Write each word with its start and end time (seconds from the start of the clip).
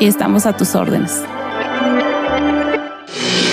y 0.00 0.06
estamos 0.06 0.46
a 0.46 0.56
tus 0.56 0.74
órdenes. 0.74 1.22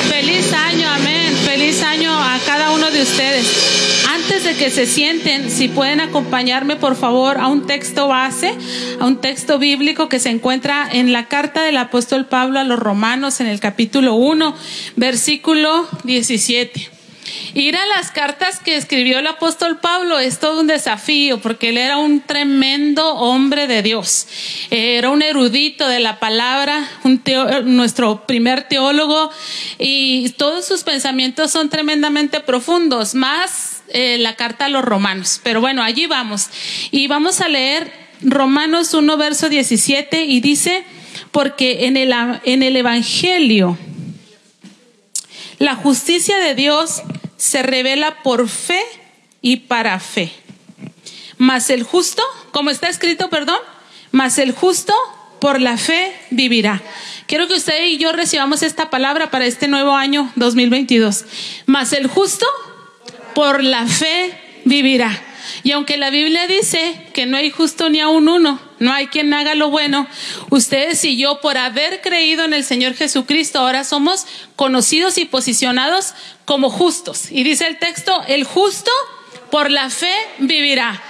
Feliz 0.09 0.53
año, 0.53 0.87
amén. 0.89 1.33
Feliz 1.45 1.83
año 1.83 2.11
a 2.11 2.37
cada 2.45 2.71
uno 2.71 2.89
de 2.91 3.01
ustedes. 3.01 4.05
Antes 4.09 4.43
de 4.43 4.55
que 4.55 4.69
se 4.69 4.85
sienten, 4.85 5.49
si 5.49 5.67
pueden 5.67 6.01
acompañarme 6.01 6.75
por 6.75 6.95
favor 6.95 7.37
a 7.37 7.47
un 7.47 7.65
texto 7.65 8.07
base, 8.07 8.55
a 8.99 9.05
un 9.05 9.21
texto 9.21 9.59
bíblico 9.59 10.09
que 10.09 10.19
se 10.19 10.29
encuentra 10.29 10.87
en 10.91 11.13
la 11.13 11.27
carta 11.27 11.63
del 11.63 11.77
apóstol 11.77 12.25
Pablo 12.25 12.59
a 12.59 12.63
los 12.63 12.79
romanos 12.79 13.39
en 13.39 13.47
el 13.47 13.59
capítulo 13.59 14.15
1, 14.15 14.55
versículo 14.95 15.87
17. 16.03 16.98
Ir 17.53 17.75
a 17.75 17.85
las 17.87 18.11
cartas 18.11 18.59
que 18.59 18.75
escribió 18.75 19.19
el 19.19 19.27
apóstol 19.27 19.79
Pablo 19.79 20.19
es 20.19 20.39
todo 20.39 20.61
un 20.61 20.67
desafío 20.67 21.39
porque 21.39 21.69
él 21.69 21.77
era 21.77 21.97
un 21.97 22.21
tremendo 22.21 23.15
hombre 23.15 23.67
de 23.67 23.81
Dios. 23.81 24.27
Era 24.69 25.09
un 25.09 25.21
erudito 25.21 25.87
de 25.87 25.99
la 25.99 26.19
palabra, 26.19 26.87
un 27.03 27.21
nuestro 27.65 28.25
primer 28.27 28.67
teólogo 28.67 29.31
y 29.77 30.29
todos 30.37 30.65
sus 30.65 30.83
pensamientos 30.83 31.51
son 31.51 31.69
tremendamente 31.69 32.39
profundos, 32.39 33.15
más 33.15 33.81
eh, 33.89 34.17
la 34.19 34.35
carta 34.35 34.65
a 34.65 34.69
los 34.69 34.83
romanos. 34.83 35.41
Pero 35.43 35.61
bueno, 35.61 35.81
allí 35.81 36.05
vamos. 36.05 36.47
Y 36.91 37.07
vamos 37.07 37.41
a 37.41 37.49
leer 37.49 37.91
Romanos 38.21 38.93
1, 38.93 39.17
verso 39.17 39.49
17 39.49 40.25
y 40.25 40.39
dice, 40.41 40.83
porque 41.31 41.85
en 41.85 41.97
el, 41.97 42.13
en 42.43 42.63
el 42.63 42.75
Evangelio, 42.75 43.77
la 45.57 45.75
justicia 45.75 46.37
de 46.37 46.55
Dios 46.55 47.01
se 47.39 47.63
revela 47.63 48.21
por 48.21 48.47
fe 48.49 48.83
y 49.41 49.55
para 49.57 49.99
fe. 49.99 50.31
Mas 51.37 51.69
el 51.69 51.83
justo, 51.83 52.21
como 52.51 52.69
está 52.69 52.89
escrito, 52.89 53.29
perdón, 53.29 53.59
mas 54.11 54.37
el 54.37 54.51
justo 54.51 54.93
por 55.39 55.61
la 55.61 55.77
fe 55.77 56.13
vivirá. 56.29 56.81
Quiero 57.27 57.47
que 57.47 57.53
usted 57.53 57.85
y 57.85 57.97
yo 57.97 58.11
recibamos 58.11 58.61
esta 58.61 58.89
palabra 58.89 59.31
para 59.31 59.45
este 59.45 59.69
nuevo 59.69 59.93
año 59.95 60.31
2022. 60.35 61.25
Mas 61.65 61.93
el 61.93 62.07
justo 62.07 62.45
por 63.33 63.63
la 63.63 63.87
fe 63.87 64.37
vivirá. 64.65 65.17
Y 65.63 65.71
aunque 65.71 65.95
la 65.95 66.09
Biblia 66.09 66.45
dice 66.45 67.07
que 67.13 67.25
no 67.25 67.37
hay 67.37 67.51
justo 67.51 67.89
ni 67.89 68.01
aun 68.01 68.27
uno, 68.27 68.59
no 68.79 68.93
hay 68.93 69.07
quien 69.07 69.33
haga 69.33 69.55
lo 69.55 69.69
bueno, 69.69 70.07
ustedes 70.49 71.03
y 71.05 71.17
yo 71.17 71.41
por 71.41 71.57
haber 71.57 72.01
creído 72.01 72.45
en 72.45 72.53
el 72.53 72.63
Señor 72.63 72.95
Jesucristo 72.95 73.59
ahora 73.59 73.83
somos 73.83 74.25
conocidos 74.55 75.17
y 75.17 75.25
posicionados 75.25 76.13
como 76.45 76.69
justos. 76.69 77.31
Y 77.31 77.43
dice 77.43 77.67
el 77.67 77.77
texto, 77.77 78.23
el 78.27 78.43
justo 78.43 78.91
por 79.51 79.69
la 79.69 79.89
fe 79.89 80.13
vivirá. 80.39 81.01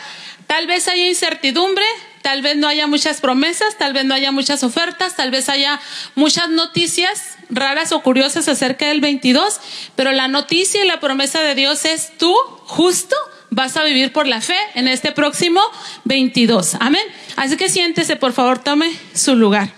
Tal 0.47 0.65
vez 0.65 0.87
haya 0.87 1.07
incertidumbre, 1.07 1.85
tal 2.21 2.41
vez 2.41 2.57
no 2.57 2.67
haya 2.67 2.87
muchas 2.87 3.21
promesas, 3.21 3.77
tal 3.77 3.93
vez 3.93 4.05
no 4.05 4.15
haya 4.15 4.31
muchas 4.31 4.63
ofertas, 4.63 5.15
tal 5.15 5.31
vez 5.31 5.49
haya 5.49 5.79
muchas 6.15 6.49
noticias 6.49 7.37
raras 7.49 7.91
o 7.91 8.01
curiosas 8.01 8.47
acerca 8.47 8.87
del 8.87 9.01
22, 9.01 9.59
pero 9.95 10.11
la 10.11 10.27
noticia 10.27 10.83
y 10.83 10.87
la 10.87 10.99
promesa 10.99 11.41
de 11.41 11.55
Dios 11.55 11.85
es 11.85 12.17
tú, 12.17 12.35
justo, 12.65 13.15
vas 13.59 13.75
a 13.75 13.83
vivir 13.83 14.13
por 14.13 14.25
la 14.25 14.39
fe 14.39 14.55
en 14.73 14.87
este 14.87 15.11
próximo 15.11 15.59
22. 16.05 16.75
Amén. 16.79 17.03
Así 17.35 17.57
que 17.57 17.67
siéntese, 17.67 18.15
por 18.15 18.31
favor, 18.31 18.59
tome 18.59 18.89
su 19.13 19.35
lugar. 19.35 19.73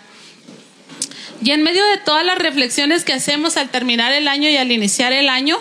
Y 1.44 1.50
en 1.50 1.64
medio 1.64 1.84
de 1.88 1.98
todas 1.98 2.24
las 2.24 2.38
reflexiones 2.38 3.04
que 3.04 3.14
hacemos 3.14 3.58
al 3.58 3.70
terminar 3.70 4.14
el 4.14 4.28
año 4.28 4.48
y 4.48 4.58
al 4.58 4.72
iniciar 4.72 5.14
el 5.14 5.30
año, 5.30 5.58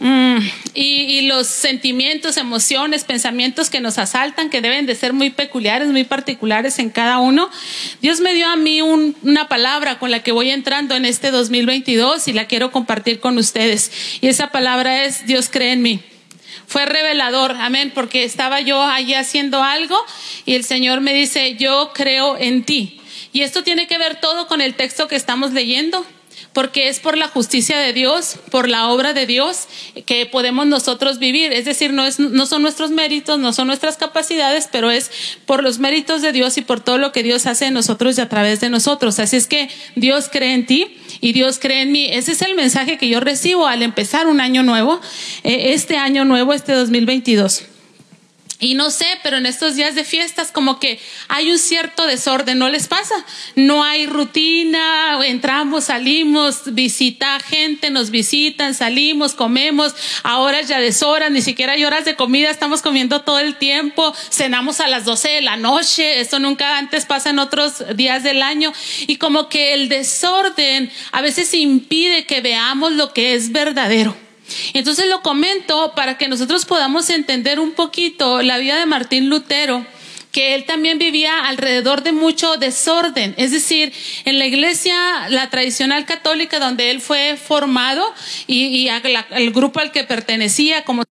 mm, 0.00 0.36
y, 0.74 1.22
los 1.22 1.46
sentimientos, 1.46 2.36
emociones, 2.36 3.04
pensamientos 3.04 3.70
que 3.70 3.80
nos 3.80 3.96
asaltan, 3.96 4.50
que 4.50 4.60
deben 4.60 4.84
de 4.84 4.94
ser 4.94 5.14
muy 5.14 5.30
peculiares, 5.30 5.88
muy 5.88 6.04
particulares 6.04 6.78
en 6.78 6.90
cada 6.90 7.20
uno. 7.20 7.48
Dios 8.02 8.20
me 8.20 8.34
dio 8.34 8.46
a 8.48 8.56
mí 8.56 8.82
una 8.82 9.48
palabra 9.48 9.98
con 9.98 10.10
la 10.10 10.22
que 10.22 10.32
voy 10.32 10.50
entrando 10.50 10.94
en 10.94 11.06
este 11.06 11.30
2022 11.30 12.28
y 12.28 12.34
la 12.34 12.46
quiero 12.46 12.70
compartir 12.70 13.18
con 13.20 13.38
ustedes. 13.38 13.90
Y 14.20 14.28
esa 14.28 14.48
palabra 14.48 15.04
es 15.04 15.26
Dios 15.26 15.48
cree 15.50 15.72
en 15.72 15.80
mí 15.80 16.02
fue 16.66 16.86
revelador, 16.86 17.52
amén, 17.52 17.92
porque 17.94 18.24
estaba 18.24 18.60
yo 18.60 18.82
allí 18.82 19.14
haciendo 19.14 19.62
algo 19.62 19.96
y 20.44 20.54
el 20.54 20.64
Señor 20.64 21.00
me 21.00 21.12
dice, 21.12 21.56
yo 21.56 21.92
creo 21.94 22.36
en 22.38 22.64
ti. 22.64 23.00
Y 23.32 23.42
esto 23.42 23.64
tiene 23.64 23.86
que 23.86 23.98
ver 23.98 24.20
todo 24.20 24.46
con 24.46 24.60
el 24.60 24.74
texto 24.74 25.08
que 25.08 25.16
estamos 25.16 25.52
leyendo 25.52 26.06
porque 26.54 26.88
es 26.88 27.00
por 27.00 27.18
la 27.18 27.28
justicia 27.28 27.78
de 27.78 27.92
Dios, 27.92 28.36
por 28.50 28.68
la 28.68 28.88
obra 28.88 29.12
de 29.12 29.26
Dios 29.26 29.66
que 30.06 30.24
podemos 30.24 30.66
nosotros 30.66 31.18
vivir. 31.18 31.52
Es 31.52 31.64
decir, 31.64 31.92
no, 31.92 32.06
es, 32.06 32.20
no 32.20 32.46
son 32.46 32.62
nuestros 32.62 32.92
méritos, 32.92 33.40
no 33.40 33.52
son 33.52 33.66
nuestras 33.66 33.96
capacidades, 33.96 34.68
pero 34.70 34.90
es 34.90 35.10
por 35.46 35.64
los 35.64 35.80
méritos 35.80 36.22
de 36.22 36.32
Dios 36.32 36.56
y 36.56 36.62
por 36.62 36.80
todo 36.80 36.96
lo 36.96 37.10
que 37.10 37.24
Dios 37.24 37.46
hace 37.46 37.66
en 37.66 37.74
nosotros 37.74 38.16
y 38.16 38.20
a 38.20 38.28
través 38.28 38.60
de 38.60 38.70
nosotros. 38.70 39.18
Así 39.18 39.36
es 39.36 39.48
que 39.48 39.68
Dios 39.96 40.28
cree 40.30 40.54
en 40.54 40.64
ti 40.64 40.96
y 41.24 41.32
Dios 41.32 41.58
cree 41.58 41.80
en 41.80 41.90
mí. 41.90 42.06
Ese 42.12 42.32
es 42.32 42.42
el 42.42 42.54
mensaje 42.54 42.98
que 42.98 43.08
yo 43.08 43.18
recibo 43.18 43.66
al 43.66 43.82
empezar 43.82 44.26
un 44.26 44.42
año 44.42 44.62
nuevo, 44.62 45.00
eh, 45.42 45.72
este 45.72 45.96
año 45.96 46.26
nuevo, 46.26 46.52
este 46.52 46.72
2022. 46.74 47.64
Y 48.64 48.74
no 48.74 48.90
sé, 48.90 49.06
pero 49.22 49.36
en 49.36 49.44
estos 49.44 49.76
días 49.76 49.94
de 49.94 50.04
fiestas 50.04 50.50
como 50.50 50.80
que 50.80 50.98
hay 51.28 51.50
un 51.50 51.58
cierto 51.58 52.06
desorden, 52.06 52.58
¿no 52.58 52.70
les 52.70 52.88
pasa? 52.88 53.14
No 53.56 53.84
hay 53.84 54.06
rutina, 54.06 55.18
entramos, 55.26 55.84
salimos, 55.84 56.74
visita 56.74 57.38
gente, 57.40 57.90
nos 57.90 58.08
visitan, 58.08 58.74
salimos, 58.74 59.34
comemos, 59.34 59.94
a 60.22 60.38
horas 60.38 60.66
ya 60.66 60.80
deshoras, 60.80 61.30
ni 61.30 61.42
siquiera 61.42 61.74
hay 61.74 61.84
horas 61.84 62.06
de 62.06 62.16
comida, 62.16 62.48
estamos 62.48 62.80
comiendo 62.80 63.20
todo 63.20 63.38
el 63.38 63.56
tiempo, 63.56 64.14
cenamos 64.30 64.80
a 64.80 64.88
las 64.88 65.04
12 65.04 65.28
de 65.28 65.40
la 65.42 65.58
noche, 65.58 66.20
esto 66.20 66.38
nunca 66.38 66.78
antes 66.78 67.04
pasa 67.04 67.28
en 67.28 67.40
otros 67.40 67.84
días 67.94 68.22
del 68.22 68.42
año, 68.42 68.72
y 69.06 69.16
como 69.16 69.50
que 69.50 69.74
el 69.74 69.90
desorden 69.90 70.90
a 71.12 71.20
veces 71.20 71.52
impide 71.52 72.24
que 72.24 72.40
veamos 72.40 72.92
lo 72.92 73.12
que 73.12 73.34
es 73.34 73.52
verdadero. 73.52 74.23
Entonces 74.72 75.06
lo 75.08 75.22
comento 75.22 75.92
para 75.94 76.18
que 76.18 76.28
nosotros 76.28 76.64
podamos 76.64 77.10
entender 77.10 77.60
un 77.60 77.72
poquito 77.72 78.42
la 78.42 78.58
vida 78.58 78.78
de 78.78 78.86
Martín 78.86 79.28
Lutero 79.28 79.84
que 80.34 80.56
él 80.56 80.64
también 80.64 80.98
vivía 80.98 81.46
alrededor 81.46 82.02
de 82.02 82.10
mucho 82.10 82.56
desorden, 82.56 83.36
es 83.38 83.52
decir, 83.52 83.92
en 84.24 84.40
la 84.40 84.46
iglesia, 84.46 85.28
la 85.28 85.48
tradicional 85.48 86.06
católica 86.06 86.58
donde 86.58 86.90
él 86.90 87.00
fue 87.00 87.36
formado 87.36 88.04
y, 88.48 88.88
el 89.30 89.52
grupo 89.52 89.78
al 89.78 89.92
que 89.92 90.02
pertenecía 90.02 90.82
como 90.82 91.04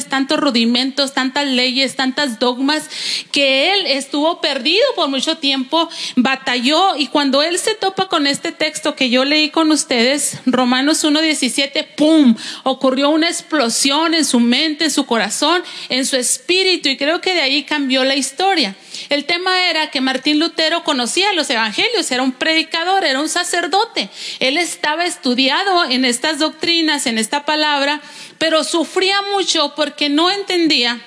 tantos 0.00 0.38
rudimentos, 0.40 1.12
tantas 1.12 1.46
leyes, 1.46 1.96
tantas 1.96 2.38
dogmas, 2.38 2.88
que 3.30 3.72
él 3.72 3.86
estuvo 3.86 4.40
perdido 4.40 4.84
por 4.96 5.08
mucho 5.08 5.36
tiempo, 5.36 5.88
batalló 6.16 6.96
y 6.96 7.08
cuando 7.08 7.42
él 7.42 7.58
se 7.58 7.74
topa 7.74 8.08
con 8.08 8.26
este 8.26 8.52
texto 8.52 8.94
que 8.94 9.10
yo 9.10 9.24
leí 9.24 9.50
con 9.50 9.70
ustedes, 9.70 10.38
Romanos 10.46 11.04
1.17, 11.04 11.86
¡pum! 11.96 12.34
Ocurrió 12.64 13.10
una 13.10 13.28
explosión 13.28 14.14
en 14.14 14.24
su 14.24 14.40
mente, 14.40 14.84
en 14.84 14.90
su 14.90 15.06
corazón, 15.06 15.62
en 15.88 16.06
su 16.06 16.16
espíritu 16.16 16.88
y 16.88 16.96
creo 16.96 17.20
que 17.20 17.34
de 17.34 17.42
ahí 17.42 17.62
cambió 17.64 18.04
la 18.04 18.16
historia. 18.16 18.74
El 19.08 19.24
tema 19.24 19.68
era 19.68 19.90
que 19.90 20.00
Martín 20.00 20.38
Lutero 20.38 20.84
conocía 20.84 21.32
los 21.32 21.50
evangelios, 21.50 22.10
era 22.10 22.22
un 22.22 22.32
predicador, 22.32 23.04
era 23.04 23.20
un 23.20 23.28
sacerdote. 23.28 24.10
Él 24.40 24.58
estaba 24.58 25.04
estudiado 25.04 25.84
en 25.84 26.04
estas 26.04 26.38
doctrinas, 26.38 27.06
en 27.06 27.18
esta 27.18 27.44
palabra, 27.44 28.00
pero 28.38 28.64
sufría 28.64 29.20
mucho 29.34 29.74
porque 29.74 30.08
no 30.08 30.30
entendía 30.30 31.00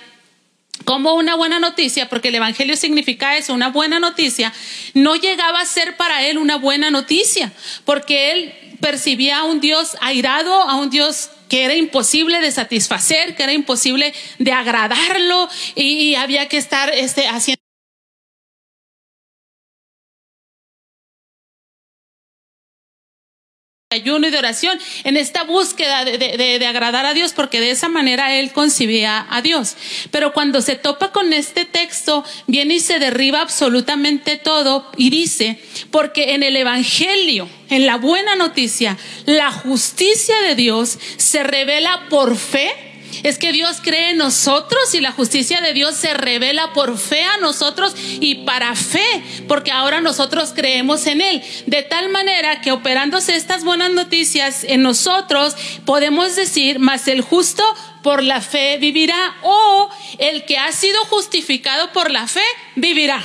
cómo 0.83 1.13
una 1.13 1.35
buena 1.35 1.59
noticia, 1.59 2.09
porque 2.09 2.29
el 2.29 2.35
Evangelio 2.35 2.75
significa 2.75 3.37
eso, 3.37 3.53
una 3.53 3.69
buena 3.69 3.99
noticia, 3.99 4.53
no 4.93 5.15
llegaba 5.15 5.61
a 5.61 5.65
ser 5.65 5.97
para 5.97 6.25
él 6.25 6.37
una 6.37 6.57
buena 6.57 6.91
noticia, 6.91 7.51
porque 7.85 8.31
él 8.31 8.53
percibía 8.79 9.39
a 9.39 9.43
un 9.45 9.61
Dios 9.61 9.97
airado, 10.01 10.53
a 10.53 10.75
un 10.75 10.89
Dios 10.89 11.29
que 11.49 11.63
era 11.63 11.75
imposible 11.75 12.41
de 12.41 12.51
satisfacer, 12.51 13.35
que 13.35 13.43
era 13.43 13.53
imposible 13.53 14.13
de 14.39 14.51
agradarlo 14.51 15.49
y, 15.75 16.15
había 16.15 16.47
que 16.47 16.57
estar 16.57 16.93
este, 16.93 17.27
haciendo 17.27 17.64
ayuno 23.95 24.27
y 24.27 24.31
de 24.31 24.37
oración, 24.37 24.79
en 25.03 25.17
esta 25.17 25.43
búsqueda 25.43 26.05
de, 26.05 26.65
agradar 26.65 27.05
a 27.05 27.13
Dios, 27.13 27.33
porque 27.33 27.59
de 27.59 27.71
esa 27.71 27.89
manera 27.89 28.35
él 28.35 28.51
concibía 28.51 29.25
a 29.29 29.41
Dios. 29.41 29.75
Pero 30.11 30.33
cuando 30.33 30.61
se 30.61 30.75
topa 30.75 31.11
con 31.11 31.33
este 31.33 31.65
texto, 31.65 32.23
viene 32.47 32.75
y 32.75 32.79
se 32.79 32.99
derriba 32.99 33.41
absolutamente 33.41 34.37
todo 34.37 34.89
y 34.97 35.09
dice, 35.09 35.59
porque 35.91 36.33
en 36.33 36.43
el 36.43 36.55
Evangelio, 36.55 37.49
en 37.69 37.85
la 37.85 37.97
buena 37.97 38.35
noticia, 38.35 38.97
la 39.25 39.51
justicia 39.51 40.35
de 40.47 40.55
Dios 40.55 40.97
se 41.17 41.43
revela 41.43 42.07
por 42.09 42.37
fe 42.37 42.94
es 43.23 43.37
que 43.37 43.51
Dios 43.51 43.77
cree 43.81 44.11
en 44.11 44.17
nosotros 44.17 44.93
y 44.93 45.01
la 45.01 45.11
justicia 45.11 45.61
de 45.61 45.73
Dios 45.73 45.95
se 45.95 46.13
revela 46.13 46.73
por 46.73 46.97
fe 46.97 47.23
a 47.23 47.37
nosotros 47.37 47.93
y 47.95 48.45
para 48.45 48.75
fe, 48.75 49.23
porque 49.47 49.71
ahora 49.71 50.01
nosotros 50.01 50.53
creemos 50.55 51.05
en 51.07 51.21
Él. 51.21 51.43
De 51.65 51.83
tal 51.83 52.09
manera 52.09 52.61
que 52.61 52.71
operándose 52.71 53.35
estas 53.35 53.63
buenas 53.63 53.91
noticias 53.91 54.63
en 54.63 54.81
nosotros, 54.81 55.55
podemos 55.85 56.35
decir, 56.35 56.79
mas 56.79 57.07
el 57.07 57.21
justo 57.21 57.63
por 58.03 58.23
la 58.23 58.41
fe 58.41 58.77
vivirá 58.77 59.35
o 59.43 59.89
el 60.19 60.45
que 60.45 60.57
ha 60.57 60.71
sido 60.71 61.03
justificado 61.05 61.91
por 61.91 62.11
la 62.11 62.27
fe 62.27 62.43
vivirá. 62.75 63.23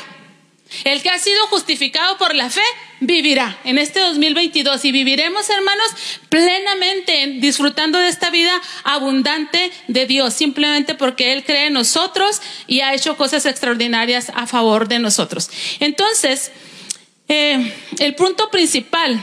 El 0.85 1.03
que 1.03 1.11
ha 1.11 1.19
sido 1.19 1.47
justificado 1.49 2.17
por 2.17 2.35
la 2.35 2.49
fe 2.49 2.63
vivirá 3.01 3.59
en 3.65 3.79
este 3.79 4.01
2022 4.01 4.85
y 4.85 4.93
viviremos, 4.93 5.49
hermanos, 5.51 5.87
plenamente 6.29 7.39
disfrutando 7.39 7.99
de 7.99 8.09
esta 8.09 8.31
vida 8.31 8.53
abundante 8.85 9.71
de 9.89 10.07
Dios, 10.07 10.35
simplemente 10.35 10.95
porque 10.95 11.33
Él 11.33 11.45
cree 11.45 11.67
en 11.67 11.73
nosotros 11.73 12.41
y 12.67 12.81
ha 12.81 12.95
hecho 12.95 13.17
cosas 13.17 13.47
extraordinarias 13.47 14.31
a 14.35 14.47
favor 14.47 14.89
de 14.89 14.99
nosotros. 14.99 15.51
Entonces, 15.81 16.53
eh, 17.29 17.75
el 17.99 18.15
punto 18.15 18.51
principal 18.51 19.23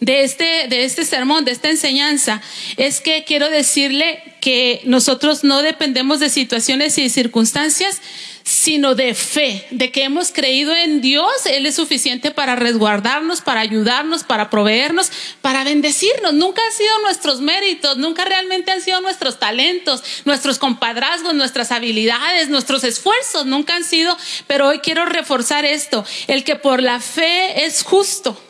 de 0.00 0.24
este, 0.24 0.66
de 0.68 0.84
este 0.84 1.04
sermón, 1.04 1.44
de 1.44 1.52
esta 1.52 1.70
enseñanza, 1.70 2.42
es 2.76 3.00
que 3.00 3.24
quiero 3.24 3.50
decirle 3.50 4.20
que 4.40 4.80
nosotros 4.84 5.44
no 5.44 5.62
dependemos 5.62 6.18
de 6.18 6.28
situaciones 6.28 6.98
y 6.98 7.08
circunstancias, 7.08 8.00
sino 8.44 8.94
de 8.94 9.14
fe, 9.14 9.66
de 9.70 9.90
que 9.90 10.04
hemos 10.04 10.32
creído 10.32 10.74
en 10.74 11.00
Dios, 11.00 11.46
Él 11.46 11.66
es 11.66 11.76
suficiente 11.76 12.30
para 12.30 12.56
resguardarnos, 12.56 13.40
para 13.40 13.60
ayudarnos, 13.60 14.24
para 14.24 14.50
proveernos, 14.50 15.10
para 15.40 15.64
bendecirnos. 15.64 16.34
Nunca 16.34 16.62
han 16.64 16.72
sido 16.72 16.98
nuestros 17.02 17.40
méritos, 17.40 17.96
nunca 17.96 18.24
realmente 18.24 18.70
han 18.70 18.80
sido 18.80 19.00
nuestros 19.00 19.38
talentos, 19.38 20.02
nuestros 20.24 20.58
compadrazgos, 20.58 21.34
nuestras 21.34 21.72
habilidades, 21.72 22.48
nuestros 22.48 22.84
esfuerzos, 22.84 23.46
nunca 23.46 23.76
han 23.76 23.84
sido, 23.84 24.16
pero 24.46 24.68
hoy 24.68 24.80
quiero 24.80 25.04
reforzar 25.04 25.64
esto, 25.64 26.04
el 26.26 26.44
que 26.44 26.56
por 26.56 26.82
la 26.82 27.00
fe 27.00 27.64
es 27.64 27.82
justo. 27.82 28.40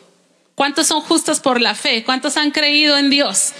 ¿Cuántos 0.55 0.87
son 0.87 1.01
justos 1.01 1.39
por 1.39 1.59
la 1.59 1.73
fe? 1.73 2.03
¿Cuántos 2.03 2.37
han 2.37 2.51
creído 2.51 2.97
en 2.97 3.09
Dios? 3.09 3.53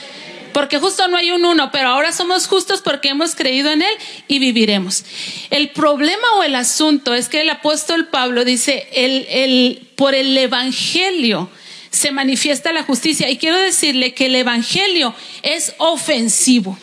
Porque 0.54 0.80
justo 0.80 1.08
no 1.08 1.18
hay 1.18 1.32
un 1.32 1.46
uno, 1.46 1.72
pero 1.72 1.90
ahora 1.90 2.12
somos 2.12 2.48
justos 2.48 2.82
porque 2.82 3.10
hemos 3.10 3.36
creído 3.36 3.72
en 3.72 3.82
Él 3.82 3.94
y 4.28 4.40
viviremos. 4.40 5.04
El 5.50 5.70
problema 5.70 6.28
o 6.38 6.44
el 6.44 6.56
asunto 6.56 7.14
es 7.14 7.28
que 7.28 7.42
el 7.42 7.50
apóstol 7.50 8.08
Pablo 8.08 8.46
dice, 8.46 8.88
el, 8.94 9.26
el, 9.30 9.88
por 9.96 10.16
el 10.16 10.38
Evangelio 10.38 11.50
se 11.90 12.12
manifiesta 12.12 12.72
la 12.72 12.84
justicia. 12.84 13.30
Y 13.30 13.38
quiero 13.38 13.60
decirle 13.60 14.14
que 14.14 14.28
el 14.28 14.36
Evangelio 14.36 15.14
es 15.42 15.76
ofensivo. 15.78 16.78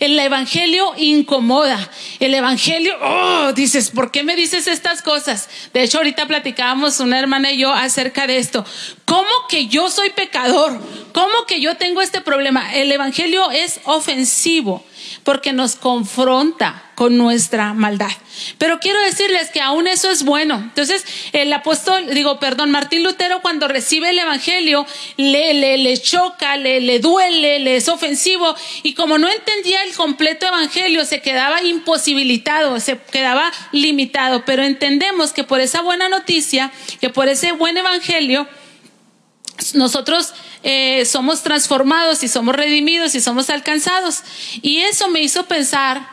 El 0.00 0.18
Evangelio 0.18 0.92
incomoda. 0.96 1.90
El 2.20 2.34
Evangelio, 2.34 2.96
oh, 3.02 3.52
dices, 3.52 3.90
¿por 3.90 4.10
qué 4.10 4.22
me 4.22 4.36
dices 4.36 4.66
estas 4.66 5.02
cosas? 5.02 5.48
De 5.72 5.82
hecho, 5.82 5.98
ahorita 5.98 6.26
platicábamos 6.26 7.00
una 7.00 7.18
hermana 7.18 7.52
y 7.52 7.58
yo 7.58 7.72
acerca 7.72 8.26
de 8.26 8.38
esto. 8.38 8.64
¿Cómo 9.04 9.28
que 9.48 9.66
yo 9.66 9.90
soy 9.90 10.10
pecador? 10.10 10.78
¿Cómo 11.12 11.46
que 11.46 11.60
yo 11.60 11.76
tengo 11.76 12.00
este 12.00 12.20
problema? 12.20 12.74
El 12.74 12.90
Evangelio 12.92 13.50
es 13.50 13.80
ofensivo 13.84 14.84
porque 15.24 15.52
nos 15.52 15.76
confronta 15.76 16.84
con 16.94 17.16
nuestra 17.16 17.74
maldad. 17.74 18.10
Pero 18.58 18.80
quiero 18.80 19.00
decirles 19.00 19.50
que 19.50 19.60
aún 19.60 19.86
eso 19.86 20.10
es 20.10 20.24
bueno. 20.24 20.56
Entonces, 20.56 21.04
el 21.32 21.52
apóstol, 21.52 22.12
digo, 22.12 22.40
perdón, 22.40 22.72
Martín 22.72 23.04
Lutero 23.04 23.40
cuando 23.40 23.68
recibe 23.68 24.10
el 24.10 24.18
Evangelio, 24.18 24.84
le, 25.16 25.54
le, 25.54 25.78
le 25.78 25.96
choca, 26.00 26.56
le, 26.56 26.80
le 26.80 26.98
duele, 26.98 27.60
le 27.60 27.76
es 27.76 27.88
ofensivo, 27.88 28.54
y 28.82 28.94
como 28.94 29.16
no 29.18 29.28
entendía 29.28 29.82
el 29.84 29.94
completo 29.94 30.46
Evangelio, 30.46 31.04
se 31.04 31.20
quedaba 31.20 31.62
imposibilitado, 31.62 32.80
se 32.80 32.98
quedaba 32.98 33.52
limitado. 33.70 34.44
Pero 34.44 34.64
entendemos 34.64 35.32
que 35.32 35.44
por 35.44 35.60
esa 35.60 35.82
buena 35.82 36.08
noticia, 36.08 36.72
que 37.00 37.10
por 37.10 37.28
ese 37.28 37.52
buen 37.52 37.76
Evangelio, 37.76 38.48
nosotros 39.74 40.34
eh, 40.62 41.04
somos 41.04 41.42
transformados 41.42 42.22
y 42.22 42.28
somos 42.28 42.54
redimidos 42.54 43.14
y 43.14 43.20
somos 43.20 43.50
alcanzados. 43.50 44.22
Y 44.62 44.78
eso 44.78 45.08
me 45.08 45.20
hizo 45.20 45.46
pensar 45.46 46.08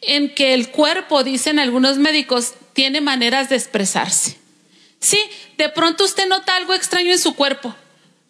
en 0.00 0.34
que 0.34 0.54
el 0.54 0.70
cuerpo, 0.70 1.24
dicen 1.24 1.58
algunos 1.58 1.98
médicos, 1.98 2.54
tiene 2.72 3.00
maneras 3.00 3.48
de 3.48 3.56
expresarse. 3.56 4.38
Sí, 5.00 5.20
de 5.56 5.68
pronto 5.68 6.04
usted 6.04 6.26
nota 6.28 6.56
algo 6.56 6.74
extraño 6.74 7.12
en 7.12 7.18
su 7.18 7.34
cuerpo. 7.34 7.74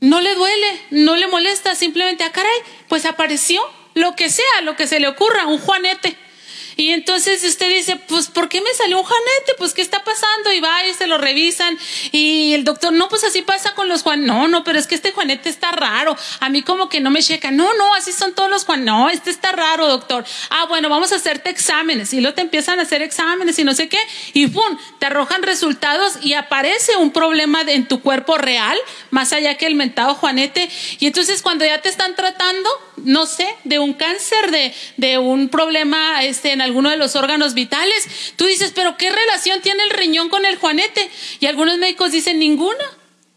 No 0.00 0.20
le 0.20 0.34
duele, 0.34 0.82
no 0.90 1.16
le 1.16 1.26
molesta, 1.26 1.75
simplemente, 1.75 2.25
ah, 2.25 2.32
caray, 2.32 2.58
pues 2.88 3.04
apareció 3.04 3.60
lo 3.94 4.14
que 4.14 4.30
sea, 4.30 4.60
lo 4.62 4.76
que 4.76 4.87
se 4.87 5.00
le 5.00 5.08
ocurra, 5.08 5.46
un 5.46 5.58
juanete. 5.58 6.16
Y 6.80 6.90
entonces 6.90 7.42
usted 7.42 7.68
dice, 7.70 7.97
pues, 7.97 8.28
¿por 8.28 8.49
qué 8.49 8.61
me 8.61 8.73
salió 8.73 9.00
un 9.00 9.04
janete? 9.04 9.54
Pues, 9.58 9.75
¿qué 9.75 9.82
está 9.82 10.04
pasando? 10.04 10.52
Y 10.52 10.61
va 10.61 10.87
y 10.87 10.94
se 10.94 11.08
lo 11.08 11.18
revisan. 11.18 11.76
Y 12.12 12.52
el 12.54 12.62
doctor, 12.62 12.92
no, 12.92 13.08
pues 13.08 13.25
así 13.25 13.42
pasa 13.42 13.75
con 13.75 13.88
los 13.88 14.04
Juan. 14.04 14.25
No, 14.25 14.47
no, 14.47 14.62
pero 14.62 14.78
es 14.78 14.87
que 14.87 14.94
este 14.94 15.11
Juanete 15.11 15.49
está 15.49 15.73
raro. 15.73 16.16
A 16.38 16.49
mí 16.50 16.62
como 16.62 16.88
que 16.88 17.00
no 17.00 17.11
me 17.11 17.20
checa. 17.20 17.50
No, 17.50 17.75
no, 17.75 17.94
así 17.97 18.12
son 18.12 18.32
todos 18.32 18.49
los 18.49 18.64
Juan. 18.64 18.85
No, 18.85 19.11
este 19.11 19.30
está 19.30 19.50
raro, 19.50 19.88
doctor. 19.88 20.25
Ah, 20.50 20.66
bueno, 20.68 20.88
vamos 20.88 21.11
a 21.11 21.16
hacerte 21.16 21.50
exámenes. 21.50 22.14
Y 22.14 22.20
luego 22.20 22.37
te 22.37 22.42
empiezan 22.42 22.78
a 22.78 22.82
hacer 22.82 23.02
exámenes 23.02 23.58
y 23.58 23.64
no 23.64 23.75
sé 23.75 23.88
qué. 23.88 23.99
Y 24.32 24.47
¡pum! 24.47 24.78
Te 25.00 25.06
arrojan 25.06 25.42
resultados 25.42 26.18
y 26.23 26.35
aparece 26.35 26.94
un 26.97 27.11
problema 27.11 27.62
en 27.62 27.88
tu 27.88 28.02
cuerpo 28.02 28.38
real, 28.38 28.78
más 29.11 29.32
allá 29.32 29.56
que 29.56 29.66
el 29.66 29.75
mentado 29.75 30.14
Juanete. 30.14 30.70
Y 31.00 31.08
entonces 31.08 31.42
cuando 31.42 31.64
ya 31.64 31.82
te 31.82 31.88
están 31.88 32.14
tratando, 32.14 32.70
no 32.99 33.26
sé, 33.26 33.52
de 33.64 33.80
un 33.80 33.94
cáncer, 33.94 34.52
de, 34.52 34.73
de 34.97 35.18
un 35.18 35.49
problema 35.49 36.23
este, 36.23 36.52
en 36.52 36.67
alguno 36.68 36.90
de 36.90 36.96
los 36.96 37.16
órganos 37.16 37.54
vitales. 37.54 38.32
Tú 38.37 38.46
dices, 38.46 38.72
pero 38.75 38.96
¿qué 38.96 39.10
relación 39.10 39.60
tiene 39.60 39.82
el 39.82 39.90
riñón 39.90 40.28
con 40.28 40.46
el 40.46 40.56
juanete? 40.56 41.10
Y 41.40 41.46
algunos 41.46 41.78
médicos 41.78 42.12
dicen 42.12 42.38
ninguna, 42.38 42.84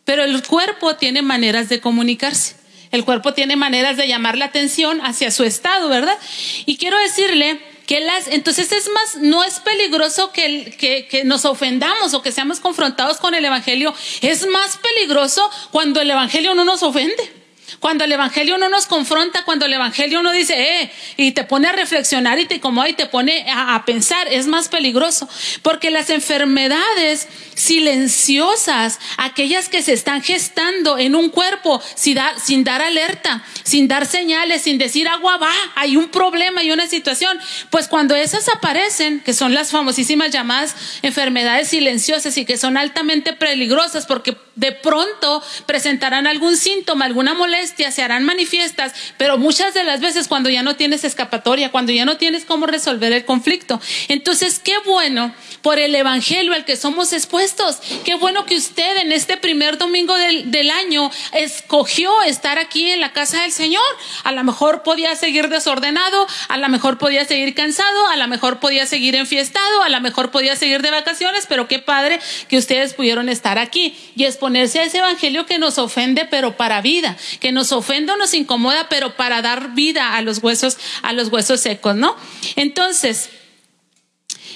pero 0.06 0.24
el 0.24 0.46
cuerpo 0.46 0.96
tiene 0.96 1.22
maneras 1.22 1.70
de 1.70 1.82
comunicarse. 1.82 2.56
El 2.92 3.06
cuerpo 3.06 3.34
tiene 3.34 3.56
maneras 3.56 3.98
de 3.98 4.08
llamar 4.08 4.38
la 4.38 4.46
atención 4.46 5.02
hacia 5.02 5.32
su 5.32 5.44
estado, 5.44 5.88
¿verdad? 5.90 6.18
Y 6.66 6.78
quiero 6.78 7.00
decirle 7.00 7.60
que 7.88 8.02
las, 8.02 8.28
entonces 8.28 8.72
es 8.72 8.90
más, 8.90 9.16
no 9.18 9.44
es 9.44 9.60
peligroso 9.60 10.32
que, 10.32 10.76
que, 10.78 11.08
que, 11.08 11.24
nos 11.24 11.46
ofendamos 11.46 12.14
o 12.14 12.22
que 12.22 12.32
seamos 12.32 12.60
confrontados 12.60 13.18
con 13.18 13.34
el 13.34 13.44
Evangelio, 13.44 13.94
es 14.22 14.48
más 14.48 14.78
peligroso 14.78 15.50
cuando 15.72 16.02
el 16.02 16.12
Evangelio 16.12 16.54
no 16.54 16.64
nos 16.64 16.84
ofende. 16.84 17.41
Cuando 17.80 18.04
el 18.04 18.12
Evangelio 18.12 18.58
no 18.58 18.70
nos 18.70 18.86
confronta, 18.86 19.44
cuando 19.44 19.66
el 19.66 19.74
Evangelio 19.74 20.22
no 20.22 20.32
dice, 20.32 20.82
eh, 20.82 20.92
y 21.18 21.32
te 21.32 21.44
pone 21.44 21.68
a 21.68 21.72
reflexionar 21.72 22.40
y 22.40 22.46
te 22.46 22.60
como 22.60 22.86
y 22.86 22.94
te 22.94 23.06
pone 23.06 23.46
a, 23.50 23.84
pensar, 23.86 24.28
es 24.28 24.48
más 24.48 24.70
peligroso. 24.70 25.28
Porque 25.62 25.92
las 25.92 26.10
enfermedades 26.10 27.28
silenciosas, 27.56 29.00
aquellas 29.18 29.70
que 29.70 29.82
se 29.82 29.94
están 29.94 30.22
gestando 30.22 30.98
en 30.98 31.16
un 31.16 31.30
cuerpo 31.30 31.82
sin 31.96 32.16
dar, 32.16 32.40
sin 32.40 32.64
dar 32.64 32.82
alerta, 32.82 33.44
sin 33.64 33.88
dar 33.88 34.06
señales, 34.06 34.64
sin 34.64 34.78
decir 34.78 35.08
agua 35.08 35.38
va, 35.38 35.52
hay 35.76 35.98
un 35.98 36.10
problema, 36.10 36.62
hay 36.62 36.72
una 36.72 36.88
situación, 36.88 37.40
pues 37.70 37.88
cuando 37.88 38.16
esas 38.16 38.50
aparecen, 38.50 39.20
que 39.20 39.34
son 39.34 39.54
las 39.54 39.72
famosísimas 39.72 40.32
llamadas 40.32 40.76
enfermedades 41.02 41.70
silenciosas 41.70 42.38
y 42.38 42.46
que 42.46 42.58
son 42.58 42.78
altamente 42.78 43.34
peligrosas 43.34 44.06
porque 44.06 44.36
de 44.56 44.72
pronto 44.72 45.42
presentarán 45.66 46.28
algún 46.28 46.58
síntoma, 46.58 47.06
alguna 47.06 47.34
molestia, 47.34 47.92
se 47.92 48.04
harán 48.04 48.24
manifiestas, 48.26 48.94
pero 49.18 49.38
muchas 49.38 49.74
de 49.74 49.84
las 49.84 50.02
veces 50.02 50.28
cuando 50.28 50.50
ya 50.50 50.62
no 50.64 50.76
tienes 50.76 51.04
escapatoria, 51.04 51.72
cuando 51.72 51.92
ya 51.92 52.06
no 52.06 52.18
tienes 52.18 52.46
cómo 52.46 52.66
resolver 52.66 53.14
el 53.14 53.26
conflicto. 53.26 53.80
Entonces, 54.08 54.60
qué 54.60 54.78
bueno 54.86 55.34
por 55.62 55.80
el 55.80 55.96
Evangelio 55.96 56.54
al 56.54 56.66
que 56.66 56.76
somos 56.76 57.14
expuestos. 57.14 57.80
Qué 58.04 58.16
bueno 58.16 58.46
que 58.46 58.56
usted 58.56 58.98
en 58.98 59.12
este 59.12 59.38
primer 59.38 59.78
domingo 59.78 60.16
del, 60.16 60.52
del 60.52 60.70
año 60.72 61.12
escogió 61.34 62.22
estar 62.24 62.58
aquí 62.58 62.92
en 62.92 63.00
la 63.00 63.14
casa 63.14 63.42
del 63.44 63.52
Señor. 63.52 63.84
A 64.24 64.32
lo 64.32 64.44
mejor 64.44 64.84
podía 64.84 65.16
seguir 65.16 65.50
desordenado, 65.50 66.28
a 66.50 66.58
lo 66.58 66.70
mejor 66.70 66.98
podía 66.98 67.26
seguir 67.26 67.54
cansado, 67.54 68.08
a 68.08 68.18
lo 68.18 68.28
mejor 68.28 68.60
podía 68.60 68.86
seguir 68.86 69.16
enfiestado, 69.16 69.84
a 69.84 69.90
lo 69.90 70.02
mejor 70.02 70.32
podía 70.32 70.56
seguir 70.56 70.82
de 70.82 70.92
vacaciones, 70.92 71.46
pero 71.48 71.68
qué 71.68 71.80
padre 71.80 72.20
que 72.48 72.58
ustedes 72.58 72.94
pudieron 72.94 73.30
estar 73.30 73.58
aquí 73.58 73.96
y 74.16 74.26
exponerse 74.52 74.80
a 74.80 74.84
ese 74.84 74.98
Evangelio 74.98 75.46
que 75.46 75.58
nos 75.60 75.78
ofende, 75.78 76.26
pero 76.26 76.58
para 76.58 76.82
vida, 76.82 77.16
que 77.40 77.54
nos 77.54 77.72
ofende 77.72 78.12
o 78.12 78.18
nos 78.18 78.34
incomoda, 78.34 78.90
pero 78.90 79.16
para 79.16 79.42
dar 79.42 79.74
vida 79.74 80.16
a 80.16 80.22
los 80.22 80.40
huesos, 80.44 80.78
a 81.04 81.14
los 81.14 81.30
huesos 81.30 81.62
secos, 81.62 81.96
¿no? 81.96 82.18
Entonces, 82.58 83.30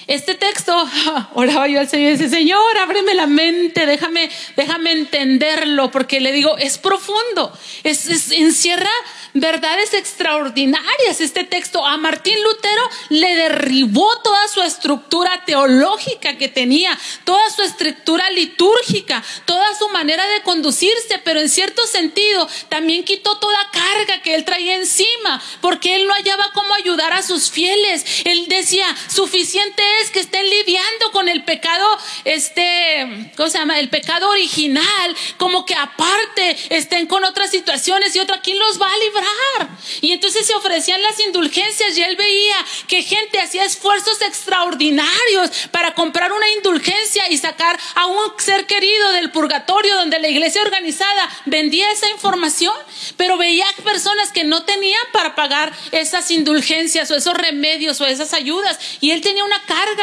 este 0.07 0.35
texto, 0.35 0.73
oraba 1.33 1.67
yo 1.67 1.79
al 1.79 1.89
Señor 1.89 2.09
y 2.09 2.17
dice, 2.17 2.29
Señor, 2.29 2.77
ábreme 2.77 3.13
la 3.15 3.27
mente, 3.27 3.85
déjame, 3.85 4.29
déjame 4.55 4.91
entenderlo, 4.91 5.91
porque 5.91 6.19
le 6.19 6.31
digo, 6.31 6.57
es 6.57 6.77
profundo, 6.77 7.51
es, 7.83 8.07
es 8.07 8.31
encierra 8.31 8.91
verdades 9.33 9.93
extraordinarias. 9.93 11.21
Este 11.21 11.43
texto 11.43 11.85
a 11.85 11.97
Martín 11.97 12.41
Lutero 12.41 12.89
le 13.09 13.35
derribó 13.35 14.07
toda 14.23 14.47
su 14.47 14.61
estructura 14.61 15.43
teológica 15.45 16.37
que 16.37 16.47
tenía, 16.47 16.97
toda 17.23 17.49
su 17.49 17.61
estructura 17.61 18.29
litúrgica, 18.31 19.23
toda 19.45 19.75
su 19.75 19.89
manera 19.89 20.27
de 20.29 20.41
conducirse, 20.43 21.19
pero 21.23 21.39
en 21.39 21.49
cierto 21.49 21.85
sentido 21.85 22.47
también 22.69 23.03
quitó 23.03 23.37
toda 23.37 23.57
carga 23.71 24.21
que 24.21 24.35
él 24.35 24.45
traía 24.45 24.75
encima, 24.75 25.41
porque 25.61 25.95
él 25.95 26.07
no 26.07 26.13
hallaba 26.13 26.51
cómo 26.53 26.73
ayudar 26.75 27.13
a 27.13 27.23
sus 27.23 27.51
fieles. 27.51 28.05
Él 28.23 28.45
decía, 28.47 28.85
suficiente 29.07 29.83
que 30.11 30.19
estén 30.19 30.47
lidiando 30.49 31.11
con 31.11 31.29
el 31.29 31.43
pecado, 31.43 31.85
este, 32.23 33.31
¿cómo 33.35 33.49
se 33.49 33.57
llama? 33.57 33.79
El 33.79 33.89
pecado 33.89 34.29
original, 34.29 35.15
como 35.37 35.65
que 35.65 35.75
aparte 35.75 36.57
estén 36.69 37.07
con 37.07 37.23
otras 37.23 37.51
situaciones 37.51 38.15
y 38.15 38.19
otra, 38.19 38.41
¿quién 38.41 38.59
los 38.59 38.79
va 38.81 38.87
a 38.91 38.97
librar? 38.97 39.77
Y 40.01 40.11
entonces 40.11 40.45
se 40.45 40.53
ofrecían 40.53 41.01
las 41.01 41.19
indulgencias 41.19 41.97
y 41.97 42.03
él 42.03 42.15
veía 42.15 42.55
que 42.87 43.03
gente 43.03 43.39
hacía 43.39 43.63
esfuerzos 43.65 44.21
extraordinarios 44.21 45.67
para 45.71 45.93
comprar 45.93 46.31
una 46.31 46.49
indulgencia 46.51 47.29
y 47.29 47.37
sacar 47.37 47.79
a 47.95 48.05
un 48.07 48.19
ser 48.37 48.65
querido 48.65 49.11
del 49.13 49.31
purgatorio 49.31 49.95
donde 49.95 50.19
la 50.19 50.27
iglesia 50.27 50.61
organizada 50.61 51.29
vendía 51.45 51.91
esa 51.91 52.09
información, 52.09 52.73
pero 53.17 53.37
veía 53.37 53.65
personas 53.83 54.31
que 54.31 54.43
no 54.43 54.63
tenían 54.63 55.01
para 55.11 55.35
pagar 55.35 55.73
esas 55.91 56.31
indulgencias 56.31 57.09
o 57.11 57.15
esos 57.15 57.33
remedios 57.33 57.99
o 58.01 58.05
esas 58.05 58.33
ayudas 58.33 58.79
y 59.01 59.11
él 59.11 59.21
tenía 59.21 59.43
una 59.43 59.61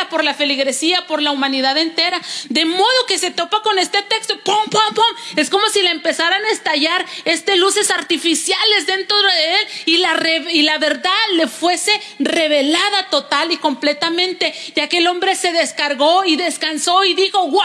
por 0.08 0.24
la 0.24 0.34
feligresía, 0.34 1.06
por 1.06 1.22
la 1.22 1.30
humanidad 1.30 1.76
entera, 1.76 2.20
de 2.48 2.64
modo 2.64 3.06
que 3.06 3.18
se 3.18 3.30
topa 3.30 3.62
con 3.62 3.78
este 3.78 4.02
texto, 4.02 4.38
pum, 4.40 4.64
pum, 4.70 4.94
pum, 4.94 5.04
es 5.36 5.50
como 5.50 5.68
si 5.68 5.82
le 5.82 5.90
empezaran 5.90 6.44
a 6.44 6.50
estallar 6.50 7.04
este 7.24 7.56
luces 7.56 7.90
artificiales 7.90 8.86
dentro 8.86 9.20
de 9.20 9.54
él 9.54 9.68
y 9.86 9.96
la, 9.98 10.18
y 10.50 10.62
la 10.62 10.78
verdad 10.78 11.12
le 11.34 11.48
fuese 11.48 11.92
revelada 12.18 13.08
total 13.10 13.52
y 13.52 13.56
completamente. 13.56 14.54
Y 14.74 14.80
aquel 14.80 15.06
hombre 15.06 15.34
se 15.34 15.52
descargó 15.52 16.24
y 16.24 16.36
descansó 16.36 17.04
y 17.04 17.14
dijo, 17.14 17.46
wow, 17.48 17.62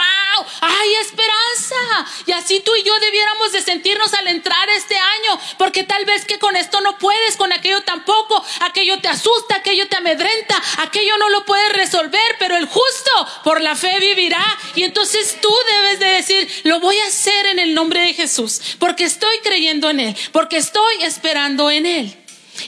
hay 0.60 0.94
esperanza. 1.00 2.12
Y 2.26 2.32
así 2.32 2.60
tú 2.60 2.74
y 2.76 2.82
yo 2.82 2.98
debiéramos 3.00 3.52
de 3.52 3.62
sentirnos 3.62 4.12
al 4.14 4.28
entrar 4.28 4.68
este 4.70 4.96
año, 4.96 5.40
porque 5.56 5.84
tal 5.84 6.04
vez 6.04 6.24
que 6.24 6.38
con 6.38 6.56
esto 6.56 6.80
no 6.80 6.98
puedes, 6.98 7.36
con 7.36 7.52
aquello 7.52 7.82
tampoco, 7.82 8.44
aquello 8.60 8.98
te 9.00 9.08
asusta, 9.08 9.56
aquello 9.56 9.88
te 9.88 9.96
amedrenta, 9.96 10.60
aquello 10.78 11.16
no 11.18 11.28
lo 11.30 11.44
puedes 11.44 11.72
resolver, 11.72 12.07
pero 12.38 12.56
el 12.56 12.66
justo 12.66 13.10
por 13.44 13.60
la 13.60 13.74
fe 13.74 13.98
vivirá. 14.00 14.44
Y 14.74 14.84
entonces 14.84 15.38
tú 15.40 15.52
debes 15.76 16.00
de 16.00 16.06
decir, 16.06 16.48
lo 16.64 16.80
voy 16.80 16.96
a 16.98 17.06
hacer 17.06 17.46
en 17.46 17.58
el 17.58 17.74
nombre 17.74 18.00
de 18.00 18.14
Jesús, 18.14 18.60
porque 18.78 19.04
estoy 19.04 19.38
creyendo 19.42 19.90
en 19.90 20.00
Él, 20.00 20.16
porque 20.32 20.56
estoy 20.56 21.02
esperando 21.02 21.70
en 21.70 21.86
Él. 21.86 22.16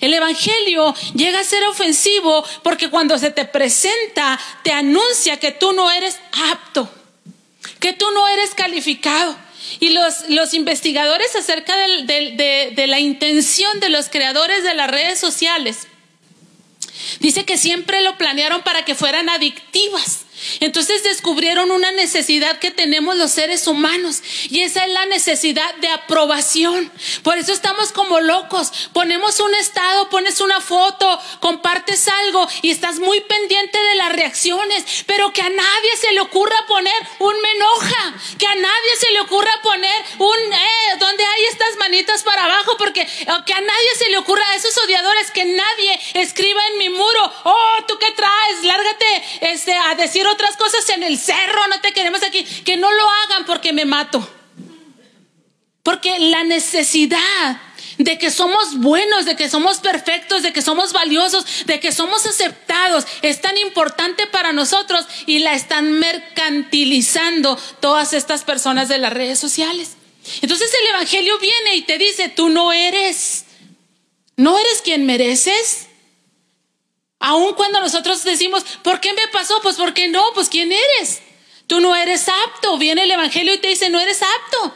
El 0.00 0.14
Evangelio 0.14 0.94
llega 1.14 1.40
a 1.40 1.44
ser 1.44 1.64
ofensivo 1.64 2.44
porque 2.62 2.90
cuando 2.90 3.18
se 3.18 3.30
te 3.30 3.44
presenta, 3.44 4.38
te 4.62 4.72
anuncia 4.72 5.38
que 5.38 5.52
tú 5.52 5.72
no 5.72 5.90
eres 5.90 6.18
apto, 6.52 6.88
que 7.80 7.92
tú 7.92 8.10
no 8.12 8.28
eres 8.28 8.54
calificado. 8.54 9.36
Y 9.78 9.90
los, 9.90 10.28
los 10.28 10.54
investigadores 10.54 11.34
acerca 11.36 11.76
de, 11.76 12.72
de 12.74 12.86
la 12.86 12.98
intención 12.98 13.78
de 13.80 13.88
los 13.88 14.08
creadores 14.08 14.64
de 14.64 14.74
las 14.74 14.90
redes 14.90 15.18
sociales, 15.18 15.86
dice 17.20 17.44
que 17.44 17.56
siempre 17.56 18.02
lo 18.02 18.16
planearon 18.18 18.62
para 18.62 18.84
que 18.84 18.94
fueran 18.94 19.28
adictivas 19.28 20.26
entonces 20.60 21.02
descubrieron 21.02 21.70
una 21.70 21.92
necesidad 21.92 22.58
que 22.58 22.70
tenemos 22.70 23.16
los 23.16 23.32
seres 23.32 23.66
humanos 23.66 24.22
y 24.48 24.60
esa 24.62 24.84
es 24.84 24.92
la 24.92 25.06
necesidad 25.06 25.74
de 25.76 25.88
aprobación. 25.88 26.90
Por 27.22 27.38
eso 27.38 27.52
estamos 27.52 27.92
como 27.92 28.20
locos. 28.20 28.72
Ponemos 28.92 29.40
un 29.40 29.54
estado, 29.54 30.08
pones 30.10 30.40
una 30.40 30.60
foto, 30.60 31.18
compartes 31.40 32.08
algo 32.08 32.46
y 32.62 32.70
estás 32.70 32.98
muy 32.98 33.20
pendiente 33.20 33.80
de 33.80 33.94
las 33.96 34.12
reacciones, 34.12 35.04
pero 35.06 35.32
que 35.32 35.42
a 35.42 35.48
nadie 35.48 35.96
se 36.00 36.12
le 36.12 36.20
ocurra 36.20 36.56
poner 36.66 36.94
un 37.18 37.40
me 37.40 37.50
enoja, 37.52 38.14
que 38.38 38.46
a 38.46 38.54
nadie 38.54 38.96
se 38.98 39.12
le 39.12 39.20
ocurra 39.20 39.52
poner 39.62 40.04
un, 40.18 40.52
eh, 40.52 40.96
donde 40.98 41.24
hay 41.24 41.44
estas 41.44 41.76
manitas 41.76 42.22
para 42.22 42.44
abajo, 42.44 42.76
porque 42.76 43.06
que 43.46 43.52
a 43.52 43.60
nadie 43.60 43.88
se 43.98 44.08
le 44.10 44.18
ocurra 44.18 44.44
a 44.50 44.54
esos 44.54 44.76
odiadores 44.78 45.30
que 45.30 45.44
nadie 45.44 46.00
escriba 46.14 46.60
en 46.72 46.78
mi 46.78 46.88
muro, 46.90 47.32
oh, 47.44 47.84
tú 47.86 47.98
qué 47.98 48.10
traes, 48.12 48.62
lárgate 48.62 49.22
este, 49.40 49.74
a 49.74 49.94
decir 49.94 50.26
otras 50.30 50.56
cosas 50.56 50.88
en 50.90 51.02
el 51.02 51.18
cerro, 51.18 51.66
no 51.68 51.80
te 51.80 51.92
queremos 51.92 52.22
aquí, 52.22 52.44
que 52.44 52.76
no 52.76 52.90
lo 52.90 53.10
hagan 53.10 53.44
porque 53.46 53.72
me 53.72 53.84
mato. 53.84 54.28
Porque 55.82 56.18
la 56.18 56.44
necesidad 56.44 57.60
de 57.98 58.18
que 58.18 58.30
somos 58.30 58.78
buenos, 58.78 59.26
de 59.26 59.36
que 59.36 59.50
somos 59.50 59.78
perfectos, 59.78 60.42
de 60.42 60.52
que 60.52 60.62
somos 60.62 60.92
valiosos, 60.92 61.66
de 61.66 61.80
que 61.80 61.92
somos 61.92 62.24
aceptados, 62.24 63.06
es 63.22 63.40
tan 63.40 63.56
importante 63.58 64.26
para 64.26 64.52
nosotros 64.52 65.04
y 65.26 65.40
la 65.40 65.54
están 65.54 65.92
mercantilizando 65.92 67.58
todas 67.80 68.12
estas 68.12 68.44
personas 68.44 68.88
de 68.88 68.98
las 68.98 69.12
redes 69.12 69.38
sociales. 69.38 69.96
Entonces 70.40 70.70
el 70.80 70.88
Evangelio 70.94 71.38
viene 71.38 71.74
y 71.74 71.82
te 71.82 71.98
dice, 71.98 72.28
tú 72.28 72.48
no 72.48 72.72
eres, 72.72 73.44
no 74.36 74.58
eres 74.58 74.80
quien 74.82 75.04
mereces, 75.04 75.88
Aun 77.20 77.52
cuando 77.54 77.80
nosotros 77.80 78.24
decimos, 78.24 78.64
¿por 78.82 78.98
qué 78.98 79.12
me 79.12 79.28
pasó? 79.28 79.60
Pues 79.62 79.76
porque 79.76 80.08
no, 80.08 80.24
pues 80.34 80.48
¿quién 80.48 80.72
eres? 80.72 81.20
Tú 81.66 81.80
no 81.80 81.94
eres 81.94 82.28
apto. 82.28 82.78
Viene 82.78 83.02
el 83.02 83.10
Evangelio 83.10 83.54
y 83.54 83.58
te 83.58 83.68
dice, 83.68 83.90
no 83.90 84.00
eres 84.00 84.22
apto. 84.22 84.74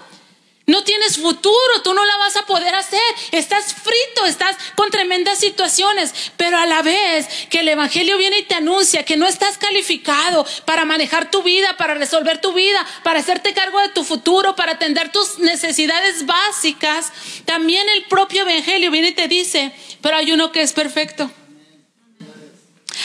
No 0.67 0.83
tienes 0.83 1.19
futuro, 1.19 1.83
tú 1.83 1.93
no 1.93 2.05
la 2.05 2.17
vas 2.19 2.37
a 2.37 2.47
poder 2.47 2.75
hacer. 2.75 3.01
Estás 3.33 3.75
frito, 3.75 4.27
estás 4.27 4.57
con 4.75 4.91
tremendas 4.91 5.39
situaciones. 5.39 6.15
Pero 6.37 6.59
a 6.59 6.67
la 6.67 6.83
vez 6.83 7.27
que 7.49 7.61
el 7.61 7.69
Evangelio 7.69 8.19
viene 8.19 8.39
y 8.39 8.45
te 8.45 8.55
anuncia 8.55 9.05
que 9.05 9.17
no 9.17 9.27
estás 9.27 9.57
calificado 9.57 10.47
para 10.67 10.85
manejar 10.85 11.31
tu 11.31 11.43
vida, 11.43 11.77
para 11.79 11.95
resolver 11.95 12.43
tu 12.43 12.53
vida, 12.53 12.87
para 13.03 13.21
hacerte 13.21 13.55
cargo 13.55 13.81
de 13.81 13.89
tu 13.89 14.05
futuro, 14.05 14.55
para 14.55 14.73
atender 14.73 15.13
tus 15.13 15.39
necesidades 15.39 16.27
básicas, 16.27 17.11
también 17.47 17.89
el 17.89 18.05
propio 18.05 18.43
Evangelio 18.43 18.91
viene 18.91 19.09
y 19.09 19.13
te 19.13 19.29
dice, 19.29 19.73
pero 20.03 20.17
hay 20.17 20.33
uno 20.33 20.53
que 20.53 20.61
es 20.61 20.75
perfecto. 20.75 21.31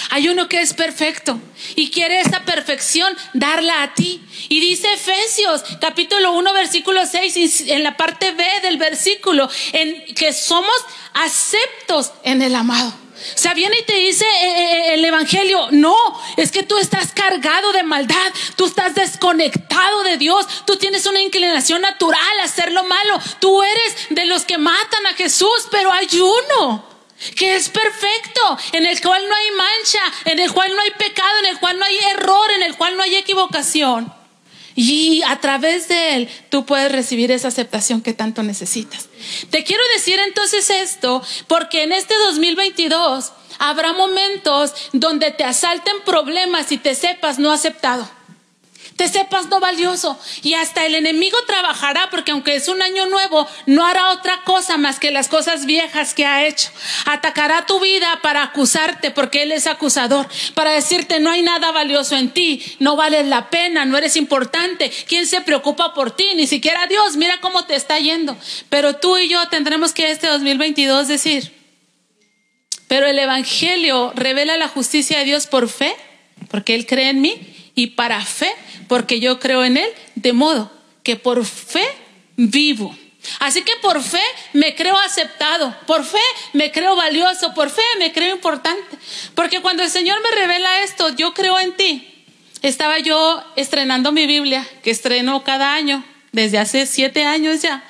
Hay 0.09 0.29
uno 0.29 0.47
que 0.47 0.61
es 0.61 0.73
perfecto 0.73 1.39
y 1.75 1.91
quiere 1.91 2.19
esa 2.19 2.45
perfección 2.45 3.15
darla 3.33 3.83
a 3.83 3.93
ti. 3.93 4.21
Y 4.49 4.59
dice 4.59 4.93
Efesios 4.93 5.63
capítulo 5.79 6.33
1 6.33 6.53
versículo 6.53 7.05
6 7.05 7.65
en 7.67 7.83
la 7.83 7.97
parte 7.97 8.31
B 8.31 8.45
del 8.61 8.77
versículo 8.77 9.49
en 9.73 10.13
que 10.15 10.33
somos 10.33 10.75
aceptos 11.13 12.11
en 12.23 12.41
el 12.41 12.55
amado. 12.55 12.93
O 13.19 13.37
sea, 13.37 13.53
viene 13.53 13.77
y 13.79 13.83
te 13.83 13.95
dice 13.95 14.25
eh, 14.25 14.47
eh, 14.47 14.71
eh, 14.71 14.93
el 14.93 15.05
Evangelio, 15.05 15.67
no, 15.71 15.95
es 16.37 16.51
que 16.51 16.63
tú 16.63 16.77
estás 16.77 17.11
cargado 17.11 17.73
de 17.73 17.83
maldad, 17.83 18.15
tú 18.55 18.65
estás 18.65 18.95
desconectado 18.95 20.03
de 20.03 20.17
Dios, 20.17 20.45
tú 20.65 20.77
tienes 20.77 21.05
una 21.05 21.21
inclinación 21.21 21.81
natural 21.81 22.39
a 22.39 22.45
hacer 22.45 22.71
lo 22.71 22.83
malo, 22.83 23.19
tú 23.39 23.61
eres 23.61 24.07
de 24.09 24.25
los 24.25 24.45
que 24.45 24.57
matan 24.57 25.05
a 25.07 25.13
Jesús, 25.15 25.67
pero 25.69 25.91
hay 25.91 26.07
uno 26.17 26.88
que 27.35 27.55
es 27.55 27.69
perfecto, 27.69 28.57
en 28.73 28.85
el 28.85 28.99
cual 29.01 29.21
no 29.27 29.35
hay 29.35 29.51
mancha, 29.51 29.99
en 30.25 30.39
el 30.39 30.51
cual 30.51 30.73
no 30.75 30.81
hay 30.81 30.91
pecado, 30.91 31.39
en 31.39 31.45
el 31.45 31.59
cual 31.59 31.77
no 31.77 31.85
hay 31.85 31.97
error, 32.15 32.51
en 32.51 32.63
el 32.63 32.75
cual 32.75 32.95
no 32.97 33.03
hay 33.03 33.15
equivocación. 33.15 34.13
Y 34.75 35.21
a 35.23 35.41
través 35.41 35.89
de 35.89 36.15
Él 36.15 36.29
tú 36.49 36.65
puedes 36.65 36.91
recibir 36.91 37.31
esa 37.31 37.49
aceptación 37.49 38.01
que 38.01 38.13
tanto 38.13 38.43
necesitas. 38.43 39.09
Te 39.49 39.63
quiero 39.63 39.83
decir 39.95 40.19
entonces 40.19 40.69
esto, 40.69 41.21
porque 41.47 41.83
en 41.83 41.91
este 41.91 42.15
2022 42.27 43.33
habrá 43.57 43.91
momentos 43.91 44.73
donde 44.93 45.31
te 45.31 45.43
asalten 45.43 46.01
problemas 46.05 46.71
y 46.71 46.77
te 46.77 46.95
sepas 46.95 47.39
no 47.39 47.51
aceptado 47.51 48.09
te 48.99 49.07
sepas 49.07 49.47
no 49.47 49.61
valioso. 49.61 50.19
Y 50.43 50.55
hasta 50.55 50.85
el 50.85 50.93
enemigo 50.93 51.37
trabajará, 51.47 52.09
porque 52.11 52.31
aunque 52.31 52.55
es 52.55 52.67
un 52.67 52.81
año 52.81 53.05
nuevo, 53.05 53.47
no 53.65 53.85
hará 53.85 54.09
otra 54.09 54.41
cosa 54.43 54.75
más 54.77 54.99
que 54.99 55.09
las 55.09 55.29
cosas 55.29 55.65
viejas 55.65 56.13
que 56.13 56.25
ha 56.25 56.45
hecho. 56.45 56.69
Atacará 57.05 57.65
tu 57.65 57.79
vida 57.79 58.19
para 58.21 58.43
acusarte, 58.43 59.09
porque 59.09 59.43
Él 59.43 59.53
es 59.53 59.67
acusador, 59.67 60.27
para 60.53 60.71
decirte 60.71 61.21
no 61.21 61.31
hay 61.31 61.43
nada 61.43 61.71
valioso 61.71 62.17
en 62.17 62.31
ti, 62.31 62.61
no 62.79 62.97
vales 62.97 63.25
la 63.27 63.49
pena, 63.49 63.85
no 63.85 63.97
eres 63.97 64.17
importante. 64.17 64.91
¿Quién 65.07 65.25
se 65.25 65.39
preocupa 65.39 65.93
por 65.93 66.11
ti? 66.11 66.25
Ni 66.35 66.45
siquiera 66.45 66.85
Dios, 66.87 67.15
mira 67.15 67.39
cómo 67.39 67.63
te 67.63 67.75
está 67.75 67.99
yendo. 67.99 68.35
Pero 68.67 68.97
tú 68.97 69.17
y 69.17 69.29
yo 69.29 69.47
tendremos 69.47 69.93
que 69.93 70.11
este 70.11 70.27
2022 70.27 71.07
decir, 71.07 71.53
pero 72.89 73.07
el 73.07 73.17
Evangelio 73.17 74.11
revela 74.13 74.57
la 74.57 74.67
justicia 74.67 75.19
de 75.19 75.23
Dios 75.23 75.47
por 75.47 75.69
fe, 75.69 75.95
porque 76.49 76.75
Él 76.75 76.85
cree 76.85 77.11
en 77.11 77.21
mí, 77.21 77.55
y 77.75 77.87
para 77.87 78.19
fe 78.25 78.51
porque 78.89 79.21
yo 79.21 79.39
creo 79.39 79.63
en 79.63 79.77
Él, 79.77 79.89
de 80.15 80.33
modo 80.33 80.69
que 81.03 81.15
por 81.15 81.45
fe 81.45 81.87
vivo. 82.35 82.93
Así 83.39 83.61
que 83.61 83.73
por 83.81 84.01
fe 84.01 84.21
me 84.53 84.75
creo 84.75 84.97
aceptado, 84.97 85.75
por 85.85 86.03
fe 86.03 86.17
me 86.53 86.71
creo 86.71 86.95
valioso, 86.95 87.53
por 87.53 87.69
fe 87.69 87.81
me 87.99 88.11
creo 88.11 88.35
importante. 88.35 88.97
Porque 89.35 89.61
cuando 89.61 89.83
el 89.83 89.89
Señor 89.89 90.19
me 90.21 90.35
revela 90.35 90.83
esto, 90.83 91.15
yo 91.15 91.33
creo 91.33 91.59
en 91.59 91.75
ti. 91.77 92.25
Estaba 92.61 92.99
yo 92.99 93.43
estrenando 93.55 94.11
mi 94.11 94.25
Biblia, 94.25 94.67
que 94.83 94.91
estreno 94.91 95.43
cada 95.43 95.73
año, 95.73 96.03
desde 96.31 96.57
hace 96.57 96.85
siete 96.85 97.23
años 97.23 97.61
ya. 97.61 97.83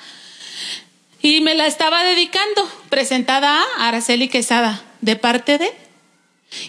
Y 1.22 1.40
me 1.40 1.54
la 1.54 1.66
estaba 1.66 2.04
dedicando, 2.04 2.70
presentada 2.88 3.62
a 3.78 3.88
Araceli 3.88 4.28
Quesada, 4.28 4.84
de 5.00 5.16
parte 5.16 5.58
de. 5.58 5.72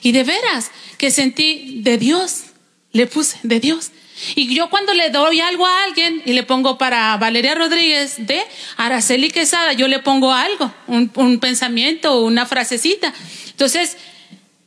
Y 0.01 0.13
de 0.13 0.23
veras, 0.23 0.71
que 0.97 1.11
sentí 1.11 1.81
de 1.81 1.97
Dios, 1.97 2.43
le 2.91 3.07
puse 3.07 3.37
de 3.43 3.59
Dios. 3.59 3.91
Y 4.35 4.53
yo 4.53 4.69
cuando 4.69 4.93
le 4.93 5.09
doy 5.09 5.41
algo 5.41 5.65
a 5.65 5.83
alguien 5.83 6.21
y 6.25 6.33
le 6.33 6.43
pongo 6.43 6.77
para 6.77 7.17
Valeria 7.17 7.55
Rodríguez 7.55 8.15
de 8.17 8.41
Araceli 8.77 9.29
Quesada, 9.29 9.73
yo 9.73 9.87
le 9.87 9.99
pongo 9.99 10.31
algo, 10.31 10.73
un, 10.87 11.39
pensamiento, 11.39 12.21
una 12.21 12.45
frasecita. 12.45 13.13
Entonces, 13.49 13.97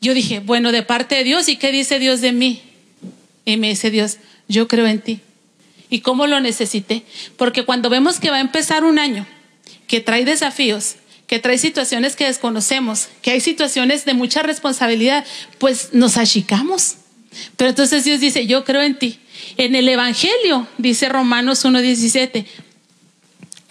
yo 0.01 0.15
dije, 0.15 0.41
bueno, 0.41 0.73
de 0.73 0.83
parte 0.83 1.15
de 1.17 1.25
Dios, 1.25 1.49
¿y 1.49 1.57
qué 1.57 1.73
dice 1.73 1.99
Dios 1.99 2.21
de 2.21 2.33
mí? 2.33 2.63
Y 3.45 3.57
me 3.57 3.69
dice 3.69 3.91
Dios, 3.91 4.19
yo 4.49 4.69
creo 4.69 4.87
en 4.87 5.01
ti. 5.01 5.21
¿Y 5.91 6.01
cómo 6.01 6.27
lo 6.27 6.41
necesité? 6.41 7.05
Porque 7.37 7.65
cuando 7.65 7.91
vemos 7.91 8.19
que 8.19 8.31
va 8.31 8.37
a 8.37 8.41
empezar 8.41 8.85
un 8.85 8.99
año 8.99 9.27
que 9.87 10.01
trae 10.01 10.25
desafíos, 10.25 10.97
que 11.27 11.39
trae 11.39 11.59
situaciones 11.59 12.17
que 12.17 12.27
desconocemos, 12.27 13.09
que 13.23 13.31
hay 13.31 13.41
situaciones 13.41 14.05
de 14.05 14.15
mucha 14.15 14.43
responsabilidad, 14.43 15.25
pues 15.59 15.91
nos 15.93 16.17
achicamos. 16.17 16.97
Pero 17.57 17.71
entonces 17.71 18.05
Dios 18.05 18.21
dice, 18.21 18.47
yo 18.47 18.65
creo 18.65 18.83
en 18.83 18.99
ti. 18.99 19.19
En 19.57 19.75
el 19.75 19.89
Evangelio, 19.89 20.67
dice 20.79 21.09
Romanos 21.09 21.65
1.17, 21.65 22.47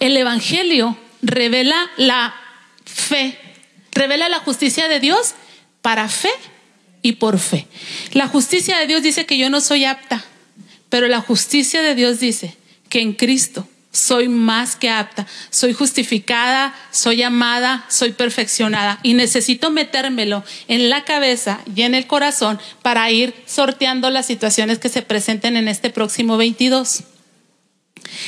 el 0.00 0.16
Evangelio 0.16 0.96
revela 1.22 1.90
la 1.96 2.34
fe, 2.84 3.38
revela 3.92 4.28
la 4.28 4.40
justicia 4.40 4.88
de 4.88 5.00
Dios 5.00 5.34
para 5.82 6.08
fe 6.08 6.30
y 7.02 7.12
por 7.12 7.38
fe. 7.38 7.66
La 8.12 8.28
justicia 8.28 8.78
de 8.78 8.86
Dios 8.86 9.02
dice 9.02 9.26
que 9.26 9.38
yo 9.38 9.50
no 9.50 9.60
soy 9.60 9.84
apta, 9.84 10.24
pero 10.88 11.08
la 11.08 11.20
justicia 11.20 11.82
de 11.82 11.94
Dios 11.94 12.20
dice 12.20 12.56
que 12.88 13.00
en 13.00 13.14
Cristo 13.14 13.68
soy 13.94 14.28
más 14.28 14.74
que 14.74 14.90
apta, 14.90 15.24
soy 15.50 15.72
justificada, 15.72 16.74
soy 16.90 17.22
amada, 17.22 17.86
soy 17.88 18.12
perfeccionada 18.12 18.98
y 19.04 19.14
necesito 19.14 19.70
metérmelo 19.70 20.42
en 20.66 20.90
la 20.90 21.04
cabeza 21.04 21.60
y 21.74 21.82
en 21.82 21.94
el 21.94 22.08
corazón 22.08 22.60
para 22.82 23.08
ir 23.12 23.34
sorteando 23.46 24.10
las 24.10 24.26
situaciones 24.26 24.80
que 24.80 24.88
se 24.88 25.02
presenten 25.02 25.56
en 25.56 25.68
este 25.68 25.90
próximo 25.90 26.36
22. 26.36 27.04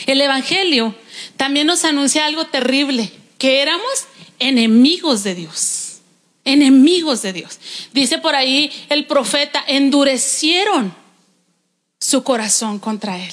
El 0.06 0.20
Evangelio 0.20 0.94
también 1.36 1.66
nos 1.66 1.84
anuncia 1.84 2.26
algo 2.26 2.46
terrible, 2.46 3.12
que 3.36 3.60
éramos 3.60 4.06
enemigos 4.38 5.24
de 5.24 5.34
Dios, 5.34 5.98
enemigos 6.44 7.22
de 7.22 7.32
Dios. 7.32 7.58
Dice 7.92 8.18
por 8.18 8.36
ahí 8.36 8.70
el 8.88 9.06
profeta, 9.06 9.64
endurecieron 9.66 10.94
su 11.98 12.22
corazón 12.22 12.78
contra 12.78 13.18
él. 13.18 13.32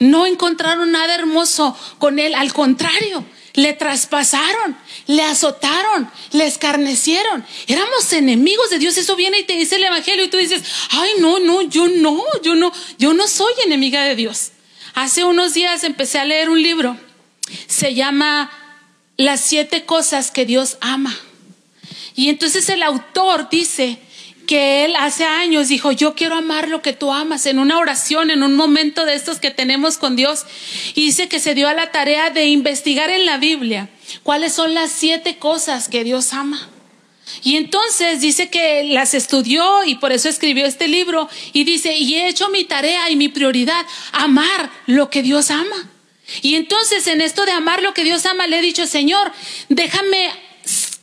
No 0.00 0.26
encontraron 0.26 0.90
nada 0.92 1.14
hermoso 1.14 1.76
con 1.98 2.18
él, 2.18 2.34
al 2.34 2.54
contrario, 2.54 3.22
le 3.52 3.74
traspasaron, 3.74 4.74
le 5.06 5.22
azotaron, 5.22 6.10
le 6.32 6.46
escarnecieron. 6.46 7.44
Éramos 7.66 8.10
enemigos 8.14 8.70
de 8.70 8.78
Dios. 8.78 8.96
Eso 8.96 9.14
viene 9.14 9.40
y 9.40 9.44
te 9.44 9.52
dice 9.52 9.76
el 9.76 9.84
Evangelio 9.84 10.24
y 10.24 10.28
tú 10.28 10.38
dices, 10.38 10.62
ay, 10.90 11.10
no, 11.20 11.38
no, 11.38 11.60
yo 11.62 11.86
no, 11.88 12.22
yo 12.42 12.54
no, 12.54 12.72
yo 12.98 13.12
no 13.12 13.28
soy 13.28 13.52
enemiga 13.66 14.02
de 14.04 14.16
Dios. 14.16 14.52
Hace 14.94 15.24
unos 15.24 15.52
días 15.52 15.84
empecé 15.84 16.18
a 16.18 16.24
leer 16.24 16.48
un 16.48 16.62
libro. 16.62 16.96
Se 17.66 17.94
llama 17.94 18.50
Las 19.18 19.42
siete 19.42 19.84
cosas 19.84 20.30
que 20.30 20.46
Dios 20.46 20.78
ama. 20.80 21.14
Y 22.14 22.30
entonces 22.30 22.70
el 22.70 22.82
autor 22.82 23.50
dice 23.50 23.98
que 24.50 24.84
él 24.84 24.96
hace 24.96 25.24
años 25.24 25.68
dijo, 25.68 25.92
yo 25.92 26.16
quiero 26.16 26.34
amar 26.34 26.68
lo 26.68 26.82
que 26.82 26.92
tú 26.92 27.12
amas, 27.12 27.46
en 27.46 27.60
una 27.60 27.78
oración, 27.78 28.32
en 28.32 28.42
un 28.42 28.56
momento 28.56 29.04
de 29.04 29.14
estos 29.14 29.38
que 29.38 29.52
tenemos 29.52 29.96
con 29.96 30.16
Dios. 30.16 30.44
Y 30.96 31.06
dice 31.06 31.28
que 31.28 31.38
se 31.38 31.54
dio 31.54 31.68
a 31.68 31.72
la 31.72 31.92
tarea 31.92 32.30
de 32.30 32.46
investigar 32.46 33.10
en 33.10 33.26
la 33.26 33.38
Biblia 33.38 33.88
cuáles 34.24 34.52
son 34.52 34.74
las 34.74 34.90
siete 34.90 35.36
cosas 35.36 35.88
que 35.88 36.02
Dios 36.02 36.32
ama. 36.32 36.68
Y 37.44 37.54
entonces 37.58 38.20
dice 38.20 38.50
que 38.50 38.82
las 38.82 39.14
estudió 39.14 39.84
y 39.84 39.94
por 39.94 40.10
eso 40.10 40.28
escribió 40.28 40.66
este 40.66 40.88
libro 40.88 41.28
y 41.52 41.62
dice, 41.62 41.96
y 41.96 42.16
he 42.16 42.26
hecho 42.26 42.48
mi 42.48 42.64
tarea 42.64 43.08
y 43.08 43.14
mi 43.14 43.28
prioridad, 43.28 43.86
amar 44.10 44.68
lo 44.86 45.10
que 45.10 45.22
Dios 45.22 45.52
ama. 45.52 45.88
Y 46.42 46.56
entonces 46.56 47.06
en 47.06 47.20
esto 47.20 47.46
de 47.46 47.52
amar 47.52 47.82
lo 47.82 47.94
que 47.94 48.02
Dios 48.02 48.26
ama, 48.26 48.48
le 48.48 48.58
he 48.58 48.62
dicho, 48.62 48.84
Señor, 48.88 49.30
déjame 49.68 50.32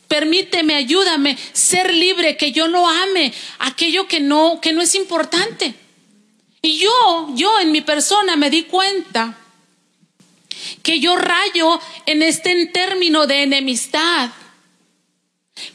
Permíteme, 0.07 0.75
ayúdame, 0.75 1.37
ser 1.53 1.93
libre, 1.93 2.37
que 2.37 2.51
yo 2.51 2.67
no 2.67 2.87
ame 2.89 3.33
aquello 3.59 4.07
que 4.07 4.19
no, 4.19 4.59
que 4.61 4.73
no 4.73 4.81
es 4.81 4.95
importante. 4.95 5.73
Y 6.61 6.79
yo, 6.79 7.29
yo 7.35 7.59
en 7.59 7.71
mi 7.71 7.81
persona 7.81 8.35
me 8.35 8.49
di 8.49 8.63
cuenta 8.63 9.37
que 10.81 10.99
yo 10.99 11.15
rayo 11.15 11.79
en 12.05 12.21
este 12.21 12.65
término 12.67 13.27
de 13.27 13.43
enemistad. 13.43 14.31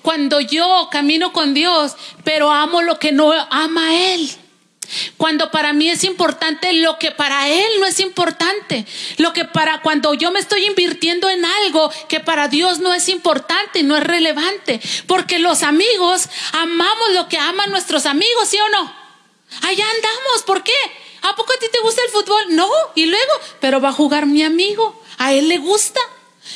Cuando 0.00 0.40
yo 0.40 0.88
camino 0.90 1.32
con 1.32 1.54
Dios, 1.54 1.94
pero 2.24 2.50
amo 2.50 2.82
lo 2.82 2.98
que 2.98 3.12
no 3.12 3.32
ama 3.50 4.14
Él. 4.14 4.30
Cuando 5.16 5.50
para 5.50 5.72
mí 5.72 5.88
es 5.88 6.04
importante 6.04 6.72
lo 6.74 6.98
que 6.98 7.10
para 7.10 7.48
él 7.48 7.68
no 7.80 7.86
es 7.86 8.00
importante. 8.00 8.86
Lo 9.18 9.32
que 9.32 9.44
para 9.44 9.80
cuando 9.82 10.14
yo 10.14 10.30
me 10.30 10.40
estoy 10.40 10.64
invirtiendo 10.66 11.28
en 11.30 11.44
algo 11.44 11.90
que 12.08 12.20
para 12.20 12.48
Dios 12.48 12.80
no 12.80 12.92
es 12.92 13.08
importante, 13.08 13.82
no 13.82 13.96
es 13.96 14.04
relevante. 14.04 14.80
Porque 15.06 15.38
los 15.38 15.62
amigos 15.62 16.28
amamos 16.52 17.12
lo 17.14 17.28
que 17.28 17.38
aman 17.38 17.70
nuestros 17.70 18.06
amigos, 18.06 18.48
¿sí 18.48 18.58
o 18.58 18.68
no? 18.70 18.94
Allá 19.62 19.84
andamos, 19.84 20.42
¿por 20.46 20.62
qué? 20.62 20.72
¿A 21.22 21.36
poco 21.36 21.52
a 21.52 21.58
ti 21.58 21.66
te 21.70 21.80
gusta 21.80 22.02
el 22.04 22.10
fútbol? 22.10 22.44
No, 22.50 22.68
y 22.94 23.06
luego, 23.06 23.32
pero 23.60 23.80
va 23.80 23.90
a 23.90 23.92
jugar 23.92 24.26
mi 24.26 24.42
amigo, 24.42 25.00
a 25.18 25.32
él 25.32 25.48
le 25.48 25.58
gusta. 25.58 26.00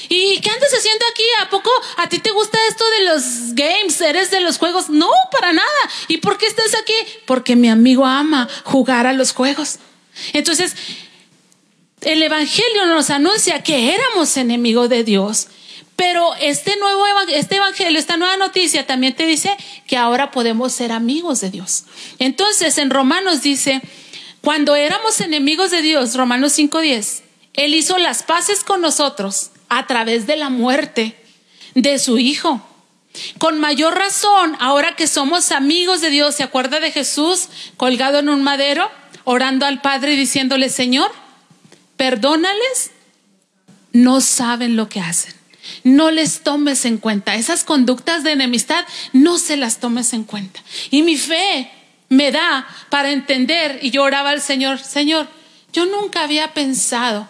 ¿Y 0.08 0.40
qué 0.40 0.50
andas 0.50 0.72
haciendo 0.72 1.04
aquí? 1.10 1.22
¿A 1.40 1.50
poco 1.50 1.70
a 1.96 2.08
ti 2.08 2.18
te 2.18 2.30
gusta 2.30 2.58
esto 2.68 2.84
de 2.98 3.04
los 3.04 3.54
games? 3.54 4.00
¿Eres 4.00 4.30
de 4.30 4.40
los 4.40 4.58
juegos? 4.58 4.88
No, 4.88 5.10
para 5.32 5.52
nada. 5.52 5.68
¿Y 6.08 6.18
por 6.18 6.38
qué 6.38 6.46
estás 6.46 6.74
aquí? 6.74 6.94
Porque 7.24 7.56
mi 7.56 7.68
amigo 7.68 8.04
ama 8.04 8.48
jugar 8.64 9.06
a 9.06 9.12
los 9.12 9.32
juegos. 9.32 9.78
Entonces, 10.32 10.74
el 12.00 12.22
Evangelio 12.22 12.86
nos 12.86 13.10
anuncia 13.10 13.62
que 13.62 13.94
éramos 13.94 14.36
enemigos 14.36 14.88
de 14.88 15.04
Dios. 15.04 15.48
Pero 15.96 16.34
este 16.34 16.76
nuevo 16.76 17.04
este 17.28 17.56
evangelio, 17.56 17.98
esta 17.98 18.18
nueva 18.18 18.36
noticia 18.36 18.86
también 18.86 19.16
te 19.16 19.26
dice 19.26 19.56
que 19.86 19.96
ahora 19.96 20.30
podemos 20.30 20.72
ser 20.72 20.92
amigos 20.92 21.40
de 21.40 21.50
Dios. 21.50 21.84
Entonces, 22.18 22.76
en 22.76 22.90
Romanos 22.90 23.40
dice, 23.40 23.80
cuando 24.42 24.76
éramos 24.76 25.22
enemigos 25.22 25.70
de 25.70 25.80
Dios, 25.80 26.14
Romanos 26.14 26.52
5:10, 26.52 27.22
él 27.56 27.74
hizo 27.74 27.98
las 27.98 28.22
paces 28.22 28.62
con 28.62 28.80
nosotros 28.80 29.50
a 29.68 29.86
través 29.86 30.26
de 30.26 30.36
la 30.36 30.50
muerte 30.50 31.16
de 31.74 31.98
su 31.98 32.18
Hijo. 32.18 32.64
Con 33.38 33.58
mayor 33.58 33.94
razón, 33.94 34.56
ahora 34.60 34.94
que 34.94 35.06
somos 35.06 35.50
amigos 35.50 36.00
de 36.02 36.10
Dios, 36.10 36.34
¿se 36.34 36.42
acuerda 36.42 36.80
de 36.80 36.92
Jesús 36.92 37.48
colgado 37.76 38.18
en 38.18 38.28
un 38.28 38.42
madero, 38.42 38.90
orando 39.24 39.64
al 39.66 39.80
Padre 39.80 40.12
y 40.12 40.16
diciéndole, 40.16 40.68
Señor, 40.68 41.10
perdónales, 41.96 42.90
no 43.92 44.20
saben 44.20 44.76
lo 44.76 44.88
que 44.88 45.00
hacen. 45.00 45.34
No 45.82 46.10
les 46.10 46.42
tomes 46.42 46.84
en 46.84 46.98
cuenta. 46.98 47.34
Esas 47.34 47.64
conductas 47.64 48.22
de 48.22 48.32
enemistad, 48.32 48.84
no 49.12 49.38
se 49.38 49.56
las 49.56 49.78
tomes 49.78 50.12
en 50.12 50.24
cuenta. 50.24 50.60
Y 50.90 51.02
mi 51.02 51.16
fe 51.16 51.70
me 52.08 52.30
da 52.30 52.68
para 52.90 53.10
entender, 53.10 53.78
y 53.82 53.90
yo 53.90 54.02
oraba 54.02 54.30
al 54.30 54.42
Señor, 54.42 54.78
Señor, 54.78 55.26
yo 55.72 55.86
nunca 55.86 56.22
había 56.22 56.54
pensado 56.54 57.28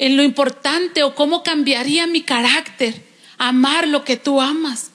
en 0.00 0.16
lo 0.16 0.22
importante 0.22 1.04
o 1.04 1.14
cómo 1.14 1.44
cambiaría 1.44 2.06
mi 2.06 2.22
carácter 2.22 3.04
amar 3.36 3.86
lo 3.86 4.02
que 4.02 4.16
tú 4.16 4.40
amas. 4.40 4.90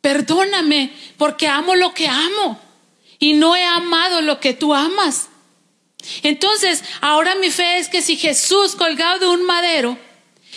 Perdóname 0.00 0.92
porque 1.16 1.46
amo 1.46 1.76
lo 1.76 1.94
que 1.94 2.08
amo 2.08 2.60
y 3.20 3.34
no 3.34 3.54
he 3.54 3.64
amado 3.64 4.20
lo 4.20 4.40
que 4.40 4.52
tú 4.52 4.74
amas. 4.74 5.28
Entonces, 6.24 6.82
ahora 7.00 7.36
mi 7.36 7.50
fe 7.50 7.78
es 7.78 7.88
que 7.88 8.02
si 8.02 8.16
Jesús 8.16 8.74
colgado 8.74 9.20
de 9.20 9.28
un 9.28 9.46
madero 9.46 9.96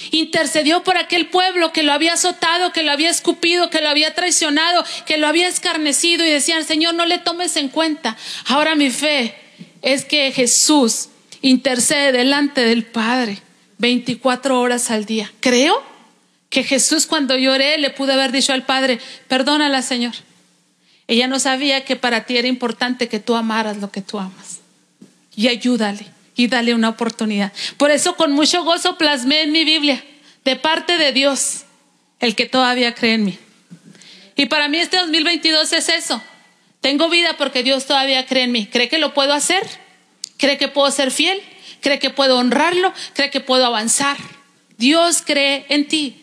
intercedió 0.09 0.83
por 0.83 0.97
aquel 0.97 1.27
pueblo 1.27 1.71
que 1.71 1.83
lo 1.83 1.93
había 1.93 2.13
azotado, 2.13 2.73
que 2.73 2.81
lo 2.81 2.91
había 2.91 3.11
escupido, 3.11 3.69
que 3.69 3.81
lo 3.81 3.89
había 3.89 4.15
traicionado, 4.15 4.83
que 5.05 5.17
lo 5.17 5.27
había 5.27 5.47
escarnecido 5.47 6.25
y 6.25 6.29
decían, 6.29 6.65
Señor, 6.65 6.95
no 6.95 7.05
le 7.05 7.19
tomes 7.19 7.55
en 7.57 7.69
cuenta. 7.69 8.17
Ahora 8.47 8.73
mi 8.73 8.89
fe 8.89 9.35
es 9.83 10.03
que 10.03 10.31
Jesús 10.31 11.09
intercede 11.41 12.11
delante 12.11 12.61
del 12.61 12.83
Padre 12.83 13.43
24 13.77 14.59
horas 14.59 14.91
al 14.91 15.05
día. 15.05 15.31
Creo 15.39 15.83
que 16.49 16.63
Jesús 16.63 17.05
cuando 17.05 17.37
lloré 17.37 17.77
le 17.77 17.89
pudo 17.89 18.13
haber 18.13 18.31
dicho 18.31 18.53
al 18.53 18.65
Padre, 18.65 18.99
perdónala 19.27 19.81
Señor. 19.81 20.13
Ella 21.07 21.27
no 21.27 21.39
sabía 21.39 21.85
que 21.85 21.95
para 21.95 22.25
ti 22.25 22.37
era 22.37 22.47
importante 22.47 23.07
que 23.07 23.19
tú 23.19 23.35
amaras 23.35 23.77
lo 23.77 23.91
que 23.91 24.01
tú 24.01 24.19
amas. 24.19 24.59
Y 25.35 25.47
ayúdale 25.47 26.05
y 26.35 26.47
dale 26.47 26.73
una 26.73 26.89
oportunidad. 26.89 27.53
Por 27.77 27.91
eso 27.91 28.15
con 28.15 28.31
mucho 28.31 28.63
gozo 28.63 28.97
plasmé 28.97 29.41
en 29.43 29.51
mi 29.51 29.63
Biblia, 29.63 30.03
de 30.43 30.55
parte 30.55 30.97
de 30.97 31.11
Dios, 31.13 31.63
el 32.19 32.35
que 32.35 32.45
todavía 32.45 32.93
cree 32.93 33.13
en 33.13 33.25
mí. 33.25 33.39
Y 34.35 34.45
para 34.47 34.67
mí 34.67 34.77
este 34.77 34.97
2022 34.97 35.73
es 35.73 35.89
eso. 35.89 36.21
Tengo 36.81 37.09
vida 37.09 37.35
porque 37.37 37.63
Dios 37.63 37.85
todavía 37.85 38.25
cree 38.25 38.43
en 38.43 38.51
mí. 38.51 38.67
¿Cree 38.67 38.87
que 38.87 38.99
lo 38.99 39.13
puedo 39.13 39.33
hacer? 39.33 39.63
¿Cree 40.37 40.57
que 40.57 40.67
puedo 40.67 40.91
ser 40.91 41.11
fiel? 41.11 41.41
¿Cree 41.87 41.99
que 41.99 42.09
puedo 42.09 42.37
honrarlo? 42.37 42.93
¿Cree 43.13 43.29
que 43.29 43.39
puedo 43.39 43.65
avanzar? 43.65 44.17
Dios 44.77 45.23
cree 45.25 45.65
en 45.69 45.87
ti. 45.87 46.21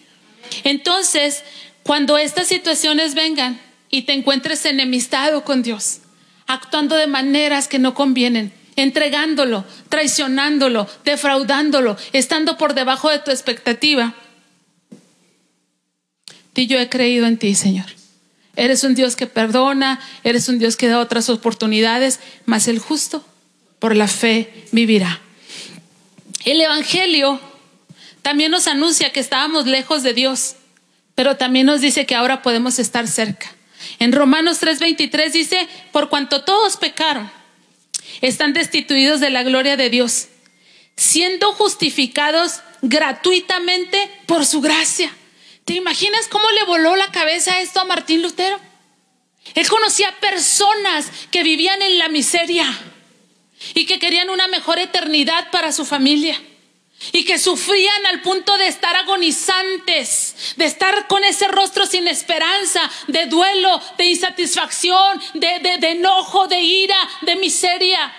Entonces, 0.63 1.43
cuando 1.85 2.19
estas 2.19 2.49
situaciones 2.49 3.15
vengan 3.15 3.59
y 3.89 4.03
te 4.03 4.13
encuentres 4.13 4.67
enemistado 4.67 5.43
con 5.43 5.63
Dios, 5.63 6.01
actuando 6.47 6.97
de 6.97 7.07
maneras 7.07 7.67
que 7.67 7.79
no 7.79 7.95
convienen, 7.95 8.53
entregándolo, 8.77 9.65
traicionándolo, 9.89 10.87
defraudándolo, 11.03 11.97
estando 12.13 12.59
por 12.59 12.75
debajo 12.75 13.09
de 13.09 13.21
tu 13.21 13.31
expectativa, 13.31 14.13
yo 16.55 16.79
he 16.79 16.91
creído 16.91 17.25
en 17.25 17.39
ti, 17.39 17.55
Señor. 17.55 17.87
Eres 18.55 18.85
un 18.85 18.95
Dios 18.95 19.17
que 19.17 19.27
perdona, 19.27 19.99
eres 20.25 20.47
un 20.51 20.59
Dios 20.59 20.77
que 20.77 20.89
da 20.89 20.99
otras 20.99 21.31
oportunidades, 21.31 22.21
mas 22.45 22.69
el 22.69 22.81
justo 22.81 23.25
por 23.79 23.97
la 23.97 24.09
fe 24.09 24.67
vivirá. 24.71 25.23
El 26.45 26.61
Evangelio 26.61 27.41
también 28.23 28.51
nos 28.51 28.67
anuncia 28.67 29.13
que 29.13 29.21
estábamos 29.21 29.67
lejos 29.67 30.03
de 30.03 30.13
Dios, 30.13 30.57
pero 31.15 31.37
también 31.37 31.67
nos 31.67 31.81
dice 31.81 32.07
que 32.07 32.15
ahora 32.15 32.43
podemos 32.43 32.79
estar 32.79 33.09
cerca. 33.09 33.55
En 33.99 34.13
Romanos 34.13 34.61
3:23 34.61 35.33
dice, 35.33 35.69
por 35.93 36.09
cuanto 36.09 36.45
todos 36.45 36.77
pecaron, 36.77 37.31
están 38.21 38.53
destituidos 38.53 39.21
de 39.21 39.31
la 39.31 39.43
gloria 39.43 39.77
de 39.77 39.91
Dios, 39.91 40.29
siendo 40.97 41.53
justificados 41.53 42.61
gratuitamente 42.83 44.11
por 44.27 44.45
su 44.45 44.61
gracia. 44.61 45.11
¿Te 45.65 45.75
imaginas 45.75 46.29
cómo 46.29 46.45
le 46.51 46.65
voló 46.65 46.95
la 46.97 47.11
cabeza 47.11 47.61
esto 47.61 47.81
a 47.81 47.85
Martín 47.85 48.23
Lutero? 48.23 48.61
Él 49.55 49.69
conocía 49.69 50.15
personas 50.21 51.07
que 51.31 51.43
vivían 51.43 51.81
en 51.81 51.99
la 51.99 52.09
miseria 52.09 52.67
y 53.73 53.87
que 53.87 53.99
querían 53.99 54.31
una 54.31 54.49
mejor 54.49 54.79
eternidad 54.79 55.51
para 55.51 55.73
su 55.73 55.85
familia 55.85 56.41
y 57.13 57.25
que 57.25 57.39
sufrían 57.39 58.07
al 58.07 58.23
punto 58.23 58.57
de 58.57 58.69
estar 58.69 58.97
agonizantes, 58.97 60.55
de 60.57 60.65
estar 60.65 61.07
con 61.07 61.25
ese 61.25 61.49
rostro 61.49 61.87
sin 61.87 62.09
esperanza, 62.09 62.91
de 63.09 63.27
duelo, 63.27 63.81
de 63.99 64.07
insatisfacción, 64.07 65.21
de, 65.35 65.79
de, 65.81 65.89
enojo, 65.91 66.47
de 66.47 66.61
ira, 66.61 66.97
de 67.23 67.37
miseria, 67.37 68.13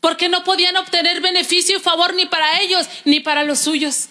porque 0.00 0.28
no 0.28 0.44
podían 0.44 0.76
obtener 0.76 1.20
beneficio 1.20 1.78
y 1.78 1.80
favor 1.80 2.14
ni 2.14 2.26
para 2.26 2.60
ellos 2.60 2.86
ni 3.04 3.20
para 3.20 3.44
los 3.44 3.60
suyos. 3.60 4.08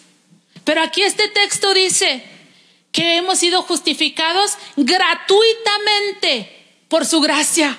Pero 0.64 0.82
aquí 0.82 1.02
este 1.02 1.30
texto 1.30 1.74
dice 1.74 2.24
que 2.92 3.18
hemos 3.18 3.40
sido 3.40 3.62
justificados 3.62 4.58
gratuitamente 4.76 6.84
por 6.90 7.06
su 7.06 7.22
gracia. 7.22 7.78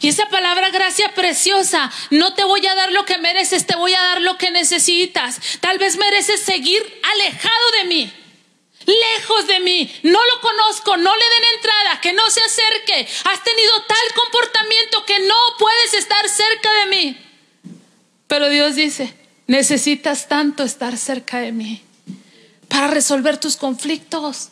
Y 0.00 0.08
esa 0.08 0.26
palabra 0.28 0.70
gracia 0.70 1.14
preciosa, 1.14 1.90
no 2.10 2.34
te 2.34 2.44
voy 2.44 2.66
a 2.66 2.74
dar 2.74 2.92
lo 2.92 3.04
que 3.04 3.18
mereces, 3.18 3.66
te 3.66 3.76
voy 3.76 3.94
a 3.94 4.02
dar 4.02 4.20
lo 4.20 4.36
que 4.38 4.50
necesitas. 4.50 5.40
Tal 5.60 5.78
vez 5.78 5.96
mereces 5.96 6.40
seguir 6.40 6.82
alejado 7.14 7.70
de 7.78 7.84
mí, 7.84 8.12
lejos 8.86 9.46
de 9.46 9.60
mí, 9.60 9.90
no 10.02 10.18
lo 10.18 10.40
conozco, 10.40 10.96
no 10.96 11.14
le 11.14 11.24
den 11.24 11.54
entrada, 11.56 12.00
que 12.00 12.12
no 12.12 12.28
se 12.30 12.40
acerque. 12.42 13.08
Has 13.24 13.42
tenido 13.42 13.82
tal 13.86 14.14
comportamiento 14.14 15.04
que 15.04 15.18
no 15.20 15.34
puedes 15.58 15.94
estar 15.94 16.28
cerca 16.28 16.72
de 16.80 16.86
mí. 16.86 17.16
Pero 18.26 18.48
Dios 18.48 18.74
dice, 18.74 19.14
necesitas 19.46 20.28
tanto 20.28 20.62
estar 20.62 20.96
cerca 20.98 21.38
de 21.38 21.52
mí 21.52 21.82
para 22.68 22.88
resolver 22.88 23.38
tus 23.38 23.56
conflictos 23.56 24.50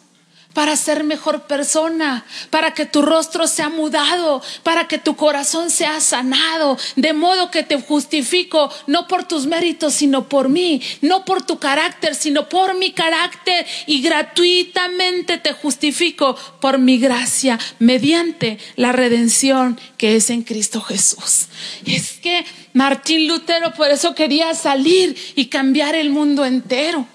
para 0.54 0.76
ser 0.76 1.04
mejor 1.04 1.42
persona, 1.42 2.24
para 2.48 2.72
que 2.72 2.86
tu 2.86 3.02
rostro 3.02 3.46
sea 3.46 3.68
mudado, 3.68 4.40
para 4.62 4.88
que 4.88 4.98
tu 4.98 5.16
corazón 5.16 5.70
sea 5.70 6.00
sanado, 6.00 6.78
de 6.96 7.12
modo 7.12 7.50
que 7.50 7.64
te 7.64 7.80
justifico 7.80 8.72
no 8.86 9.06
por 9.08 9.24
tus 9.24 9.46
méritos, 9.46 9.94
sino 9.94 10.28
por 10.28 10.48
mí, 10.48 10.80
no 11.02 11.24
por 11.24 11.42
tu 11.42 11.58
carácter, 11.58 12.14
sino 12.14 12.48
por 12.48 12.74
mi 12.74 12.92
carácter 12.92 13.66
y 13.86 14.00
gratuitamente 14.00 15.38
te 15.38 15.52
justifico 15.52 16.36
por 16.60 16.78
mi 16.78 16.98
gracia 16.98 17.58
mediante 17.80 18.58
la 18.76 18.92
redención 18.92 19.78
que 19.98 20.16
es 20.16 20.30
en 20.30 20.42
Cristo 20.42 20.80
Jesús. 20.80 21.48
Es 21.84 22.12
que 22.12 22.44
Martín 22.72 23.26
Lutero 23.26 23.74
por 23.74 23.90
eso 23.90 24.14
quería 24.14 24.54
salir 24.54 25.16
y 25.34 25.46
cambiar 25.46 25.94
el 25.96 26.10
mundo 26.10 26.44
entero. 26.44 27.06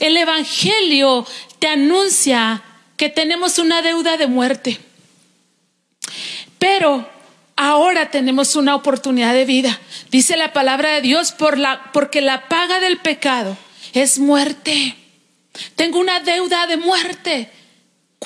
El 0.00 0.16
Evangelio 0.16 1.26
te 1.58 1.68
anuncia 1.68 2.62
que 2.98 3.08
tenemos 3.08 3.58
una 3.58 3.80
deuda 3.80 4.18
de 4.18 4.26
muerte, 4.26 4.78
pero 6.58 7.08
ahora 7.56 8.10
tenemos 8.10 8.56
una 8.56 8.74
oportunidad 8.74 9.32
de 9.32 9.44
vida. 9.44 9.80
Dice 10.10 10.36
la 10.36 10.52
palabra 10.52 10.90
de 10.90 11.00
Dios, 11.00 11.32
por 11.32 11.56
la, 11.58 11.90
porque 11.92 12.20
la 12.20 12.48
paga 12.48 12.80
del 12.80 12.98
pecado 12.98 13.56
es 13.94 14.18
muerte. 14.18 14.96
Tengo 15.76 16.00
una 16.00 16.20
deuda 16.20 16.66
de 16.66 16.76
muerte 16.76 17.50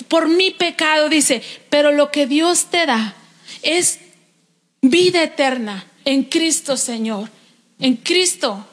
por 0.09 0.29
mi 0.29 0.51
pecado, 0.51 1.11
dice, 1.11 1.43
pero 1.69 1.93
lo 1.93 2.11
que 2.11 2.27
Dios 2.27 2.71
te 2.71 2.87
da 2.87 3.15
es 3.61 3.99
vida 4.81 5.23
eterna 5.23 5.87
en 6.07 6.25
Cristo 6.25 6.79
Señor, 6.79 7.29
en 7.79 7.97
Cristo 7.97 8.67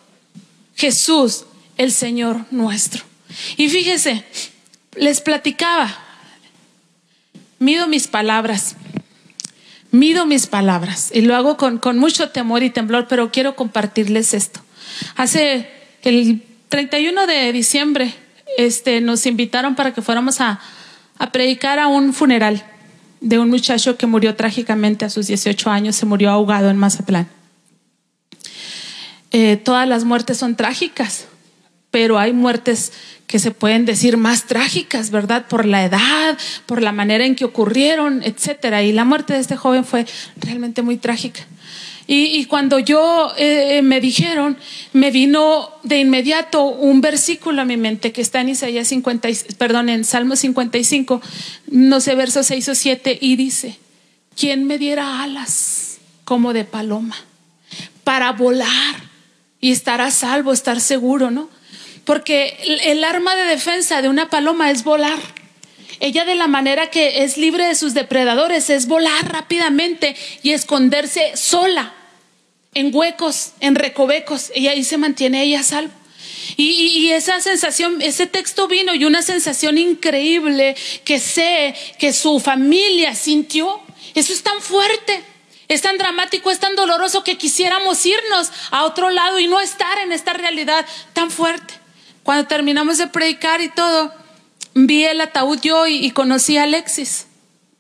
Jesús, 0.78 1.44
el 1.78 1.92
Señor 1.92 2.46
nuestro. 2.52 3.04
Y 3.58 3.70
fíjese, 3.70 4.24
les 5.00 5.22
platicaba, 5.22 5.90
mido 7.58 7.88
mis 7.88 8.08
palabras, 8.08 8.76
mido 9.92 10.26
mis 10.26 10.48
palabras 10.48 11.10
y 11.14 11.22
lo 11.22 11.36
hago 11.36 11.58
con, 11.58 11.80
con 11.80 11.98
mucho 11.98 12.30
temor 12.30 12.64
y 12.64 12.70
temblor, 12.70 13.08
pero 13.08 13.32
quiero 13.32 13.56
compartirles 13.56 14.34
esto. 14.34 14.60
Hace 15.16 15.70
el 16.04 16.44
31 16.70 17.28
de 17.28 17.52
diciembre 17.54 18.14
este, 18.58 19.02
nos 19.02 19.26
invitaron 19.26 19.76
para 19.76 19.94
que 19.94 20.02
fuéramos 20.02 20.42
a, 20.42 20.60
a 21.18 21.32
predicar 21.32 21.80
a 21.80 21.88
un 21.88 22.14
funeral 22.14 22.64
de 23.22 23.40
un 23.40 23.50
muchacho 23.50 23.98
que 23.98 24.06
murió 24.06 24.36
trágicamente 24.36 25.06
a 25.06 25.10
sus 25.10 25.28
18 25.28 25.70
años, 25.70 25.96
se 25.96 26.06
murió 26.06 26.30
ahogado 26.30 26.70
en 26.70 26.78
Mazatlán. 26.78 27.28
Eh, 29.32 29.58
todas 29.58 29.88
las 29.88 30.06
muertes 30.06 30.38
son 30.38 30.56
trágicas, 30.56 31.26
pero 31.92 32.20
hay 32.20 32.34
muertes 32.34 32.92
que 33.28 33.40
se 33.40 33.52
pueden 33.52 33.86
decir 33.86 34.18
más 34.18 34.46
trágicas, 34.46 35.12
¿verdad? 35.12 35.48
Por 35.48 35.66
la 35.66 35.86
edad, 35.86 36.38
por 36.66 36.82
la 36.82 36.92
manera 36.92 37.26
en 37.26 37.36
que 37.36 37.46
ocurrieron, 37.46 38.24
etcétera. 38.24 38.84
Y 38.84 38.92
la 38.92 39.06
muerte 39.06 39.34
de 39.34 39.40
este 39.40 39.56
joven 39.56 39.86
fue 39.86 40.06
realmente 40.38 40.82
muy 40.82 40.98
trágica. 40.98 41.42
Y, 42.12 42.46
cuando 42.46 42.80
yo 42.80 43.32
eh, 43.38 43.84
me 43.84 44.02
dijeron, 44.02 44.58
me 44.94 45.12
vino 45.12 45.70
de 45.84 46.00
inmediato 46.00 46.64
un 46.64 47.02
versículo 47.02 47.62
a 47.62 47.66
mi 47.66 47.78
mente 47.78 48.12
que 48.12 48.22
está 48.22 48.42
en 48.42 48.50
Isaías 48.50 48.88
50, 48.88 49.30
perdón, 49.60 49.90
en 49.90 50.04
Salmo 50.04 50.36
55, 50.36 51.22
no 51.68 52.00
sé, 52.02 52.16
versos 52.16 52.48
6 52.48 52.70
o 52.70 52.74
7, 52.74 53.20
y 53.22 53.36
dice, 53.36 53.78
¿quién 54.36 54.66
me 54.66 54.80
diera 54.80 55.22
alas 55.22 56.00
como 56.24 56.52
de 56.52 56.66
paloma 56.66 57.16
para 58.04 58.32
volar 58.32 58.96
y 59.62 59.72
estar 59.72 60.02
a 60.02 60.10
salvo, 60.10 60.52
estar 60.52 60.82
seguro, 60.82 61.30
¿no? 61.30 61.48
Porque 62.10 62.58
el 62.86 63.04
arma 63.04 63.36
de 63.36 63.44
defensa 63.44 64.02
de 64.02 64.10
una 64.10 64.32
paloma 64.32 64.72
es 64.72 64.84
volar. 64.84 65.20
Ella 66.00 66.26
de 66.26 66.34
la 66.34 66.48
manera 66.48 66.90
que 66.90 67.24
es 67.24 67.38
libre 67.38 67.68
de 67.68 67.76
sus 67.76 67.94
depredadores 67.94 68.72
es 68.72 68.88
volar 68.88 69.32
rápidamente 69.32 70.16
y 70.42 70.54
esconderse 70.54 71.38
sola 71.38 71.94
en 72.74 72.90
huecos, 72.96 73.52
en 73.60 73.76
recovecos, 73.76 74.52
y 74.56 74.70
ahí 74.70 74.84
se 74.84 74.98
mantiene 74.98 75.44
ella 75.44 75.62
salvo. 75.62 75.94
Y, 76.58 77.12
esa 77.12 77.42
sensación, 77.42 78.02
ese 78.02 78.26
texto 78.26 78.68
vino 78.68 78.96
y 78.96 79.06
una 79.06 79.22
sensación 79.22 79.78
increíble 79.78 80.76
que 81.06 81.20
sé 81.20 81.76
que 82.00 82.12
su 82.12 82.40
familia 82.40 83.14
sintió. 83.14 83.82
Eso 84.16 84.34
es 84.34 84.42
tan 84.42 84.60
fuerte, 84.64 85.22
es 85.68 85.84
tan 85.84 86.00
dramático, 86.00 86.50
es 86.50 86.60
tan 86.60 86.76
doloroso 86.76 87.24
que 87.24 87.38
quisiéramos 87.38 88.04
irnos 88.04 88.50
a 88.72 88.86
otro 88.86 89.12
lado 89.12 89.38
y 89.38 89.46
no 89.46 89.62
estar 89.62 90.00
en 90.00 90.12
esta 90.12 90.34
realidad 90.34 90.88
tan 91.14 91.30
fuerte. 91.30 91.79
Cuando 92.30 92.48
terminamos 92.48 93.00
de 93.00 93.08
predicar 93.08 93.60
y 93.60 93.70
todo, 93.70 94.14
vi 94.76 95.04
el 95.04 95.20
ataúd 95.20 95.60
yo 95.62 95.88
y, 95.88 95.96
y 96.06 96.12
conocí 96.12 96.58
a 96.58 96.64
Alexis, 96.66 97.26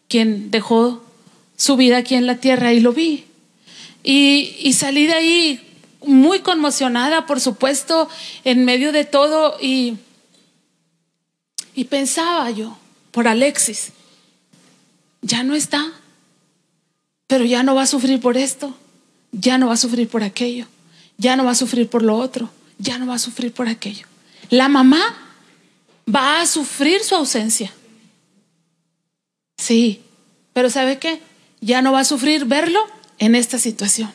quien 0.07 0.49
dejó 0.49 1.03
su 1.55 1.75
vida 1.75 1.97
aquí 1.97 2.15
en 2.15 2.25
la 2.25 2.37
tierra 2.37 2.73
y 2.73 2.79
lo 2.79 2.91
vi. 2.91 3.25
Y, 4.01 4.73
salí 4.73 5.05
de 5.05 5.13
ahí 5.13 5.77
muy 6.03 6.39
conmocionada, 6.39 7.27
por 7.27 7.39
supuesto, 7.39 8.09
en 8.43 8.65
medio 8.65 8.91
de 8.91 9.05
todo 9.05 9.55
y, 9.61 9.97
y 11.75 11.83
pensaba 11.83 12.49
yo 12.49 12.75
por 13.11 13.27
Alexis, 13.27 13.91
ya 15.21 15.43
no 15.43 15.53
está, 15.53 15.93
pero 17.27 17.45
ya 17.45 17.61
no 17.61 17.75
va 17.75 17.83
a 17.83 17.85
sufrir 17.85 18.19
por 18.19 18.35
esto, 18.35 18.75
ya 19.31 19.59
no 19.59 19.67
va 19.67 19.73
a 19.73 19.77
sufrir 19.77 20.09
por 20.09 20.23
aquello, 20.23 20.65
ya 21.19 21.35
no 21.35 21.45
va 21.45 21.51
a 21.51 21.55
sufrir 21.55 21.87
por 21.87 22.01
lo 22.01 22.17
otro, 22.17 22.49
ya 22.79 22.97
no 22.97 23.05
va 23.05 23.13
a 23.13 23.19
sufrir 23.19 23.53
por 23.53 23.67
aquello. 23.67 24.08
La 24.49 24.67
mamá 24.67 25.15
va 26.13 26.41
a 26.41 26.45
sufrir 26.45 27.03
su 27.03 27.15
ausencia. 27.15 27.73
Sí, 29.57 30.01
pero 30.53 30.69
¿sabe 30.69 30.97
qué? 30.97 31.21
Ya 31.61 31.81
no 31.81 31.91
va 31.91 32.01
a 32.01 32.05
sufrir 32.05 32.45
verlo 32.45 32.79
en 33.17 33.35
esta 33.35 33.59
situación. 33.59 34.11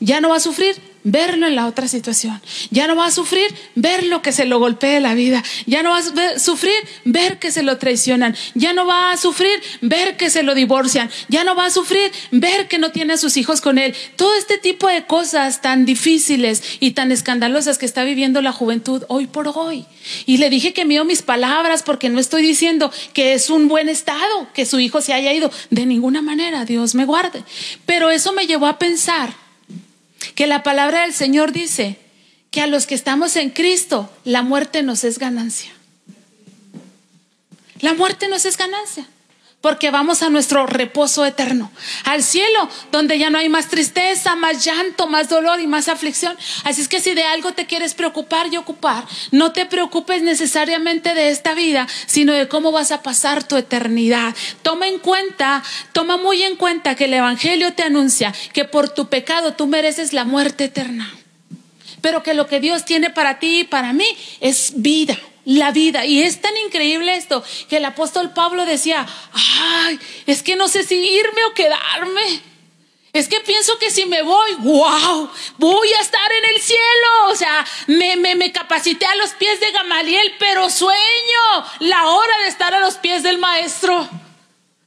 Ya 0.00 0.20
no 0.20 0.28
va 0.30 0.36
a 0.36 0.40
sufrir 0.40 0.76
verlo 1.04 1.46
en 1.46 1.56
la 1.56 1.66
otra 1.66 1.88
situación. 1.88 2.40
Ya 2.70 2.86
no 2.86 2.96
va 2.96 3.06
a 3.06 3.10
sufrir 3.10 3.52
ver 3.74 4.04
lo 4.04 4.22
que 4.22 4.32
se 4.32 4.44
lo 4.44 4.58
golpee 4.58 5.00
la 5.00 5.14
vida. 5.14 5.42
Ya 5.66 5.82
no 5.82 5.90
va 5.90 5.98
a 5.98 6.38
sufrir 6.38 6.74
ver 7.04 7.38
que 7.38 7.50
se 7.50 7.62
lo 7.62 7.78
traicionan. 7.78 8.36
Ya 8.54 8.72
no 8.72 8.86
va 8.86 9.10
a 9.10 9.16
sufrir 9.16 9.60
ver 9.80 10.16
que 10.16 10.30
se 10.30 10.42
lo 10.42 10.54
divorcian. 10.54 11.10
Ya 11.28 11.44
no 11.44 11.54
va 11.54 11.66
a 11.66 11.70
sufrir 11.70 12.10
ver 12.30 12.68
que 12.68 12.78
no 12.78 12.92
tiene 12.92 13.14
a 13.14 13.16
sus 13.16 13.36
hijos 13.36 13.60
con 13.60 13.78
él. 13.78 13.94
Todo 14.16 14.34
este 14.36 14.58
tipo 14.58 14.88
de 14.88 15.04
cosas 15.06 15.60
tan 15.60 15.84
difíciles 15.84 16.62
y 16.80 16.92
tan 16.92 17.12
escandalosas 17.12 17.78
que 17.78 17.86
está 17.86 18.04
viviendo 18.04 18.42
la 18.42 18.52
juventud 18.52 19.04
hoy 19.08 19.26
por 19.26 19.48
hoy. 19.48 19.86
Y 20.26 20.38
le 20.38 20.50
dije 20.50 20.72
que 20.72 20.84
mío 20.84 21.04
mis 21.04 21.22
palabras 21.22 21.82
porque 21.82 22.08
no 22.08 22.20
estoy 22.20 22.42
diciendo 22.42 22.92
que 23.12 23.34
es 23.34 23.50
un 23.50 23.68
buen 23.68 23.88
estado 23.88 24.48
que 24.54 24.66
su 24.66 24.78
hijo 24.78 25.00
se 25.00 25.12
haya 25.12 25.32
ido. 25.32 25.50
De 25.70 25.86
ninguna 25.86 26.22
manera, 26.22 26.64
Dios 26.64 26.94
me 26.94 27.04
guarde. 27.04 27.42
Pero 27.86 28.10
eso 28.10 28.32
me 28.32 28.46
llevó 28.46 28.66
a 28.66 28.78
pensar 28.78 29.41
que 30.34 30.46
la 30.46 30.62
palabra 30.62 31.02
del 31.02 31.12
Señor 31.12 31.52
dice 31.52 31.96
que 32.50 32.60
a 32.60 32.66
los 32.66 32.86
que 32.86 32.94
estamos 32.94 33.36
en 33.36 33.50
Cristo, 33.50 34.10
la 34.24 34.42
muerte 34.42 34.82
nos 34.82 35.04
es 35.04 35.18
ganancia. 35.18 35.72
La 37.80 37.94
muerte 37.94 38.28
nos 38.28 38.44
es 38.44 38.56
ganancia 38.56 39.06
porque 39.62 39.92
vamos 39.92 40.22
a 40.22 40.28
nuestro 40.28 40.66
reposo 40.66 41.24
eterno, 41.24 41.70
al 42.04 42.22
cielo, 42.22 42.68
donde 42.90 43.18
ya 43.18 43.30
no 43.30 43.38
hay 43.38 43.48
más 43.48 43.68
tristeza, 43.68 44.34
más 44.34 44.64
llanto, 44.64 45.06
más 45.06 45.28
dolor 45.28 45.60
y 45.60 45.68
más 45.68 45.88
aflicción. 45.88 46.36
Así 46.64 46.82
es 46.82 46.88
que 46.88 47.00
si 47.00 47.14
de 47.14 47.22
algo 47.22 47.52
te 47.52 47.64
quieres 47.64 47.94
preocupar 47.94 48.52
y 48.52 48.56
ocupar, 48.56 49.04
no 49.30 49.52
te 49.52 49.64
preocupes 49.64 50.22
necesariamente 50.22 51.14
de 51.14 51.30
esta 51.30 51.54
vida, 51.54 51.86
sino 52.06 52.32
de 52.32 52.48
cómo 52.48 52.72
vas 52.72 52.90
a 52.90 53.02
pasar 53.02 53.44
tu 53.44 53.56
eternidad. 53.56 54.34
Toma 54.62 54.88
en 54.88 54.98
cuenta, 54.98 55.62
toma 55.92 56.16
muy 56.16 56.42
en 56.42 56.56
cuenta 56.56 56.96
que 56.96 57.04
el 57.04 57.14
Evangelio 57.14 57.72
te 57.72 57.84
anuncia 57.84 58.34
que 58.52 58.64
por 58.64 58.88
tu 58.88 59.08
pecado 59.08 59.54
tú 59.54 59.68
mereces 59.68 60.12
la 60.12 60.24
muerte 60.24 60.64
eterna, 60.64 61.14
pero 62.00 62.24
que 62.24 62.34
lo 62.34 62.48
que 62.48 62.58
Dios 62.58 62.84
tiene 62.84 63.10
para 63.10 63.38
ti 63.38 63.60
y 63.60 63.64
para 63.64 63.92
mí 63.92 64.06
es 64.40 64.72
vida 64.74 65.16
la 65.44 65.70
vida. 65.70 66.04
Y 66.04 66.22
es 66.22 66.40
tan 66.40 66.56
increíble 66.58 67.16
esto 67.16 67.42
que 67.68 67.78
el 67.78 67.84
apóstol 67.84 68.32
Pablo 68.32 68.64
decía, 68.64 69.06
ay, 69.32 69.98
es 70.26 70.42
que 70.42 70.56
no 70.56 70.68
sé 70.68 70.84
si 70.84 70.96
irme 70.96 71.44
o 71.44 71.54
quedarme. 71.54 72.42
Es 73.12 73.28
que 73.28 73.40
pienso 73.40 73.78
que 73.78 73.90
si 73.90 74.06
me 74.06 74.22
voy, 74.22 74.54
wow, 74.60 75.30
voy 75.58 75.92
a 75.92 76.00
estar 76.00 76.32
en 76.32 76.54
el 76.54 76.62
cielo. 76.62 77.08
O 77.28 77.36
sea, 77.36 77.66
me, 77.86 78.16
me, 78.16 78.34
me 78.34 78.52
capacité 78.52 79.04
a 79.04 79.14
los 79.16 79.30
pies 79.32 79.60
de 79.60 79.70
Gamaliel, 79.70 80.34
pero 80.38 80.70
sueño 80.70 81.66
la 81.80 82.06
hora 82.08 82.38
de 82.42 82.48
estar 82.48 82.74
a 82.74 82.80
los 82.80 82.94
pies 82.94 83.22
del 83.22 83.38
maestro 83.38 84.08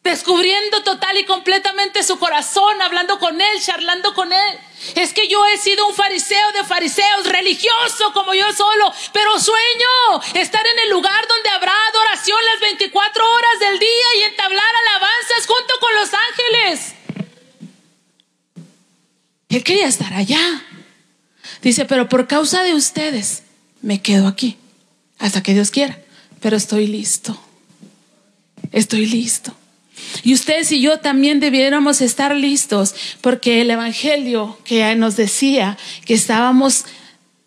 descubriendo 0.05 0.83
total 0.83 1.17
y 1.17 1.25
completamente 1.25 2.03
su 2.03 2.19
corazón, 2.19 2.79
hablando 2.81 3.17
con 3.17 3.41
él, 3.41 3.59
charlando 3.59 4.13
con 4.13 4.31
él. 4.31 4.59
Es 4.95 5.13
que 5.13 5.27
yo 5.27 5.43
he 5.47 5.57
sido 5.57 5.87
un 5.87 5.95
fariseo 5.95 6.51
de 6.53 6.63
fariseos, 6.63 7.25
religioso 7.25 8.13
como 8.13 8.35
yo 8.35 8.45
solo, 8.53 8.93
pero 9.11 9.39
sueño 9.39 10.21
estar 10.35 10.65
en 10.65 10.79
el 10.79 10.91
lugar 10.91 11.27
donde 11.27 11.49
habrá 11.49 11.73
adoración 11.89 12.37
las 12.53 12.61
24 12.61 13.33
horas 13.33 13.59
del 13.59 13.79
día 13.79 14.07
y 14.19 14.23
entablar 14.23 14.75
alabanzas 14.87 15.47
junto 15.47 15.73
con 15.79 15.95
los 15.95 16.09
ángeles. 16.13 16.93
Él 19.49 19.63
quería 19.63 19.87
estar 19.87 20.13
allá. 20.13 20.63
Dice, 21.63 21.85
pero 21.85 22.07
por 22.09 22.27
causa 22.27 22.61
de 22.61 22.75
ustedes 22.75 23.41
me 23.81 24.03
quedo 24.03 24.27
aquí 24.27 24.57
hasta 25.17 25.41
que 25.41 25.55
Dios 25.55 25.71
quiera, 25.71 25.99
pero 26.41 26.57
estoy 26.57 26.85
listo. 26.85 27.41
Estoy 28.71 29.07
listo. 29.07 29.55
Y 30.23 30.33
ustedes 30.33 30.71
y 30.71 30.81
yo 30.81 30.99
también 30.99 31.39
debiéramos 31.39 32.01
estar 32.01 32.35
listos 32.35 32.95
porque 33.21 33.61
el 33.61 33.71
Evangelio 33.71 34.57
que 34.63 34.95
nos 34.95 35.15
decía 35.15 35.77
que 36.05 36.13
estábamos 36.13 36.85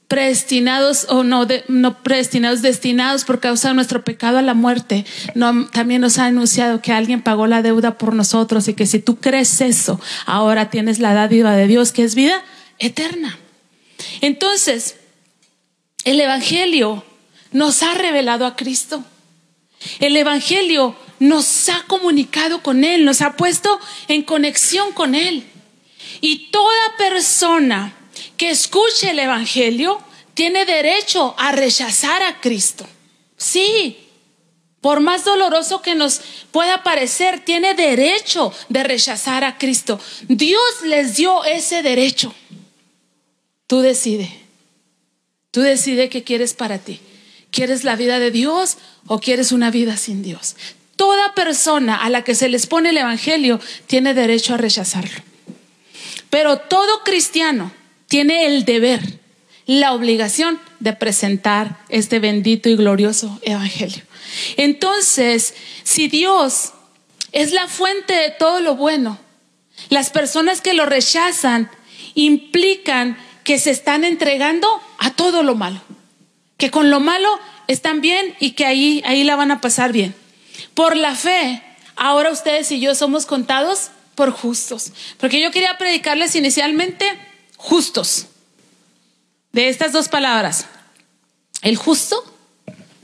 predestinados 0.09 1.07
o 1.11 1.23
no, 1.23 1.47
no 1.69 2.03
predestinados, 2.03 2.63
destinados 2.63 3.25
por 3.25 3.41
causa 3.41 3.69
de 3.69 3.75
nuestro 3.75 4.05
pecado 4.05 4.39
a 4.39 4.43
la 4.43 4.55
muerte, 4.55 5.05
también 5.73 6.01
nos 6.01 6.19
ha 6.19 6.25
anunciado 6.25 6.81
que 6.81 6.93
alguien 6.93 7.21
pagó 7.21 7.47
la 7.47 7.61
deuda 7.61 7.99
por 7.99 8.15
nosotros 8.15 8.67
y 8.69 8.75
que 8.75 8.87
si 8.87 9.01
tú 9.01 9.17
crees 9.17 9.61
eso, 9.61 10.01
ahora 10.25 10.71
tienes 10.71 10.99
la 10.99 11.13
dádiva 11.13 11.55
de 11.55 11.67
Dios 11.67 11.93
que 11.93 12.05
es 12.05 12.15
vida 12.15 12.43
eterna. 12.79 13.39
Entonces, 14.23 14.97
el 16.05 16.19
Evangelio 16.21 17.05
nos 17.53 17.83
ha 17.83 17.93
revelado 17.95 18.47
a 18.47 18.57
Cristo. 18.57 19.05
El 20.01 20.17
Evangelio 20.17 20.97
nos 21.19 21.69
ha 21.69 21.85
comunicado 21.87 22.63
con 22.63 22.85
Él, 22.85 23.05
nos 23.05 23.21
ha 23.23 23.37
puesto 23.37 23.79
en 24.09 24.23
conexión 24.23 24.93
con 24.93 25.15
Él. 25.15 25.45
Y 26.21 26.51
toda 26.51 26.97
persona 26.97 27.95
que 28.37 28.51
escuche 28.51 29.11
el 29.11 29.19
Evangelio 29.19 30.01
tiene 30.35 30.65
derecho 30.65 31.35
a 31.39 31.53
rechazar 31.53 32.23
a 32.23 32.41
Cristo. 32.41 32.87
Sí, 33.37 33.97
por 34.81 35.01
más 35.01 35.25
doloroso 35.25 35.83
que 35.83 35.95
nos 35.95 36.21
pueda 36.53 36.83
parecer, 36.83 37.45
tiene 37.45 37.75
derecho 37.75 38.53
de 38.69 38.85
rechazar 38.85 39.45
a 39.45 39.59
Cristo. 39.59 40.01
Dios 40.29 40.63
les 40.85 41.17
dio 41.17 41.45
ese 41.45 41.83
derecho. 41.83 42.33
Tú 43.67 43.81
decide. 43.81 44.31
Tú 45.51 45.61
decide 45.61 46.09
qué 46.09 46.23
quieres 46.23 46.55
para 46.55 46.79
ti. 46.79 47.01
¿Quieres 47.51 47.83
la 47.83 47.97
vida 47.97 48.19
de 48.19 48.31
Dios 48.31 48.77
o 49.07 49.19
quieres 49.19 49.53
una 49.53 49.71
vida 49.71 49.97
sin 49.97 50.23
Dios? 50.23 50.55
Toda 50.99 51.33
persona 51.33 51.95
a 51.95 52.11
la 52.11 52.25
que 52.25 52.35
se 52.35 52.49
les 52.49 52.67
pone 52.67 52.89
el 52.89 52.97
Evangelio 52.97 53.61
tiene 53.87 54.15
derecho 54.15 54.55
a 54.55 54.57
rechazarlo. 54.57 55.23
Pero 56.29 56.59
todo 56.59 57.05
cristiano 57.05 57.71
tiene 58.09 58.47
el 58.47 58.65
deber, 58.65 59.21
la 59.65 59.93
obligación 59.93 60.59
de 60.81 60.95
presentar 60.95 61.79
este 61.89 62.19
bendito 62.19 62.69
y 62.69 62.75
glorioso 62.75 63.39
Evangelio. 63.43 64.03
Entonces, 64.57 65.55
si 65.85 66.09
Dios 66.09 66.73
es 67.31 67.53
la 67.53 67.69
fuente 67.69 68.15
de 68.15 68.31
todo 68.31 68.59
lo 68.59 68.75
bueno, 68.75 69.21
las 69.91 70.11
personas 70.11 70.61
que 70.61 70.75
lo 70.75 70.85
rechazan 70.85 71.71
implican 72.15 73.17
que 73.45 73.61
se 73.61 73.71
están 73.71 74.03
entregando 74.03 74.69
a 74.99 75.13
todo 75.13 75.45
lo 75.45 75.55
malo, 75.55 75.81
que 76.57 76.73
con 76.73 76.91
lo 76.91 76.99
malo 76.99 77.39
están 77.69 78.01
bien 78.01 78.35
y 78.41 78.51
que 78.51 78.67
ahí, 78.67 79.01
ahí 79.07 79.23
la 79.23 79.37
van 79.37 79.53
a 79.53 79.61
pasar 79.61 79.93
bien. 79.93 80.13
Por 80.75 80.97
la 80.97 81.14
fe, 81.14 81.62
ahora 81.97 82.31
ustedes 82.31 82.71
y 82.73 82.81
yo 82.81 82.94
somos 82.94 83.27
contados 83.27 83.90
por 84.14 84.31
justos. 84.33 84.92
Porque 85.18 85.40
yo 85.40 85.51
quería 85.51 85.79
predicarles 85.79 86.35
inicialmente 86.35 87.07
justos. 87.57 88.27
De 89.53 89.68
estas 89.68 89.92
dos 89.92 90.09
palabras. 90.09 90.66
El 91.62 91.77
justo 91.77 92.23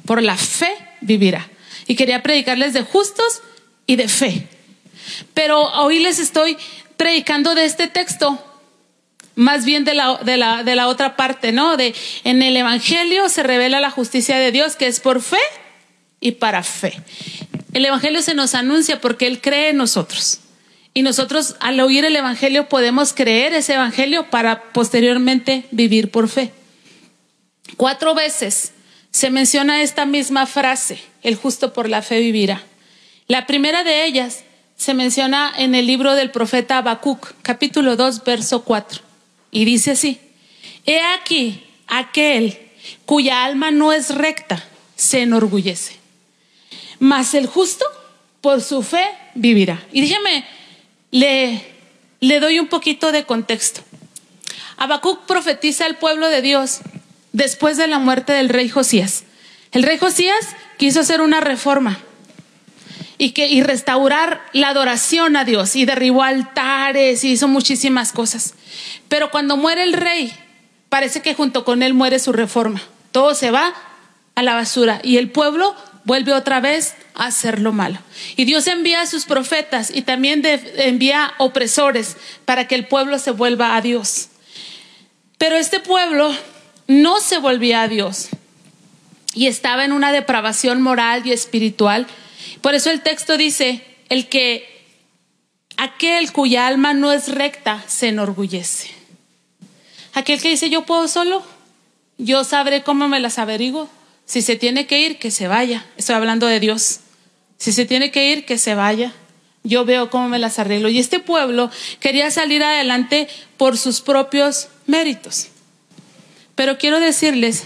por 0.07 0.23
la 0.23 0.37
fe 0.37 0.71
vivirá. 1.01 1.51
Y 1.87 1.97
quería 1.97 2.23
predicarles 2.23 2.73
de 2.73 2.83
justos 2.83 3.43
y 3.87 3.97
de 3.97 4.09
fe. 4.09 4.49
Pero 5.35 5.63
hoy 5.83 5.99
les 5.99 6.19
estoy 6.19 6.57
predicando 6.97 7.55
de 7.55 7.65
este 7.65 7.89
texto, 7.89 8.43
más 9.35 9.65
bien 9.65 9.85
de 9.85 9.95
la, 9.95 10.17
de 10.19 10.37
la, 10.37 10.63
de 10.63 10.77
la 10.77 10.89
otra 10.89 11.17
parte, 11.17 11.53
¿no? 11.53 11.77
De 11.77 11.95
en 12.25 12.43
el 12.43 12.57
Evangelio 12.57 13.29
se 13.29 13.43
revela 13.43 13.81
la 13.81 13.91
justicia 13.91 14.39
de 14.39 14.53
Dios, 14.53 14.77
que 14.77 14.87
es 14.87 15.01
por 15.01 15.21
fe 15.21 15.39
y 16.25 16.33
para 16.33 16.63
fe. 16.63 16.95
El 17.75 17.85
Evangelio 17.85 18.23
se 18.23 18.35
nos 18.35 18.55
anuncia 18.55 18.99
porque 18.99 19.27
Él 19.27 19.43
cree 19.43 19.69
en 19.69 19.77
nosotros. 19.77 20.41
Y 20.95 21.03
nosotros 21.03 21.55
al 21.61 21.79
oír 21.81 22.07
el 22.07 22.17
Evangelio 22.17 22.69
podemos 22.69 23.13
creer 23.13 23.53
ese 23.53 23.75
Evangelio 23.75 24.31
para 24.31 24.73
posteriormente 24.73 25.67
vivir 25.71 26.11
por 26.11 26.31
fe. 26.31 26.51
Cuatro 27.77 28.15
veces 28.15 28.73
se 29.11 29.29
menciona 29.29 29.83
esta 29.83 30.07
misma 30.07 30.47
frase, 30.47 30.99
el 31.23 31.37
justo 31.37 31.75
por 31.75 31.91
la 31.91 32.01
fe 32.01 32.21
vivirá. 32.21 32.63
La 33.29 33.47
primera 33.47 33.85
de 33.85 34.07
ellas 34.07 34.45
se 34.77 34.95
menciona 34.95 35.53
en 35.55 35.75
el 35.75 35.87
libro 35.87 36.15
del 36.15 36.31
profeta 36.31 36.79
Habacuc, 36.79 37.35
capítulo 37.43 37.97
2, 37.97 38.25
verso 38.25 38.65
4. 38.65 39.03
Y 39.51 39.67
dice 39.67 39.91
así, 39.91 40.21
He 40.87 41.03
aquí 41.21 41.65
aquel 41.87 42.59
cuya 43.05 43.45
alma 43.45 43.71
no 43.71 43.93
es 43.93 44.15
recta, 44.15 44.65
se 44.97 45.21
enorgullece. 45.21 46.04
Mas 46.99 47.35
el 47.35 47.47
justo 47.47 47.85
por 48.41 48.61
su 48.61 48.83
fe 48.83 49.05
vivirá. 49.35 49.83
Y 49.93 50.01
déjeme 50.03 50.45
le, 51.11 51.65
le 52.21 52.41
doy 52.41 52.59
un 52.59 52.67
poquito 52.67 53.13
de 53.13 53.25
contexto. 53.25 53.83
Habacuc 54.77 55.21
profetiza 55.27 55.87
al 55.87 55.97
pueblo 55.97 56.29
de 56.29 56.43
Dios 56.43 56.81
después 57.33 57.77
de 57.77 57.87
la 57.87 57.99
muerte 57.99 58.33
del 58.33 58.49
rey 58.49 58.69
Josías. 58.69 59.25
El 59.73 59.83
rey 59.83 59.99
Josías 59.99 60.47
quiso 60.77 61.01
hacer 61.01 61.21
una 61.21 61.41
reforma 61.41 61.99
y, 63.19 63.31
que, 63.31 63.49
y 63.49 63.63
restaurar 63.63 64.45
la 64.53 64.69
adoración 64.69 65.37
a 65.37 65.45
Dios 65.45 65.77
y 65.77 65.85
derribó 65.85 66.23
altares 66.23 67.25
y 67.25 67.33
hizo 67.33 67.49
muchísimas 67.49 68.13
cosas. 68.13 68.55
Pero 69.09 69.31
cuando 69.31 69.57
muere 69.57 69.83
el 69.83 69.93
rey, 69.93 70.33
parece 70.89 71.23
que 71.23 71.35
junto 71.35 71.65
con 71.65 71.83
él 71.83 71.95
muere 71.95 72.19
su 72.19 72.33
reforma. 72.33 72.83
Todo 73.13 73.35
se 73.35 73.51
va 73.51 73.75
a 74.35 74.43
la 74.43 74.55
basura 74.55 75.01
y 75.03 75.17
el 75.17 75.31
pueblo 75.31 75.75
vuelve 76.05 76.33
otra 76.33 76.61
vez 76.61 76.95
a 77.15 77.27
hacer 77.27 77.61
lo 77.61 77.73
malo. 77.73 77.99
Y 78.37 78.45
Dios 78.45 78.67
envía 78.67 79.01
a 79.01 79.07
sus 79.07 79.25
profetas 79.25 79.91
y 79.95 80.03
también 80.03 80.43
envía 80.45 81.35
opresores 81.39 82.17
para 82.45 82.69
que 82.69 82.75
el 82.75 82.87
pueblo 82.87 83.19
se 83.19 83.31
vuelva 83.31 83.77
a 83.77 83.81
Dios. 83.81 84.29
Pero 85.39 85.57
este 85.57 85.81
pueblo 85.81 86.35
no 86.87 87.21
se 87.21 87.39
volvía 87.39 87.83
a 87.83 87.89
Dios 87.89 88.29
y 89.35 89.47
estaba 89.47 89.85
en 89.85 89.93
una 89.93 90.13
depravación 90.13 90.81
moral 90.81 91.27
y 91.27 91.33
espiritual. 91.33 92.07
Por 92.61 92.75
eso 92.75 92.91
el 92.91 93.03
texto 93.03 93.37
dice, 93.37 93.85
el 94.09 94.29
que 94.29 94.87
aquel 95.77 96.33
cuya 96.33 96.67
alma 96.67 96.95
no 96.95 97.13
es 97.13 97.29
recta 97.29 97.83
se 97.89 98.09
enorgullece. 98.09 98.91
Aquel 100.15 100.41
que 100.41 100.51
dice, 100.51 100.71
yo 100.71 100.87
puedo 100.87 101.09
solo, 101.09 101.43
yo 102.19 102.45
sabré 102.45 102.83
cómo 102.85 103.09
me 103.09 103.19
las 103.19 103.39
averiguo. 103.39 103.89
Si 104.27 104.43
se 104.43 104.57
tiene 104.57 104.87
que 104.87 105.01
ir, 105.01 105.19
que 105.19 105.31
se 105.31 105.49
vaya. 105.49 105.87
Estoy 105.97 106.17
hablando 106.17 106.47
de 106.47 106.61
Dios. 106.61 107.01
Si 107.59 107.73
se 107.73 107.87
tiene 107.87 108.11
que 108.11 108.31
ir, 108.31 108.45
que 108.45 108.59
se 108.59 108.75
vaya. 108.75 109.13
Yo 109.63 109.85
veo 109.85 110.11
cómo 110.11 110.29
me 110.29 110.39
las 110.39 110.59
arreglo. 110.59 110.89
Y 110.89 110.99
este 110.99 111.21
pueblo 111.21 111.71
quería 112.01 112.31
salir 112.31 112.63
adelante 112.63 113.29
por 113.57 113.79
sus 113.79 114.01
propios 114.01 114.69
méritos. 114.87 115.49
Pero 116.55 116.79
quiero 116.79 117.01
decirles, 117.01 117.65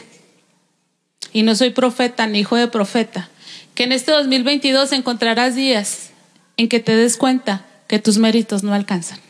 y 1.32 1.42
no 1.42 1.54
soy 1.54 1.70
profeta 1.70 2.26
ni 2.26 2.40
hijo 2.40 2.56
de 2.56 2.68
profeta, 2.68 3.28
que 3.74 3.84
en 3.84 3.92
este 3.92 4.12
2022 4.12 4.92
encontrarás 4.92 5.54
días 5.54 6.10
en 6.56 6.68
que 6.68 6.80
te 6.80 6.96
des 6.96 7.16
cuenta 7.16 7.66
que 7.86 7.98
tus 7.98 8.18
méritos 8.18 8.62
no 8.62 8.74
alcanzan, 8.74 9.20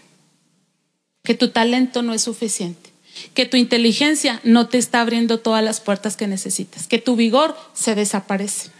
que 1.22 1.34
tu 1.34 1.48
talento 1.50 2.02
no 2.02 2.14
es 2.14 2.22
suficiente, 2.22 2.90
que 3.34 3.46
tu 3.46 3.56
inteligencia 3.56 4.40
no 4.44 4.68
te 4.68 4.78
está 4.78 5.00
abriendo 5.00 5.38
todas 5.38 5.62
las 5.64 5.80
puertas 5.80 6.16
que 6.16 6.26
necesitas, 6.26 6.86
que 6.86 6.98
tu 6.98 7.16
vigor 7.16 7.56
se 7.72 7.94
desaparece. 7.94 8.70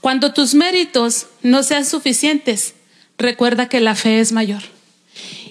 Cuando 0.00 0.32
tus 0.32 0.54
méritos 0.54 1.26
no 1.42 1.62
sean 1.62 1.84
suficientes, 1.84 2.74
recuerda 3.18 3.68
que 3.68 3.80
la 3.80 3.94
fe 3.94 4.20
es 4.20 4.32
mayor. 4.32 4.62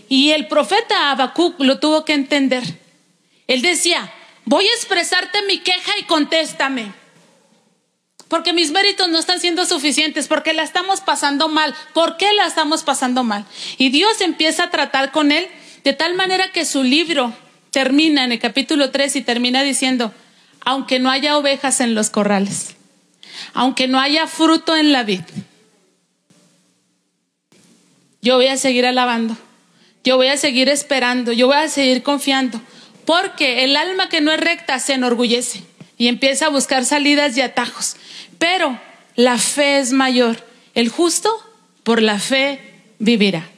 Y 0.09 0.31
el 0.31 0.47
profeta 0.47 1.11
Habacuc 1.11 1.59
lo 1.59 1.79
tuvo 1.79 2.05
que 2.05 2.13
entender. 2.13 2.63
Él 3.47 3.61
decía, 3.61 4.11
voy 4.45 4.65
a 4.65 4.73
expresarte 4.73 5.41
mi 5.43 5.59
queja 5.59 5.91
y 5.99 6.03
contéstame. 6.03 6.93
Porque 8.27 8.53
mis 8.53 8.71
méritos 8.71 9.07
no 9.09 9.19
están 9.19 9.39
siendo 9.39 9.65
suficientes, 9.65 10.27
porque 10.27 10.53
la 10.53 10.63
estamos 10.63 11.01
pasando 11.01 11.47
mal. 11.47 11.75
¿Por 11.93 12.17
qué 12.17 12.33
la 12.33 12.47
estamos 12.47 12.83
pasando 12.83 13.23
mal? 13.23 13.45
Y 13.77 13.89
Dios 13.89 14.21
empieza 14.21 14.63
a 14.63 14.71
tratar 14.71 15.11
con 15.11 15.31
él 15.31 15.47
de 15.83 15.93
tal 15.93 16.15
manera 16.15 16.51
que 16.51 16.65
su 16.65 16.83
libro 16.83 17.33
termina 17.75 18.23
en 18.23 18.31
el 18.31 18.39
capítulo 18.39 18.89
3 18.89 19.17
y 19.17 19.21
termina 19.21 19.61
diciendo, 19.61 20.13
aunque 20.61 20.97
no 20.97 21.11
haya 21.11 21.37
ovejas 21.37 21.81
en 21.81 21.93
los 21.93 22.09
corrales, 22.09 22.77
aunque 23.53 23.89
no 23.89 23.99
haya 23.99 24.27
fruto 24.27 24.77
en 24.77 24.93
la 24.93 25.03
vid, 25.03 25.19
yo 28.21 28.37
voy 28.37 28.47
a 28.47 28.55
seguir 28.55 28.85
alabando, 28.85 29.35
yo 30.05 30.15
voy 30.15 30.27
a 30.27 30.37
seguir 30.37 30.69
esperando, 30.69 31.33
yo 31.33 31.47
voy 31.47 31.57
a 31.57 31.67
seguir 31.67 32.01
confiando, 32.01 32.61
porque 33.03 33.65
el 33.65 33.75
alma 33.75 34.07
que 34.07 34.21
no 34.21 34.31
es 34.31 34.39
recta 34.39 34.79
se 34.79 34.93
enorgullece 34.93 35.61
y 35.97 36.07
empieza 36.07 36.45
a 36.45 36.49
buscar 36.51 36.85
salidas 36.85 37.35
y 37.35 37.41
atajos, 37.41 37.97
pero 38.39 38.79
la 39.17 39.37
fe 39.37 39.79
es 39.79 39.91
mayor, 39.91 40.37
el 40.75 40.87
justo 40.87 41.29
por 41.83 42.01
la 42.01 42.19
fe 42.19 42.61
vivirá. 42.99 43.49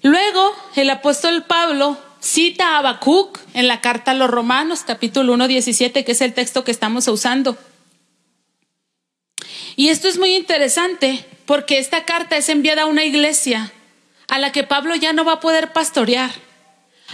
Luego 0.00 0.54
el 0.76 0.90
apóstol 0.90 1.42
Pablo 1.42 1.98
cita 2.24 2.70
a 2.70 2.78
Habacuc 2.78 3.38
en 3.52 3.68
la 3.68 3.82
carta 3.82 4.12
a 4.12 4.14
los 4.14 4.30
Romanos, 4.30 4.82
capítulo 4.86 5.34
1, 5.34 5.46
17, 5.46 6.04
que 6.04 6.12
es 6.12 6.20
el 6.22 6.32
texto 6.32 6.64
que 6.64 6.70
estamos 6.70 7.06
usando. 7.06 7.58
Y 9.76 9.90
esto 9.90 10.08
es 10.08 10.18
muy 10.18 10.34
interesante 10.34 11.26
porque 11.44 11.78
esta 11.78 12.04
carta 12.04 12.36
es 12.36 12.48
enviada 12.48 12.82
a 12.82 12.86
una 12.86 13.04
iglesia 13.04 13.72
a 14.28 14.38
la 14.38 14.52
que 14.52 14.64
Pablo 14.64 14.94
ya 14.94 15.12
no 15.12 15.24
va 15.24 15.34
a 15.34 15.40
poder 15.40 15.72
pastorear, 15.72 16.30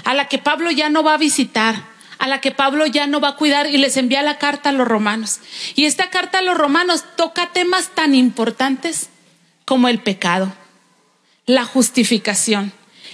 a 0.04 0.14
la 0.14 0.28
que 0.28 0.38
Pablo 0.38 0.70
ya 0.70 0.88
no 0.90 1.02
va 1.02 1.14
a 1.14 1.18
visitar, 1.18 1.88
a 2.18 2.28
la 2.28 2.40
que 2.40 2.52
Pablo 2.52 2.86
ya 2.86 3.08
no 3.08 3.20
va 3.20 3.30
a 3.30 3.36
cuidar 3.36 3.66
y 3.66 3.78
les 3.78 3.96
envía 3.96 4.22
la 4.22 4.38
carta 4.38 4.68
a 4.68 4.72
los 4.72 4.86
romanos. 4.86 5.40
Y 5.74 5.86
esta 5.86 6.10
carta 6.10 6.38
a 6.38 6.42
los 6.42 6.56
romanos 6.56 7.04
toca 7.16 7.50
temas 7.52 7.88
tan 7.96 8.14
importantes 8.14 9.08
como 9.64 9.88
el 9.88 9.98
pecado, 9.98 10.52
la 11.46 11.64
justificación, 11.64 12.72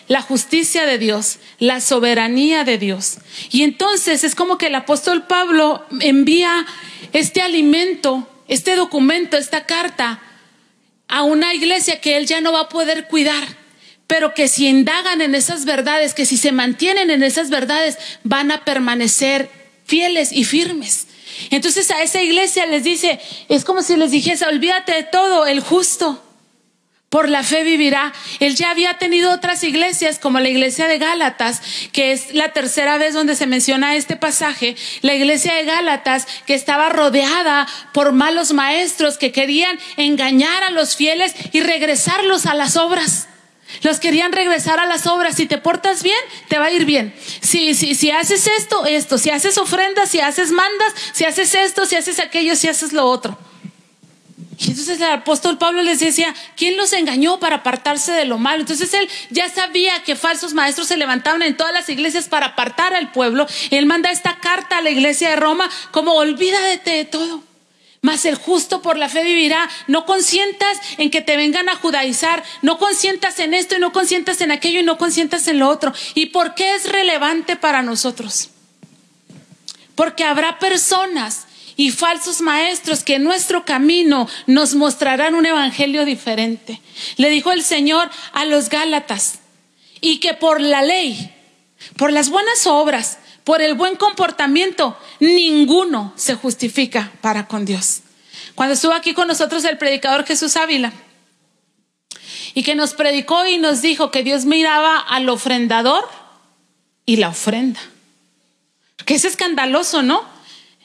la 0.09 0.23
justicia 0.23 0.87
de 0.87 0.99
Dios, 0.99 1.39
la 1.59 1.81
soberanía 1.81 2.65
de 2.65 2.79
Dios. 2.79 3.19
Y 3.51 3.63
entonces 3.63 4.25
es 4.25 4.35
como 4.35 4.59
que 4.59 4.67
el 4.69 4.75
apóstol 4.75 5.27
Pablo 5.27 5.85
envía 6.01 6.67
este 7.13 7.43
alimento, 7.43 8.29
este 8.49 8.77
documento, 8.77 9.37
esta 9.37 9.67
carta 9.67 10.21
a 11.09 11.23
una 11.23 11.55
iglesia 11.55 12.01
que 12.01 12.17
él 12.17 12.27
ya 12.27 12.41
no 12.41 12.53
va 12.53 12.63
a 12.63 12.69
poder 12.69 13.07
cuidar, 13.09 13.45
pero 14.07 14.35
que 14.35 14.49
si 14.49 14.69
indagan 14.69 15.21
en 15.21 15.35
esas 15.35 15.65
verdades, 15.65 16.15
que 16.15 16.27
si 16.27 16.37
se 16.37 16.53
mantienen 16.53 17.11
en 17.11 17.23
esas 17.23 17.51
verdades, 17.51 17.99
van 18.25 18.51
a 18.51 18.65
permanecer 18.65 19.51
fieles 19.85 20.33
y 20.33 20.45
firmes. 20.45 21.07
Entonces 21.51 21.91
a 21.91 22.03
esa 22.03 22.23
iglesia 22.23 22.67
les 22.67 22.85
dice, 22.85 23.21
es 23.49 23.65
como 23.65 23.83
si 23.83 23.97
les 23.97 24.11
dijese, 24.11 24.47
olvídate 24.47 24.93
de 24.93 25.03
todo, 25.05 25.47
el 25.47 25.61
justo 25.61 26.23
por 27.09 27.29
la 27.29 27.43
fe 27.43 27.63
vivirá. 27.63 28.13
Él 28.41 28.57
ya 28.57 28.71
había 28.71 28.99
tenido 28.99 29.33
otras 29.33 29.63
iglesias, 29.63 30.19
como 30.19 30.41
la 30.41 30.49
iglesia 30.49 30.89
de 30.89 30.99
Gálatas, 30.99 31.63
que 31.93 32.13
es 32.13 32.35
la 32.35 32.53
tercera 32.53 32.99
vez 32.99 33.15
donde 33.15 33.37
se 33.37 33.47
menciona 33.47 33.97
este 33.97 34.17
pasaje. 34.17 34.77
La 35.03 35.15
iglesia 35.15 35.55
de 35.55 35.65
Gálatas, 35.65 36.27
que 36.47 36.55
estaba 36.55 36.89
rodeada 36.89 37.67
por 37.93 38.13
malos 38.13 38.53
maestros 38.53 39.19
que 39.19 39.33
querían 39.33 39.79
engañar 39.97 40.65
a 40.65 40.71
los 40.71 40.97
fieles 40.97 41.35
y 41.53 41.61
regresarlos 41.61 42.47
a 42.47 42.55
las 42.55 42.77
obras. 42.77 43.29
Los 43.83 44.01
querían 44.01 44.33
regresar 44.33 44.79
a 44.79 44.87
las 44.87 45.07
obras. 45.07 45.37
Si 45.37 45.47
te 45.47 45.59
portas 45.59 46.03
bien, 46.03 46.19
te 46.49 46.59
va 46.59 46.67
a 46.67 46.71
ir 46.71 46.85
bien. 46.85 47.15
Si, 47.41 47.75
si, 47.75 47.95
si 47.95 48.11
haces 48.11 48.47
esto, 48.59 48.87
esto. 48.87 49.19
Si 49.19 49.31
haces 49.31 49.59
ofrendas, 49.59 50.11
si 50.11 50.21
haces 50.21 50.51
mandas, 50.51 50.93
si 51.13 51.25
haces 51.25 51.55
esto, 51.55 51.87
si 51.87 51.97
haces 51.97 52.19
aquello, 52.19 52.57
si 52.57 52.69
haces 52.69 52.93
lo 52.93 53.07
otro. 53.07 53.37
Y 54.59 54.71
entonces 54.71 55.01
el 55.01 55.11
apóstol 55.11 55.59
Pablo 55.59 55.83
les 55.83 56.01
decía, 56.01 56.35
¿quién 56.57 56.77
los 56.77 56.93
engañó 56.95 57.39
para 57.39 57.57
apartarse 57.57 58.13
de 58.13 58.25
lo 58.25 58.39
malo? 58.39 58.61
Entonces 58.61 58.93
él 58.95 59.09
ya 59.31 59.51
sabía 59.51 60.03
que 60.03 60.17
falsos 60.17 60.55
maestros 60.55 60.89
se 60.89 60.97
levantaban 60.97 61.43
en 61.43 61.57
todas 61.57 61.75
las 61.75 61.89
iglesias 61.91 62.29
para 62.29 62.47
apartar 62.47 62.95
al 62.95 63.13
pueblo. 63.13 63.47
Él 63.71 63.85
manda 63.85 64.11
esta 64.11 64.39
carta 64.39 64.79
a 64.79 64.83
la 64.83 64.91
iglesia 64.91 65.31
de 65.31 65.37
Roma 65.37 65.69
como 65.91 66.15
olvídate 66.15 66.91
de 66.91 67.05
todo. 67.05 67.43
Mas 68.01 68.25
el 68.25 68.37
justo 68.37 68.83
por 68.83 68.97
la 68.97 69.09
fe 69.09 69.25
vivirá. 69.25 69.69
No 69.89 70.07
consientas 70.07 70.79
en 70.97 71.11
que 71.11 71.21
te 71.21 71.37
vengan 71.37 71.69
a 71.69 71.77
judaizar. 71.77 72.43
No 72.63 72.79
consientas 72.79 73.39
en 73.41 73.53
esto 73.53 73.77
y 73.77 73.81
no 73.81 73.93
consientas 73.93 74.41
en 74.41 74.53
aquello 74.53 74.81
y 74.81 74.85
no 74.85 74.97
consientas 74.97 75.49
en 75.49 75.59
lo 75.59 75.69
otro. 75.69 75.93
¿Y 76.15 76.27
por 76.27 76.55
qué 76.55 76.77
es 76.77 76.89
relevante 76.91 77.57
para 77.57 77.83
nosotros? 77.83 78.51
Porque 79.97 80.25
habrá 80.25 80.59
personas 80.59 81.46
y 81.77 81.91
falsos 81.91 82.41
maestros 82.41 83.05
que 83.05 83.17
en 83.17 83.25
nuestro 83.25 83.65
camino 83.65 84.29
nos 84.47 84.75
mostrarán 84.75 85.35
un 85.35 85.47
evangelio 85.47 86.05
diferente. 86.05 86.81
Le 87.17 87.29
dijo 87.29 87.53
el 87.53 87.63
Señor 87.63 88.11
a 88.33 88.45
los 88.45 88.71
Gálatas 88.71 89.41
y 90.01 90.19
que 90.19 90.35
por 90.35 90.61
la 90.61 90.83
ley, 90.83 91.35
por 91.97 92.13
las 92.13 92.31
buenas 92.31 92.67
obras, 92.67 93.19
por 93.45 93.63
el 93.63 93.75
buen 93.75 93.97
comportamiento, 93.97 94.99
ninguno 95.21 96.13
se 96.17 96.35
justifica 96.35 97.13
para 97.21 97.47
con 97.47 97.65
Dios. 97.65 98.01
Cuando 98.55 98.75
estuvo 98.75 98.93
aquí 98.93 99.13
con 99.13 99.29
nosotros 99.29 99.65
el 99.65 99.79
predicador 99.79 100.25
Jesús 100.25 100.57
Ávila, 100.57 100.93
y 102.55 102.63
que 102.63 102.75
nos 102.75 102.95
predicó 102.95 103.45
y 103.45 103.59
nos 103.59 103.83
dijo 103.83 104.11
que 104.11 104.23
Dios 104.23 104.47
miraba 104.47 104.99
al 104.99 105.29
ofrendador 105.29 106.09
y 107.05 107.17
la 107.17 107.29
ofrenda. 107.29 107.81
Que 109.05 109.15
es 109.15 109.27
escandaloso, 109.27 110.03
¿no? 110.03 110.36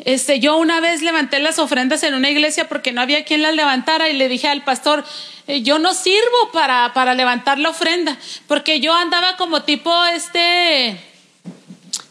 Este, 0.04 0.39
yo 0.39 0.58
una 0.58 0.80
vez 0.80 1.02
levanté 1.02 1.39
las 1.39 1.60
ofrendas 1.60 2.04
en 2.04 2.16
una 2.16 2.30
iglesia 2.30 2.68
porque 2.68 2.91
no 2.91 3.02
había 3.02 3.24
quien 3.24 3.41
las 3.41 3.56
levantara 3.56 4.10
y 4.10 4.14
le 4.14 4.30
dije 4.30 4.47
al 4.47 4.64
pastor, 4.64 5.06
eh, 5.47 5.62
yo 5.62 5.80
no 5.80 5.93
sirvo 5.93 6.52
para, 6.52 6.91
para 6.93 7.14
levantar 7.14 7.60
la 7.60 7.70
ofrenda, 7.70 8.18
porque 8.47 8.80
yo 8.80 8.93
andaba 8.93 9.38
como 9.38 9.64
tipo 9.64 10.06
este 10.06 10.97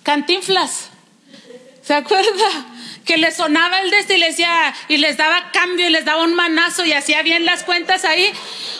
cantinflas. 0.02 0.90
¿Se 1.82 1.94
acuerda? 1.94 2.69
Que 3.10 3.16
le 3.16 3.32
sonaba 3.32 3.80
el 3.80 3.90
de 3.90 3.98
este 3.98 4.14
y 4.14 4.18
les 4.18 4.36
decía, 4.36 4.72
y 4.86 4.98
les 4.98 5.16
daba 5.16 5.50
cambio 5.50 5.88
y 5.88 5.90
les 5.90 6.04
daba 6.04 6.22
un 6.22 6.32
manazo 6.32 6.84
y 6.84 6.92
hacía 6.92 7.22
bien 7.22 7.44
las 7.44 7.64
cuentas 7.64 8.04
ahí. 8.04 8.30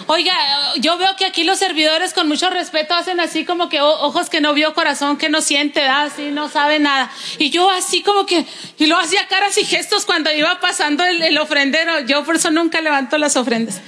Oiga, 0.06 0.32
yo 0.76 0.96
veo 0.98 1.16
que 1.16 1.26
aquí 1.26 1.42
los 1.42 1.58
servidores 1.58 2.14
con 2.14 2.28
mucho 2.28 2.48
respeto 2.48 2.94
hacen 2.94 3.18
así 3.18 3.44
como 3.44 3.68
que 3.68 3.80
ojos 3.80 4.30
que 4.30 4.40
no 4.40 4.54
vio, 4.54 4.72
corazón 4.72 5.16
que 5.16 5.30
no 5.30 5.40
siente, 5.40 5.82
así 5.82 6.30
no 6.30 6.48
sabe 6.48 6.78
nada. 6.78 7.10
Y 7.38 7.50
yo 7.50 7.68
así 7.70 8.02
como 8.04 8.24
que, 8.24 8.46
y 8.78 8.86
lo 8.86 8.96
hacía 9.00 9.26
caras 9.26 9.58
y 9.58 9.64
gestos 9.64 10.06
cuando 10.06 10.32
iba 10.32 10.60
pasando 10.60 11.02
el, 11.02 11.20
el 11.22 11.36
ofrendero. 11.36 11.98
Yo 12.06 12.22
por 12.22 12.36
eso 12.36 12.52
nunca 12.52 12.80
levanto 12.80 13.18
las 13.18 13.34
ofrendas. 13.34 13.80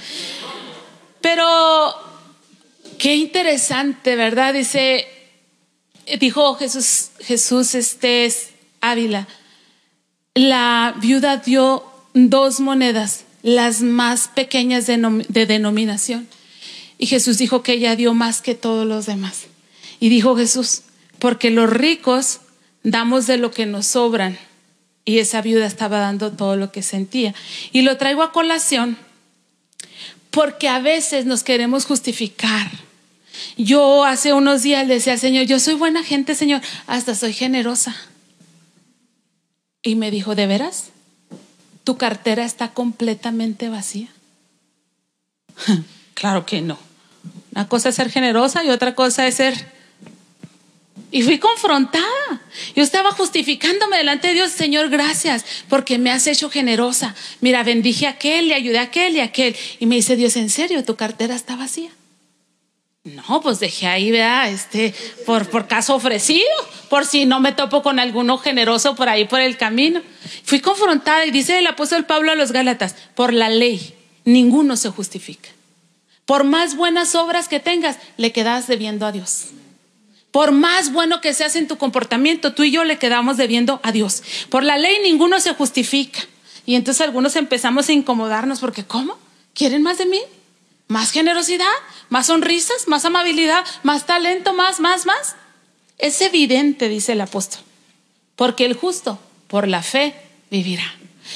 Pero 1.21 1.95
qué 2.99 3.15
interesante, 3.15 4.17
¿verdad? 4.17 4.53
Dice, 4.53 5.07
dijo 6.19 6.55
Jesús, 6.55 7.11
Jesús 7.21 7.75
este 7.75 8.25
es 8.25 8.49
Ávila, 8.81 9.25
la 10.35 10.95
viuda 10.99 11.37
dio 11.37 11.83
dos 12.13 12.59
monedas, 12.59 13.25
las 13.41 13.81
más 13.81 14.27
pequeñas 14.27 14.87
de, 14.87 15.25
de 15.27 15.45
denominación. 15.45 16.27
Y 16.97 17.07
Jesús 17.07 17.37
dijo 17.37 17.63
que 17.63 17.73
ella 17.73 17.95
dio 17.95 18.13
más 18.13 18.41
que 18.41 18.55
todos 18.55 18.87
los 18.87 19.05
demás. 19.05 19.45
Y 19.99 20.09
dijo 20.09 20.35
Jesús, 20.35 20.83
porque 21.19 21.49
los 21.49 21.69
ricos 21.69 22.39
damos 22.83 23.27
de 23.27 23.37
lo 23.37 23.51
que 23.51 23.65
nos 23.65 23.87
sobran. 23.87 24.37
Y 25.05 25.19
esa 25.19 25.41
viuda 25.41 25.65
estaba 25.65 25.99
dando 25.99 26.31
todo 26.31 26.55
lo 26.55 26.71
que 26.71 26.81
sentía. 26.81 27.35
Y 27.71 27.81
lo 27.81 27.97
traigo 27.97 28.23
a 28.23 28.31
colación 28.31 28.97
porque 30.31 30.67
a 30.67 30.79
veces 30.79 31.25
nos 31.25 31.43
queremos 31.43 31.85
justificar 31.85 32.71
yo 33.57 34.03
hace 34.03 34.33
unos 34.33 34.63
días 34.63 34.87
le 34.87 34.95
decía 34.95 35.17
Señor, 35.17 35.45
yo 35.45 35.59
soy 35.59 35.73
buena 35.75 36.03
gente, 36.03 36.35
Señor, 36.35 36.61
hasta 36.87 37.15
soy 37.15 37.33
generosa. 37.33 37.95
Y 39.83 39.95
me 39.95 40.09
dijo, 40.09 40.33
¿de 40.33 40.47
veras? 40.47 40.89
¿Tu 41.83 41.97
cartera 41.97 42.45
está 42.45 42.73
completamente 42.73 43.67
vacía? 43.67 44.07
claro 46.13 46.45
que 46.45 46.61
no. 46.61 46.79
Una 47.53 47.67
cosa 47.67 47.89
es 47.89 47.95
ser 47.95 48.09
generosa 48.09 48.63
y 48.63 48.69
otra 48.69 48.95
cosa 48.95 49.27
es 49.27 49.35
ser... 49.35 49.73
Y 51.11 51.21
fui 51.21 51.37
confrontada. 51.37 52.41
Yo 52.75 52.81
estaba 52.81 53.11
justificándome 53.11 53.97
delante 53.97 54.29
de 54.29 54.33
Dios, 54.33 54.51
Señor, 54.51 54.89
gracias, 54.89 55.45
porque 55.69 55.99
me 55.99 56.09
has 56.09 56.25
hecho 56.25 56.49
generosa. 56.49 57.13
Mira, 57.39 57.61
bendije 57.63 58.07
a 58.07 58.11
aquel, 58.11 58.47
le 58.47 58.55
ayudé 58.55 58.79
a 58.79 58.83
aquel 58.83 59.15
y 59.15 59.19
a 59.19 59.25
aquel. 59.25 59.55
Y 59.79 59.85
me 59.85 59.95
dice 59.95 60.15
Dios, 60.15 60.35
¿en 60.37 60.49
serio? 60.49 60.83
¿Tu 60.83 60.95
cartera 60.95 61.35
está 61.35 61.55
vacía? 61.55 61.91
No, 63.03 63.41
pues 63.41 63.59
dejé 63.59 63.87
ahí, 63.87 64.11
vea, 64.11 64.49
este, 64.49 64.95
por, 65.25 65.49
por 65.49 65.67
caso 65.67 65.93
ofrecido, 65.93 66.47
por 66.89 67.05
si 67.05 67.25
no 67.25 67.41
me 67.41 67.51
topo 67.51 67.83
con 67.83 67.99
alguno 67.99 68.37
generoso 68.37 68.95
por 68.95 69.09
ahí 69.09 69.25
por 69.25 69.41
el 69.41 69.57
camino. 69.57 70.01
Fui 70.45 70.61
confrontada 70.61 71.25
y 71.25 71.31
dice 71.31 71.59
el 71.59 71.67
apóstol 71.67 72.05
Pablo 72.05 72.31
a 72.31 72.35
los 72.35 72.53
Gálatas, 72.53 72.95
por 73.13 73.33
la 73.33 73.49
ley, 73.49 73.93
ninguno 74.23 74.77
se 74.77 74.89
justifica. 74.89 75.49
Por 76.25 76.45
más 76.45 76.77
buenas 76.77 77.13
obras 77.15 77.49
que 77.49 77.59
tengas, 77.59 77.97
le 78.15 78.31
quedas 78.31 78.67
debiendo 78.67 79.05
a 79.05 79.11
Dios. 79.11 79.47
Por 80.31 80.53
más 80.53 80.93
bueno 80.93 81.19
que 81.19 81.33
seas 81.33 81.57
en 81.57 81.67
tu 81.67 81.77
comportamiento, 81.77 82.53
tú 82.53 82.63
y 82.63 82.71
yo 82.71 82.85
le 82.85 82.99
quedamos 82.99 83.35
debiendo 83.35 83.81
a 83.83 83.91
Dios. 83.91 84.23
Por 84.49 84.63
la 84.63 84.77
ley 84.77 84.99
ninguno 85.03 85.41
se 85.41 85.53
justifica. 85.53 86.21
Y 86.65 86.75
entonces 86.75 87.01
algunos 87.01 87.35
empezamos 87.35 87.89
a 87.89 87.91
incomodarnos 87.91 88.61
porque, 88.61 88.85
¿cómo? 88.85 89.17
¿Quieren 89.53 89.83
más 89.83 89.97
de 89.97 90.05
mí? 90.05 90.21
¿Más 90.93 91.11
generosidad? 91.11 91.65
más 92.13 92.27
sonrisas, 92.27 92.87
más 92.87 93.05
amabilidad, 93.05 93.65
más 93.81 94.05
talento, 94.05 94.53
más, 94.53 94.79
más, 94.79 95.07
más. 95.07 95.35
Es 95.97 96.21
evidente, 96.21 96.87
dice 96.87 97.13
el 97.13 97.21
apóstol, 97.21 97.61
porque 98.35 98.65
el 98.65 98.75
justo 98.75 99.17
por 99.47 99.67
la 99.67 99.81
fe 99.81 100.15
vivirá. 100.51 100.95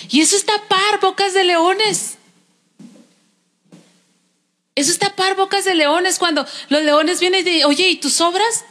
Y 0.09 0.21
eso 0.21 0.35
es 0.35 0.45
tapar 0.45 0.99
bocas 1.01 1.33
de 1.33 1.45
leones. 1.45 2.17
Eso 4.75 4.91
es 4.91 4.99
tapar 4.99 5.35
bocas 5.35 5.65
de 5.65 5.73
leones 5.73 6.19
cuando 6.19 6.45
los 6.69 6.83
leones 6.83 7.19
vienen 7.19 7.41
y 7.41 7.49
dicen, 7.49 7.65
oye, 7.65 7.89
¿y 7.89 7.95
tus 7.95 8.21
obras? 8.21 8.65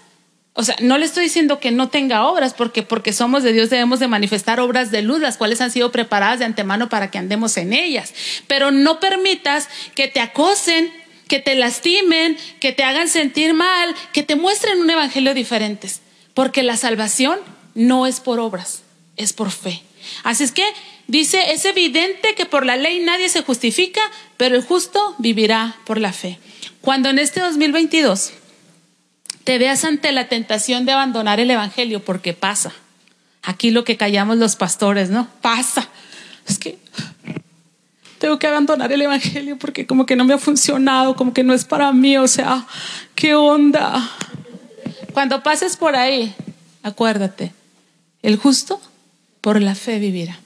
O 0.58 0.64
sea, 0.64 0.74
no 0.80 0.96
le 0.96 1.04
estoy 1.04 1.24
diciendo 1.24 1.60
que 1.60 1.70
no 1.70 1.90
tenga 1.90 2.26
obras, 2.26 2.54
porque 2.54 2.82
porque 2.82 3.12
somos 3.12 3.42
de 3.42 3.52
Dios 3.52 3.68
debemos 3.68 4.00
de 4.00 4.08
manifestar 4.08 4.58
obras 4.58 4.90
de 4.90 5.02
luz, 5.02 5.20
las 5.20 5.36
cuales 5.36 5.60
han 5.60 5.70
sido 5.70 5.92
preparadas 5.92 6.38
de 6.38 6.46
antemano 6.46 6.88
para 6.88 7.10
que 7.10 7.18
andemos 7.18 7.58
en 7.58 7.74
ellas. 7.74 8.14
Pero 8.46 8.70
no 8.70 8.98
permitas 8.98 9.68
que 9.94 10.08
te 10.08 10.18
acosen, 10.18 10.90
que 11.28 11.40
te 11.40 11.56
lastimen, 11.56 12.38
que 12.58 12.72
te 12.72 12.84
hagan 12.84 13.08
sentir 13.08 13.52
mal, 13.52 13.94
que 14.14 14.22
te 14.22 14.34
muestren 14.34 14.80
un 14.80 14.88
evangelio 14.88 15.34
diferente. 15.34 15.90
Porque 16.32 16.62
la 16.62 16.78
salvación 16.78 17.38
no 17.74 18.06
es 18.06 18.20
por 18.20 18.40
obras, 18.40 18.82
es 19.18 19.34
por 19.34 19.50
fe. 19.50 19.82
Así 20.22 20.44
es 20.44 20.52
que 20.52 20.64
dice, 21.06 21.52
es 21.52 21.66
evidente 21.66 22.34
que 22.34 22.46
por 22.46 22.64
la 22.64 22.76
ley 22.76 23.00
nadie 23.00 23.28
se 23.28 23.42
justifica, 23.42 24.00
pero 24.38 24.56
el 24.56 24.62
justo 24.62 25.16
vivirá 25.18 25.76
por 25.84 25.98
la 25.98 26.14
fe. 26.14 26.38
Cuando 26.80 27.10
en 27.10 27.18
este 27.18 27.40
2022 27.40 28.32
te 29.46 29.58
veas 29.58 29.84
ante 29.84 30.10
la 30.10 30.28
tentación 30.28 30.86
de 30.86 30.92
abandonar 30.92 31.38
el 31.38 31.48
evangelio, 31.52 32.04
porque 32.04 32.32
pasa. 32.32 32.72
Aquí 33.44 33.70
lo 33.70 33.84
que 33.84 33.96
callamos 33.96 34.38
los 34.38 34.56
pastores, 34.56 35.08
¿no? 35.08 35.28
Pasa. 35.40 35.88
Es 36.48 36.58
que 36.58 36.80
tengo 38.18 38.40
que 38.40 38.48
abandonar 38.48 38.90
el 38.92 39.02
Evangelio 39.02 39.56
porque 39.56 39.86
como 39.86 40.04
que 40.04 40.16
no 40.16 40.24
me 40.24 40.34
ha 40.34 40.38
funcionado, 40.38 41.14
como 41.14 41.32
que 41.32 41.44
no 41.44 41.54
es 41.54 41.64
para 41.64 41.92
mí, 41.92 42.16
o 42.16 42.26
sea, 42.26 42.66
¿qué 43.14 43.36
onda? 43.36 44.10
Cuando 45.12 45.42
pases 45.44 45.76
por 45.76 45.94
ahí, 45.94 46.34
acuérdate, 46.82 47.52
el 48.22 48.36
justo 48.36 48.80
por 49.40 49.62
la 49.62 49.76
fe 49.76 50.00
vivirá. 50.00 50.40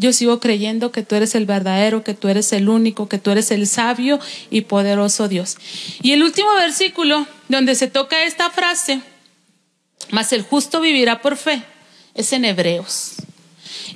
Yo 0.00 0.12
sigo 0.12 0.38
creyendo 0.38 0.92
que 0.92 1.02
tú 1.02 1.16
eres 1.16 1.34
el 1.34 1.44
verdadero, 1.44 2.04
que 2.04 2.14
tú 2.14 2.28
eres 2.28 2.52
el 2.52 2.68
único, 2.68 3.08
que 3.08 3.18
tú 3.18 3.32
eres 3.32 3.50
el 3.50 3.66
sabio 3.66 4.20
y 4.48 4.60
poderoso 4.60 5.26
Dios. 5.26 5.56
Y 6.02 6.12
el 6.12 6.22
último 6.22 6.54
versículo 6.54 7.26
donde 7.48 7.74
se 7.74 7.88
toca 7.88 8.22
esta 8.22 8.48
frase, 8.50 9.00
mas 10.10 10.32
el 10.32 10.42
justo 10.42 10.80
vivirá 10.80 11.20
por 11.20 11.36
fe, 11.36 11.64
es 12.14 12.32
en 12.32 12.44
Hebreos. 12.44 13.14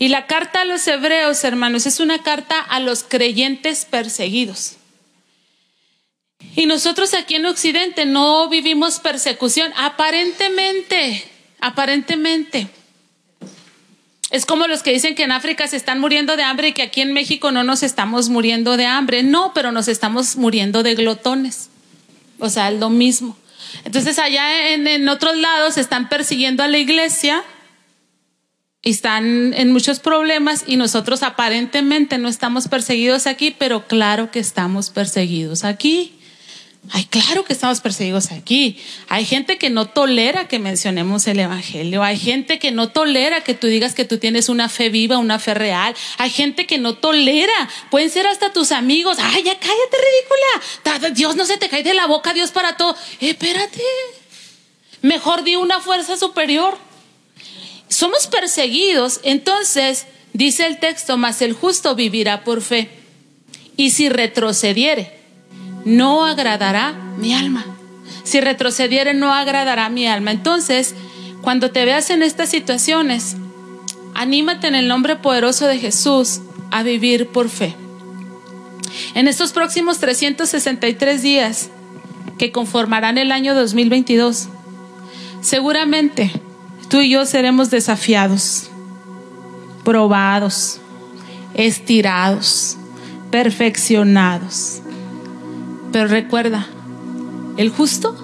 Y 0.00 0.08
la 0.08 0.26
carta 0.26 0.62
a 0.62 0.64
los 0.64 0.84
hebreos, 0.88 1.44
hermanos, 1.44 1.86
es 1.86 2.00
una 2.00 2.20
carta 2.24 2.58
a 2.58 2.80
los 2.80 3.04
creyentes 3.04 3.84
perseguidos. 3.84 4.78
Y 6.56 6.66
nosotros 6.66 7.14
aquí 7.14 7.36
en 7.36 7.46
Occidente 7.46 8.06
no 8.06 8.48
vivimos 8.48 8.98
persecución, 8.98 9.72
aparentemente, 9.76 11.22
aparentemente. 11.60 12.68
Es 14.32 14.46
como 14.46 14.66
los 14.66 14.82
que 14.82 14.92
dicen 14.92 15.14
que 15.14 15.24
en 15.24 15.30
África 15.30 15.68
se 15.68 15.76
están 15.76 16.00
muriendo 16.00 16.38
de 16.38 16.42
hambre 16.42 16.68
y 16.68 16.72
que 16.72 16.80
aquí 16.80 17.02
en 17.02 17.12
México 17.12 17.52
no 17.52 17.64
nos 17.64 17.82
estamos 17.82 18.30
muriendo 18.30 18.78
de 18.78 18.86
hambre. 18.86 19.22
No, 19.22 19.52
pero 19.54 19.72
nos 19.72 19.88
estamos 19.88 20.36
muriendo 20.36 20.82
de 20.82 20.94
glotones. 20.94 21.68
O 22.38 22.48
sea, 22.48 22.70
es 22.70 22.80
lo 22.80 22.88
mismo. 22.88 23.36
Entonces 23.84 24.18
allá 24.18 24.70
en, 24.70 25.06
otros 25.10 25.36
lados 25.36 25.76
están 25.76 26.08
persiguiendo 26.08 26.62
a 26.62 26.68
la 26.68 26.78
iglesia 26.78 27.44
están 28.82 29.54
en 29.54 29.70
muchos 29.70 30.00
problemas 30.00 30.64
y 30.66 30.76
nosotros 30.76 31.22
aparentemente 31.22 32.18
no 32.18 32.28
estamos 32.28 32.66
perseguidos 32.66 33.28
aquí, 33.28 33.54
pero 33.56 33.86
claro 33.86 34.32
que 34.32 34.40
estamos 34.40 34.90
perseguidos 34.90 35.62
aquí. 35.62 36.18
Ay, 36.90 37.04
claro 37.04 37.44
que 37.44 37.52
estamos 37.52 37.80
perseguidos 37.80 38.32
aquí. 38.32 38.76
Hay 39.08 39.24
gente 39.24 39.56
que 39.56 39.70
no 39.70 39.86
tolera 39.88 40.48
que 40.48 40.58
mencionemos 40.58 41.26
el 41.28 41.38
Evangelio. 41.38 42.02
Hay 42.02 42.18
gente 42.18 42.58
que 42.58 42.72
no 42.72 42.90
tolera 42.90 43.42
que 43.42 43.54
tú 43.54 43.68
digas 43.68 43.94
que 43.94 44.04
tú 44.04 44.18
tienes 44.18 44.48
una 44.48 44.68
fe 44.68 44.88
viva, 44.88 45.18
una 45.18 45.38
fe 45.38 45.54
real. 45.54 45.94
Hay 46.18 46.30
gente 46.30 46.66
que 46.66 46.78
no 46.78 46.94
tolera. 46.94 47.52
Pueden 47.90 48.10
ser 48.10 48.26
hasta 48.26 48.52
tus 48.52 48.72
amigos. 48.72 49.18
Ay, 49.20 49.44
ya 49.44 49.54
cállate, 49.54 49.96
ridícula. 50.82 51.14
Dios 51.14 51.36
no 51.36 51.46
se 51.46 51.56
te 51.56 51.68
cae 51.68 51.84
de 51.84 51.94
la 51.94 52.06
boca, 52.06 52.34
Dios 52.34 52.50
para 52.50 52.76
todo. 52.76 52.96
espérate. 53.20 53.80
Mejor 55.02 55.44
di 55.44 55.54
una 55.54 55.80
fuerza 55.80 56.16
superior. 56.16 56.76
Somos 57.88 58.26
perseguidos. 58.26 59.20
Entonces, 59.22 60.06
dice 60.32 60.66
el 60.66 60.80
texto, 60.80 61.16
mas 61.16 61.42
el 61.42 61.52
justo 61.52 61.94
vivirá 61.94 62.42
por 62.42 62.60
fe. 62.60 62.90
Y 63.76 63.90
si 63.90 64.08
retrocediere, 64.08 65.21
no 65.84 66.24
agradará 66.24 66.94
mi 67.18 67.34
alma. 67.34 67.64
Si 68.24 68.40
retrocediere, 68.40 69.14
no 69.14 69.32
agradará 69.32 69.88
mi 69.88 70.06
alma. 70.06 70.30
Entonces, 70.30 70.94
cuando 71.40 71.70
te 71.70 71.84
veas 71.84 72.10
en 72.10 72.22
estas 72.22 72.50
situaciones, 72.50 73.36
anímate 74.14 74.68
en 74.68 74.74
el 74.74 74.88
nombre 74.88 75.16
poderoso 75.16 75.66
de 75.66 75.78
Jesús 75.78 76.40
a 76.70 76.82
vivir 76.82 77.28
por 77.28 77.48
fe. 77.48 77.74
En 79.14 79.26
estos 79.26 79.52
próximos 79.52 79.98
363 79.98 81.22
días 81.22 81.70
que 82.38 82.52
conformarán 82.52 83.18
el 83.18 83.32
año 83.32 83.54
2022, 83.54 84.48
seguramente 85.40 86.30
tú 86.88 87.00
y 87.00 87.10
yo 87.10 87.26
seremos 87.26 87.70
desafiados, 87.70 88.70
probados, 89.84 90.80
estirados, 91.54 92.76
perfeccionados 93.30 94.81
pero 95.92 96.08
recuerda, 96.08 96.66
el 97.56 97.68
justo 97.68 98.16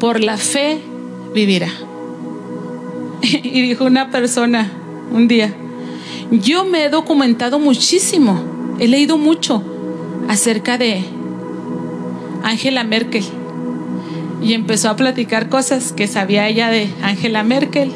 por 0.00 0.20
la 0.20 0.36
fe 0.36 0.80
vivirá. 1.34 1.68
Y 3.22 3.62
dijo 3.62 3.84
una 3.84 4.10
persona 4.10 4.70
un 5.12 5.28
día, 5.28 5.54
yo 6.30 6.64
me 6.64 6.84
he 6.84 6.90
documentado 6.90 7.58
muchísimo, 7.58 8.42
he 8.78 8.88
leído 8.88 9.16
mucho 9.16 9.62
acerca 10.28 10.76
de 10.76 11.04
Angela 12.42 12.84
Merkel. 12.84 13.24
Y 14.42 14.52
empezó 14.52 14.90
a 14.90 14.96
platicar 14.96 15.48
cosas 15.48 15.92
que 15.92 16.06
sabía 16.06 16.48
ella 16.48 16.68
de 16.68 16.88
Angela 17.02 17.42
Merkel, 17.44 17.90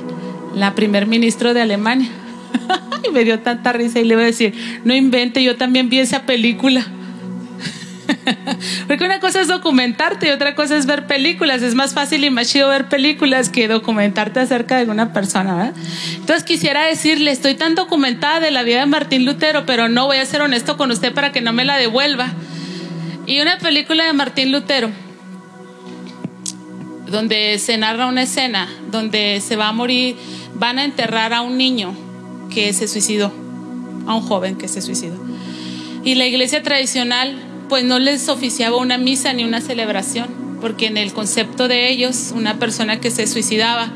la 0.55 0.75
primer 0.75 1.07
ministro 1.07 1.53
de 1.53 1.61
Alemania. 1.61 2.09
y 3.07 3.11
me 3.11 3.25
dio 3.25 3.41
tanta 3.41 3.73
risa 3.73 4.01
y 4.01 4.05
le 4.05 4.15
iba 4.15 4.23
a 4.23 4.27
decir, 4.27 4.55
no 4.85 4.95
invente, 4.95 5.43
yo 5.43 5.57
también 5.57 5.91
vi 5.91 5.99
esa 5.99 6.23
película. 6.23 6.87
Porque 8.87 9.05
una 9.05 9.21
cosa 9.21 9.41
es 9.41 9.49
documentarte 9.49 10.29
y 10.29 10.31
otra 10.31 10.55
cosa 10.55 10.77
es 10.77 10.87
ver 10.87 11.07
películas. 11.07 11.63
Es 11.63 11.75
más 11.75 11.95
fácil 11.95 12.25
y 12.25 12.31
más 12.31 12.51
chido 12.51 12.69
ver 12.69 12.89
películas 12.89 13.49
que 13.49 13.69
documentarte 13.69 14.41
acerca 14.41 14.79
de 14.79 14.91
una 14.91 15.13
persona. 15.13 15.73
Entonces 16.15 16.45
quisiera 16.45 16.85
decirle, 16.85 17.31
estoy 17.31 17.55
tan 17.55 17.75
documentada 17.75 18.41
de 18.41 18.51
la 18.51 18.63
vida 18.63 18.81
de 18.81 18.87
Martín 18.87 19.25
Lutero, 19.25 19.67
pero 19.67 19.89
no 19.89 20.07
voy 20.07 20.19
a 20.19 20.27
ser 20.27 20.43
honesto 20.43 20.77
con 20.77 20.91
usted 20.91 21.13
para 21.13 21.33
que 21.33 21.41
no 21.41 21.53
me 21.53 21.65
la 21.65 21.77
devuelva. 21.77 22.33
Y 23.27 23.41
una 23.41 23.59
película 23.59 24.05
de 24.05 24.13
Martín 24.13 24.53
Lutero, 24.53 24.91
donde 27.11 27.59
se 27.59 27.77
narra 27.77 28.07
una 28.07 28.23
escena, 28.23 28.69
donde 28.91 29.41
se 29.41 29.57
va 29.57 29.69
a 29.69 29.73
morir, 29.73 30.17
van 30.55 30.79
a 30.79 30.85
enterrar 30.85 31.35
a 31.35 31.43
un 31.43 31.59
niño 31.59 31.95
que 32.53 32.73
se 32.73 32.89
suicidó, 32.89 33.33
a 34.07 34.15
un 34.15 34.23
joven 34.23 34.57
que 34.57 34.69
se 34.69 34.81
suicidó. 34.81 35.17
Y 36.05 36.15
la 36.15 36.27
iglesia 36.27 36.63
tradicional 36.63 37.48
pues 37.69 37.85
no 37.85 37.99
les 37.99 38.29
oficiaba 38.29 38.77
una 38.77 38.99
misa 38.99 39.33
ni 39.33 39.45
una 39.45 39.61
celebración, 39.61 40.29
porque 40.61 40.87
en 40.87 40.97
el 40.97 41.13
concepto 41.13 41.69
de 41.69 41.91
ellos, 41.91 42.33
una 42.35 42.59
persona 42.59 43.01
que 43.01 43.11
se 43.11 43.27
suicidaba 43.27 43.91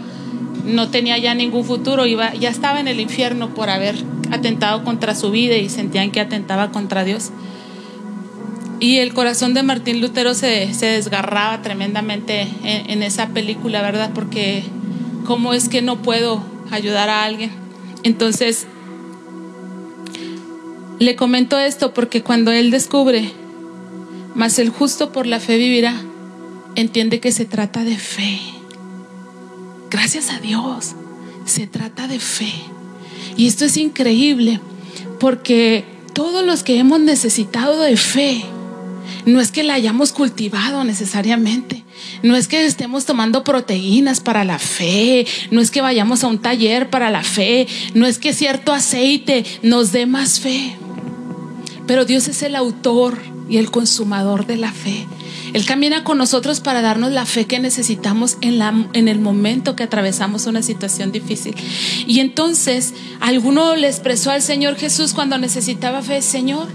no 0.64 0.90
tenía 0.90 1.18
ya 1.18 1.34
ningún 1.34 1.64
futuro, 1.64 2.06
iba, 2.06 2.34
ya 2.34 2.48
estaba 2.48 2.80
en 2.80 2.88
el 2.88 3.00
infierno 3.00 3.54
por 3.54 3.68
haber 3.68 3.96
atentado 4.30 4.84
contra 4.84 5.14
su 5.14 5.30
vida 5.30 5.56
y 5.56 5.68
sentían 5.68 6.10
que 6.10 6.20
atentaba 6.20 6.70
contra 6.70 7.04
Dios. 7.04 7.30
Y 8.78 8.98
el 8.98 9.14
corazón 9.14 9.54
de 9.54 9.62
Martín 9.62 10.00
Lutero 10.00 10.34
se, 10.34 10.68
desgarraba 10.80 11.62
tremendamente 11.62 12.42
en, 12.64 12.90
en 12.90 13.02
esa 13.02 13.28
película, 13.28 13.80
¿verdad? 13.82 14.10
Porque 14.14 14.64
¿cómo 15.24 15.54
es 15.54 15.68
que 15.68 15.82
no 15.82 16.02
puedo 16.02 16.42
ayudar 16.70 17.08
a 17.08 17.24
alguien? 17.24 17.50
Entonces, 18.02 18.66
le 20.98 21.16
comento 21.16 21.58
esto 21.58 21.94
porque 21.94 22.22
cuando 22.22 22.50
él 22.50 22.70
descubre 22.70 23.32
mas 24.34 24.58
el 24.58 24.70
justo 24.70 25.12
por 25.12 25.26
la 25.26 25.40
fe 25.40 25.56
vivirá. 25.56 25.94
Entiende 26.74 27.20
que 27.20 27.32
se 27.32 27.44
trata 27.44 27.84
de 27.84 27.96
fe. 27.96 28.40
Gracias 29.90 30.30
a 30.30 30.38
Dios, 30.38 30.92
se 31.44 31.66
trata 31.66 32.08
de 32.08 32.18
fe. 32.18 32.52
Y 33.36 33.46
esto 33.46 33.64
es 33.64 33.76
increíble 33.76 34.60
porque 35.20 35.84
todos 36.12 36.44
los 36.44 36.62
que 36.62 36.78
hemos 36.78 37.00
necesitado 37.00 37.80
de 37.80 37.96
fe, 37.96 38.42
no 39.26 39.40
es 39.40 39.52
que 39.52 39.62
la 39.62 39.74
hayamos 39.74 40.12
cultivado 40.12 40.84
necesariamente, 40.84 41.84
no 42.22 42.36
es 42.36 42.48
que 42.48 42.64
estemos 42.64 43.04
tomando 43.04 43.44
proteínas 43.44 44.20
para 44.20 44.44
la 44.44 44.58
fe, 44.58 45.26
no 45.50 45.60
es 45.60 45.70
que 45.70 45.80
vayamos 45.80 46.24
a 46.24 46.28
un 46.28 46.38
taller 46.38 46.90
para 46.90 47.10
la 47.10 47.22
fe, 47.22 47.66
no 47.94 48.06
es 48.06 48.18
que 48.18 48.32
cierto 48.32 48.72
aceite 48.72 49.44
nos 49.62 49.92
dé 49.92 50.06
más 50.06 50.40
fe, 50.40 50.76
pero 51.86 52.04
Dios 52.04 52.28
es 52.28 52.42
el 52.42 52.56
autor 52.56 53.31
y 53.52 53.58
el 53.58 53.70
consumador 53.70 54.46
de 54.46 54.56
la 54.56 54.72
fe. 54.72 55.06
Él 55.52 55.66
camina 55.66 56.04
con 56.04 56.16
nosotros 56.16 56.60
para 56.60 56.80
darnos 56.80 57.12
la 57.12 57.26
fe 57.26 57.44
que 57.44 57.58
necesitamos 57.58 58.38
en, 58.40 58.58
la, 58.58 58.86
en 58.94 59.08
el 59.08 59.20
momento 59.20 59.76
que 59.76 59.82
atravesamos 59.82 60.46
una 60.46 60.62
situación 60.62 61.12
difícil. 61.12 61.54
Y 62.06 62.20
entonces, 62.20 62.94
alguno 63.20 63.76
le 63.76 63.88
expresó 63.88 64.30
al 64.30 64.40
Señor 64.40 64.76
Jesús 64.76 65.12
cuando 65.12 65.36
necesitaba 65.36 66.00
fe, 66.00 66.22
Señor, 66.22 66.66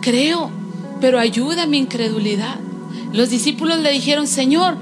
creo, 0.00 0.52
pero 1.00 1.18
ayuda 1.18 1.66
mi 1.66 1.78
incredulidad. 1.78 2.60
Los 3.12 3.30
discípulos 3.30 3.80
le 3.80 3.90
dijeron, 3.90 4.28
Señor, 4.28 4.76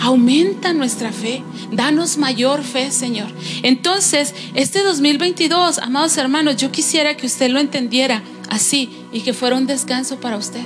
aumenta 0.00 0.74
nuestra 0.74 1.12
fe, 1.12 1.42
danos 1.70 2.18
mayor 2.18 2.62
fe, 2.62 2.90
Señor. 2.90 3.28
Entonces, 3.62 4.34
este 4.52 4.82
2022, 4.82 5.78
amados 5.78 6.18
hermanos, 6.18 6.58
yo 6.58 6.70
quisiera 6.70 7.16
que 7.16 7.24
usted 7.24 7.48
lo 7.48 7.58
entendiera 7.58 8.22
así 8.50 8.90
y 9.12 9.20
que 9.20 9.34
fuera 9.34 9.56
un 9.56 9.66
descanso 9.66 10.18
para 10.18 10.36
usted. 10.36 10.64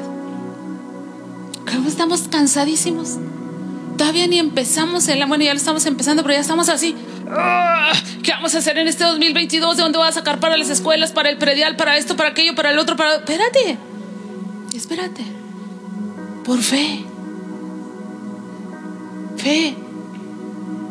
¿Cómo 1.70 1.88
estamos 1.88 2.22
cansadísimos? 2.28 3.16
Todavía 3.98 4.26
ni 4.26 4.38
empezamos 4.38 5.08
el 5.08 5.24
bueno, 5.26 5.42
ya 5.42 5.52
lo 5.52 5.58
estamos 5.58 5.84
empezando, 5.86 6.22
pero 6.22 6.34
ya 6.34 6.40
estamos 6.40 6.68
así. 6.68 6.94
Ah, 7.28 7.92
¿Qué 8.22 8.30
vamos 8.30 8.54
a 8.54 8.58
hacer 8.58 8.78
en 8.78 8.86
este 8.86 9.04
2022? 9.04 9.76
¿De 9.76 9.82
dónde 9.82 9.98
voy 9.98 10.06
a 10.06 10.12
sacar 10.12 10.38
para 10.38 10.56
las 10.56 10.70
escuelas, 10.70 11.12
para 11.12 11.30
el 11.30 11.38
predial, 11.38 11.76
para 11.76 11.96
esto, 11.96 12.16
para 12.16 12.30
aquello, 12.30 12.54
para 12.54 12.70
el 12.70 12.78
otro? 12.78 12.96
Para... 12.96 13.16
Espérate, 13.16 13.78
espérate. 14.74 15.24
Por 16.44 16.62
fe. 16.62 17.04
Fe. 19.36 19.74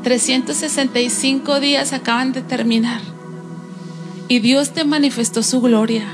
365 0.03 1.59
días 1.59 1.93
acaban 1.93 2.33
de 2.33 2.41
terminar. 2.41 3.01
Y 4.27 4.39
Dios 4.39 4.71
te 4.71 4.83
manifestó 4.83 5.41
su 5.43 5.61
gloria 5.61 6.05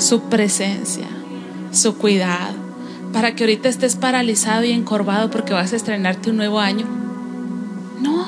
su 0.00 0.22
presencia, 0.22 1.06
su 1.72 1.96
cuidado, 1.96 2.54
para 3.12 3.34
que 3.34 3.44
ahorita 3.44 3.68
estés 3.68 3.96
paralizado 3.96 4.64
y 4.64 4.72
encorvado 4.72 5.30
porque 5.30 5.52
vas 5.52 5.72
a 5.72 5.76
estrenarte 5.76 6.30
un 6.30 6.36
nuevo 6.36 6.60
año. 6.60 6.86
No, 8.00 8.26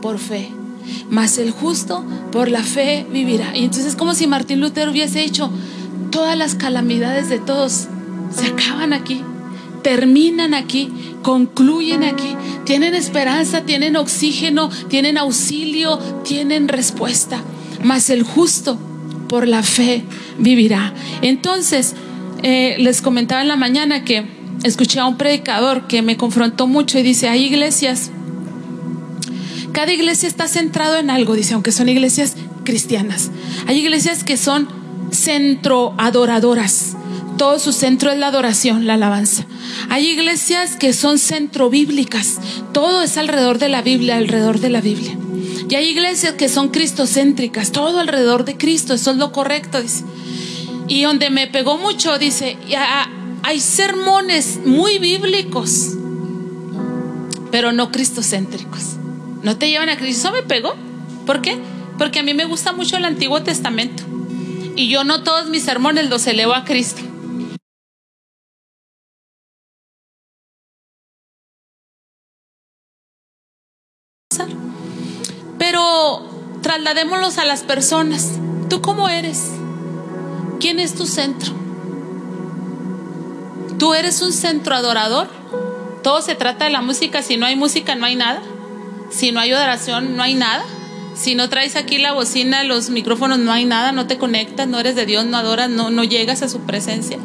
por 0.00 0.18
fe. 0.18 0.50
Mas 1.10 1.38
el 1.38 1.50
justo 1.50 2.04
por 2.32 2.50
la 2.50 2.62
fe 2.62 3.06
vivirá. 3.10 3.56
Y 3.56 3.64
entonces 3.64 3.86
es 3.86 3.96
como 3.96 4.14
si 4.14 4.26
Martín 4.26 4.60
Lutero 4.60 4.90
hubiese 4.90 5.22
hecho 5.22 5.50
todas 6.10 6.36
las 6.36 6.54
calamidades 6.54 7.28
de 7.28 7.38
todos. 7.38 7.88
Se 8.30 8.46
acaban 8.46 8.92
aquí, 8.92 9.22
terminan 9.82 10.54
aquí, 10.54 10.92
concluyen 11.22 12.04
aquí. 12.04 12.36
Tienen 12.64 12.94
esperanza, 12.94 13.62
tienen 13.62 13.96
oxígeno, 13.96 14.70
tienen 14.88 15.18
auxilio, 15.18 15.98
tienen 16.22 16.68
respuesta. 16.68 17.42
Mas 17.82 18.08
el 18.08 18.22
justo 18.22 18.78
por 19.28 19.48
la 19.48 19.62
fe 19.62 20.04
vivirá. 20.38 20.92
Entonces, 21.22 21.94
eh, 22.42 22.76
les 22.78 23.00
comentaba 23.00 23.42
en 23.42 23.48
la 23.48 23.56
mañana 23.56 24.04
que 24.04 24.24
escuché 24.62 25.00
a 25.00 25.06
un 25.06 25.16
predicador 25.16 25.86
que 25.86 26.02
me 26.02 26.16
confrontó 26.16 26.66
mucho 26.66 26.98
y 26.98 27.02
dice, 27.02 27.28
hay 27.28 27.44
iglesias, 27.44 28.10
cada 29.72 29.92
iglesia 29.92 30.28
está 30.28 30.46
centrado 30.46 30.98
en 30.98 31.10
algo, 31.10 31.34
dice, 31.34 31.54
aunque 31.54 31.72
son 31.72 31.88
iglesias 31.88 32.36
cristianas. 32.64 33.30
Hay 33.66 33.78
iglesias 33.78 34.24
que 34.24 34.36
son 34.36 34.68
centro 35.10 35.94
adoradoras. 35.98 36.96
Todo 37.36 37.58
su 37.58 37.72
centro 37.72 38.12
es 38.12 38.18
la 38.18 38.28
adoración, 38.28 38.86
la 38.86 38.94
alabanza. 38.94 39.44
Hay 39.90 40.06
iglesias 40.06 40.76
que 40.76 40.92
son 40.92 41.18
centro 41.18 41.70
bíblicas. 41.70 42.38
Todo 42.72 43.02
es 43.02 43.18
alrededor 43.18 43.58
de 43.58 43.68
la 43.68 43.82
Biblia, 43.82 44.16
alrededor 44.16 44.60
de 44.60 44.70
la 44.70 44.80
Biblia. 44.80 45.18
Y 45.68 45.74
hay 45.74 45.88
iglesias 45.88 46.34
que 46.34 46.48
son 46.48 46.68
cristocéntricas, 46.68 47.72
todo 47.72 47.98
alrededor 47.98 48.44
de 48.44 48.56
Cristo, 48.56 48.94
eso 48.94 49.10
es 49.12 49.16
lo 49.16 49.32
correcto, 49.32 49.80
dice. 49.80 50.04
Y 50.88 51.02
donde 51.02 51.30
me 51.30 51.46
pegó 51.46 51.78
mucho, 51.78 52.18
dice, 52.18 52.58
Hay 53.42 53.60
sermones 53.60 54.60
muy 54.64 54.98
bíblicos, 54.98 55.94
pero 57.50 57.72
no 57.72 57.90
cristocéntricos. 57.90 58.96
No 59.42 59.56
te 59.58 59.68
llevan 59.68 59.90
a 59.90 59.96
Cristo. 59.96 60.28
Eso 60.28 60.32
me 60.32 60.42
pegó. 60.42 60.74
¿Por 61.26 61.42
qué? 61.42 61.58
Porque 61.98 62.20
a 62.20 62.22
mí 62.22 62.32
me 62.34 62.46
gusta 62.46 62.72
mucho 62.72 62.96
el 62.96 63.04
Antiguo 63.04 63.42
Testamento. 63.42 64.02
Y 64.74 64.88
yo 64.88 65.04
no 65.04 65.22
todos 65.22 65.50
mis 65.50 65.62
sermones 65.62 66.08
los 66.08 66.26
elevo 66.26 66.54
a 66.54 66.64
Cristo. 66.64 67.02
Trasladémoslos 76.74 77.38
a 77.38 77.44
las 77.44 77.62
personas. 77.62 78.32
¿Tú 78.68 78.80
cómo 78.80 79.08
eres? 79.08 79.52
¿Quién 80.58 80.80
es 80.80 80.94
tu 80.94 81.06
centro? 81.06 81.52
¿Tú 83.78 83.94
eres 83.94 84.20
un 84.22 84.32
centro 84.32 84.74
adorador? 84.74 85.28
Todo 86.02 86.20
se 86.20 86.34
trata 86.34 86.64
de 86.64 86.72
la 86.72 86.80
música. 86.80 87.22
Si 87.22 87.36
no 87.36 87.46
hay 87.46 87.54
música, 87.54 87.94
no 87.94 88.06
hay 88.06 88.16
nada. 88.16 88.42
Si 89.08 89.30
no 89.30 89.38
hay 89.38 89.52
adoración, 89.52 90.16
no 90.16 90.24
hay 90.24 90.34
nada. 90.34 90.64
Si 91.14 91.36
no 91.36 91.48
traes 91.48 91.76
aquí 91.76 91.98
la 91.98 92.12
bocina, 92.12 92.64
los 92.64 92.90
micrófonos, 92.90 93.38
no 93.38 93.52
hay 93.52 93.66
nada, 93.66 93.92
no 93.92 94.08
te 94.08 94.18
conectas, 94.18 94.66
no 94.66 94.80
eres 94.80 94.96
de 94.96 95.06
Dios, 95.06 95.24
no 95.26 95.36
adoras, 95.36 95.70
no, 95.70 95.90
no 95.90 96.02
llegas 96.02 96.42
a 96.42 96.48
su 96.48 96.60
presencia. 96.62 97.18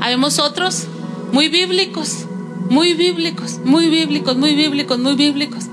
Habemos 0.00 0.38
otros 0.38 0.84
muy 1.30 1.48
bíblicos, 1.48 2.24
muy 2.70 2.94
bíblicos, 2.94 3.58
muy 3.64 3.90
bíblicos, 3.90 4.38
muy 4.38 4.54
bíblicos, 4.54 4.98
muy 4.98 5.14
bíblicos, 5.14 5.64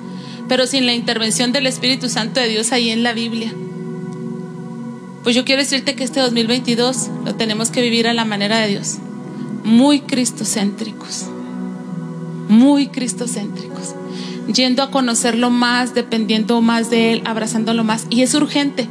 pero 0.50 0.68
sin 0.68 0.86
la 0.86 0.93
intervención 0.93 1.54
del 1.54 1.68
Espíritu 1.68 2.10
Santo 2.10 2.41
de 2.41 2.50
Dios 2.50 2.74
ahí 2.74 2.89
en 2.89 3.04
la 3.04 3.14
Biblia. 3.14 3.54
Pues 5.24 5.36
yo 5.36 5.45
quiero 5.45 5.62
decirte 5.62 5.95
que 5.95 6.04
este 6.04 6.20
2022 6.20 7.10
lo 7.24 7.36
tenemos 7.36 7.70
que 7.70 7.82
vivir 7.82 8.08
a 8.08 8.14
la 8.14 8.26
manera 8.26 8.60
de 8.60 8.68
Dios, 8.68 8.97
muy 9.64 10.02
cristocéntricos, 10.02 11.28
muy 12.50 12.88
cristocéntricos 12.88 13.95
yendo 14.54 14.84
a 14.84 14.91
conocerlo 14.91 15.50
más, 15.50 15.93
dependiendo 15.93 16.62
más 16.62 16.89
de 16.89 17.14
Él, 17.14 17.22
abrazándolo 17.26 17.84
más. 17.84 18.08
Y 18.10 18.22
es 18.22 18.34
urgente. 18.34 18.88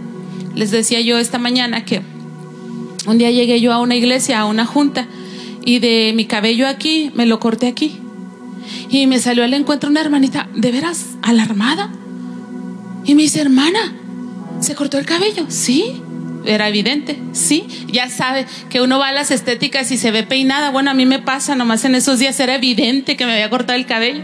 Les 0.54 0.70
decía 0.70 1.00
yo 1.00 1.18
esta 1.18 1.38
mañana 1.38 1.84
que 1.84 2.02
un 3.06 3.18
día 3.18 3.30
llegué 3.30 3.60
yo 3.60 3.72
a 3.72 3.80
una 3.80 3.96
iglesia, 3.96 4.40
a 4.40 4.44
una 4.44 4.66
junta, 4.66 5.06
y 5.64 5.78
de 5.78 6.12
mi 6.14 6.26
cabello 6.26 6.66
aquí 6.66 7.10
me 7.14 7.26
lo 7.26 7.40
corté 7.40 7.66
aquí. 7.66 7.98
Y 8.88 9.06
me 9.06 9.18
salió 9.18 9.44
al 9.44 9.54
encuentro 9.54 9.90
una 9.90 10.00
hermanita, 10.00 10.48
¿de 10.54 10.72
veras 10.72 11.06
alarmada? 11.22 11.90
Y 13.04 13.14
me 13.14 13.22
dice, 13.22 13.40
hermana, 13.40 13.94
¿se 14.60 14.74
cortó 14.74 14.98
el 14.98 15.06
cabello? 15.06 15.46
Sí, 15.48 16.02
era 16.44 16.68
evidente, 16.68 17.18
sí. 17.32 17.66
Ya 17.88 18.08
sabe 18.08 18.46
que 18.70 18.80
uno 18.80 18.98
va 18.98 19.08
a 19.08 19.12
las 19.12 19.30
estéticas 19.30 19.90
y 19.90 19.96
se 19.96 20.10
ve 20.10 20.22
peinada. 20.22 20.70
Bueno, 20.70 20.90
a 20.90 20.94
mí 20.94 21.06
me 21.06 21.18
pasa, 21.18 21.54
nomás 21.54 21.84
en 21.84 21.94
esos 21.94 22.18
días 22.18 22.38
era 22.40 22.54
evidente 22.54 23.16
que 23.16 23.26
me 23.26 23.32
había 23.32 23.50
cortado 23.50 23.78
el 23.78 23.86
cabello. 23.86 24.22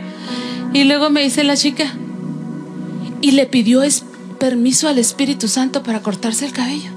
Y 0.72 0.84
luego 0.84 1.10
me 1.10 1.22
dice 1.22 1.44
la 1.44 1.56
chica, 1.56 1.94
y 3.20 3.30
le 3.30 3.46
pidió 3.46 3.82
permiso 4.38 4.88
al 4.88 4.98
Espíritu 4.98 5.48
Santo 5.48 5.82
para 5.82 6.02
cortarse 6.02 6.44
el 6.44 6.52
cabello. 6.52 6.90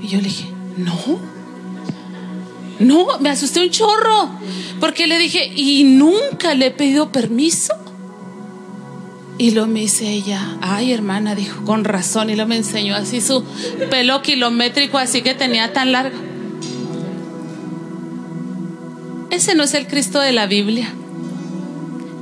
Y 0.00 0.08
yo 0.08 0.18
le 0.18 0.28
dije, 0.28 0.48
no, 0.76 1.18
no, 2.78 3.18
me 3.20 3.30
asusté 3.30 3.62
un 3.62 3.70
chorro, 3.70 4.30
porque 4.80 5.06
le 5.06 5.18
dije, 5.18 5.52
y 5.54 5.84
nunca 5.84 6.54
le 6.54 6.66
he 6.66 6.70
pedido 6.70 7.10
permiso. 7.10 7.74
Y 9.36 9.52
lo 9.52 9.66
me 9.66 9.80
dice 9.80 10.10
ella, 10.10 10.56
ay 10.60 10.92
hermana, 10.92 11.34
dijo, 11.34 11.64
con 11.64 11.84
razón, 11.84 12.28
y 12.30 12.36
lo 12.36 12.46
me 12.46 12.56
enseñó 12.56 12.96
así 12.96 13.20
su 13.20 13.44
pelo 13.90 14.20
kilométrico, 14.22 14.98
así 14.98 15.22
que 15.22 15.34
tenía 15.34 15.72
tan 15.72 15.92
largo. 15.92 16.18
Ese 19.30 19.54
no 19.54 19.62
es 19.62 19.74
el 19.74 19.86
Cristo 19.86 20.20
de 20.20 20.32
la 20.32 20.46
Biblia 20.46 20.92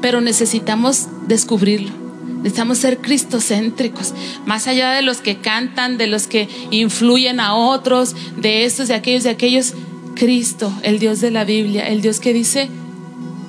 pero 0.00 0.20
necesitamos 0.20 1.08
descubrirlo. 1.26 1.90
Necesitamos 2.36 2.78
ser 2.78 2.98
cristocéntricos, 2.98 4.14
más 4.44 4.68
allá 4.68 4.92
de 4.92 5.02
los 5.02 5.18
que 5.18 5.38
cantan, 5.38 5.98
de 5.98 6.06
los 6.06 6.28
que 6.28 6.48
influyen 6.70 7.40
a 7.40 7.54
otros, 7.54 8.14
de 8.36 8.64
estos, 8.64 8.86
de 8.86 8.94
aquellos, 8.94 9.24
de 9.24 9.30
aquellos. 9.30 9.74
Cristo, 10.16 10.72
el 10.82 10.98
Dios 10.98 11.20
de 11.20 11.30
la 11.30 11.44
Biblia, 11.44 11.86
el 11.88 12.02
Dios 12.02 12.18
que 12.18 12.32
dice, 12.32 12.68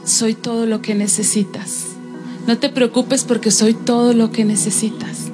soy 0.05 0.36
todo 0.36 0.68
lo 0.68 0.82
que 0.84 0.93
necesitas. 0.93 1.86
No 2.45 2.59
te 2.59 2.70
preocupes 2.70 3.24
porque 3.24 3.49
soy 3.51 3.74
todo 3.74 4.13
lo 4.13 4.32
que 4.32 4.45
necesitas. 4.45 5.32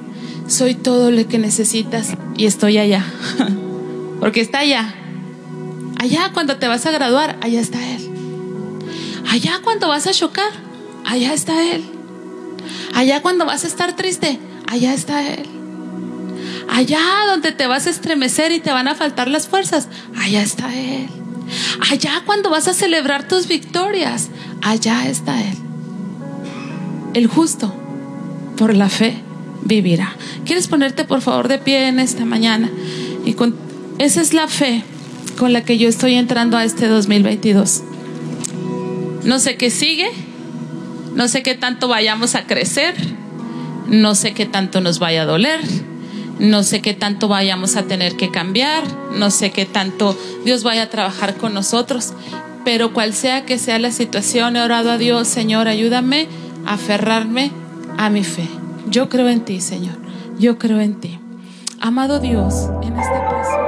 Soy 0.48 0.74
todo 0.74 1.10
lo 1.10 1.28
que 1.28 1.38
necesitas 1.38 2.14
y 2.36 2.46
estoy 2.46 2.78
allá. 2.78 3.04
porque 4.20 4.40
está 4.40 4.60
allá. 4.60 4.94
Allá 5.98 6.30
cuando 6.32 6.56
te 6.56 6.68
vas 6.68 6.86
a 6.86 6.90
graduar, 6.90 7.38
allá 7.40 7.60
está 7.60 7.78
Él. 7.94 8.10
Allá 9.30 9.60
cuando 9.62 9.88
vas 9.88 10.06
a 10.06 10.12
chocar, 10.12 10.50
allá 11.04 11.34
está 11.34 11.74
Él. 11.74 11.84
Allá 12.94 13.22
cuando 13.22 13.46
vas 13.46 13.64
a 13.64 13.68
estar 13.68 13.96
triste, 13.96 14.38
allá 14.66 14.94
está 14.94 15.26
Él. 15.26 15.46
Allá 16.68 17.00
donde 17.28 17.52
te 17.52 17.66
vas 17.66 17.86
a 17.86 17.90
estremecer 17.90 18.52
y 18.52 18.60
te 18.60 18.70
van 18.70 18.88
a 18.88 18.94
faltar 18.94 19.28
las 19.28 19.46
fuerzas, 19.46 19.88
allá 20.16 20.42
está 20.42 20.74
Él. 20.74 21.08
Allá 21.90 22.22
cuando 22.24 22.50
vas 22.50 22.68
a 22.68 22.74
celebrar 22.74 23.28
tus 23.28 23.46
victorias, 23.48 24.30
allá 24.62 25.08
está 25.08 25.40
Él. 25.40 25.56
El 27.14 27.26
justo, 27.26 27.72
por 28.56 28.74
la 28.74 28.88
fe, 28.88 29.22
vivirá. 29.62 30.16
¿Quieres 30.44 30.68
ponerte 30.68 31.04
por 31.04 31.20
favor 31.20 31.48
de 31.48 31.58
pie 31.58 31.88
en 31.88 31.98
esta 31.98 32.24
mañana? 32.24 32.70
Y 33.24 33.34
con, 33.34 33.54
esa 33.98 34.20
es 34.20 34.34
la 34.34 34.48
fe 34.48 34.82
con 35.38 35.52
la 35.52 35.64
que 35.64 35.78
yo 35.78 35.88
estoy 35.88 36.14
entrando 36.14 36.56
a 36.56 36.64
este 36.64 36.86
2022. 36.86 37.82
No 39.24 39.38
sé 39.38 39.56
qué 39.56 39.70
sigue, 39.70 40.08
no 41.14 41.28
sé 41.28 41.42
qué 41.42 41.54
tanto 41.54 41.88
vayamos 41.88 42.34
a 42.34 42.46
crecer, 42.46 42.94
no 43.88 44.14
sé 44.14 44.32
qué 44.34 44.46
tanto 44.46 44.80
nos 44.80 44.98
vaya 44.98 45.22
a 45.22 45.26
doler, 45.26 45.60
no 46.38 46.62
sé 46.62 46.82
qué 46.82 46.94
tanto 46.94 47.28
vayamos 47.28 47.76
a 47.76 47.84
tener 47.84 48.16
que 48.16 48.30
cambiar, 48.30 48.82
no 49.12 49.30
sé 49.30 49.52
qué 49.52 49.66
tanto 49.66 50.16
Dios 50.44 50.62
vaya 50.62 50.84
a 50.84 50.90
trabajar 50.90 51.36
con 51.36 51.54
nosotros, 51.54 52.12
pero 52.64 52.92
cual 52.92 53.12
sea 53.12 53.44
que 53.44 53.58
sea 53.58 53.78
la 53.78 53.90
situación, 53.90 54.56
he 54.56 54.62
orado 54.62 54.90
a 54.90 54.98
Dios, 54.98 55.28
Señor, 55.28 55.68
ayúdame 55.68 56.28
a 56.66 56.74
aferrarme 56.74 57.52
a 57.98 58.10
mi 58.10 58.24
fe. 58.24 58.48
Yo 58.88 59.08
creo 59.08 59.28
en 59.28 59.44
ti, 59.44 59.60
Señor, 59.60 59.96
yo 60.38 60.58
creo 60.58 60.80
en 60.80 61.00
ti. 61.00 61.18
Amado 61.80 62.18
Dios, 62.18 62.68
en 62.82 62.94
paso. 62.94 63.63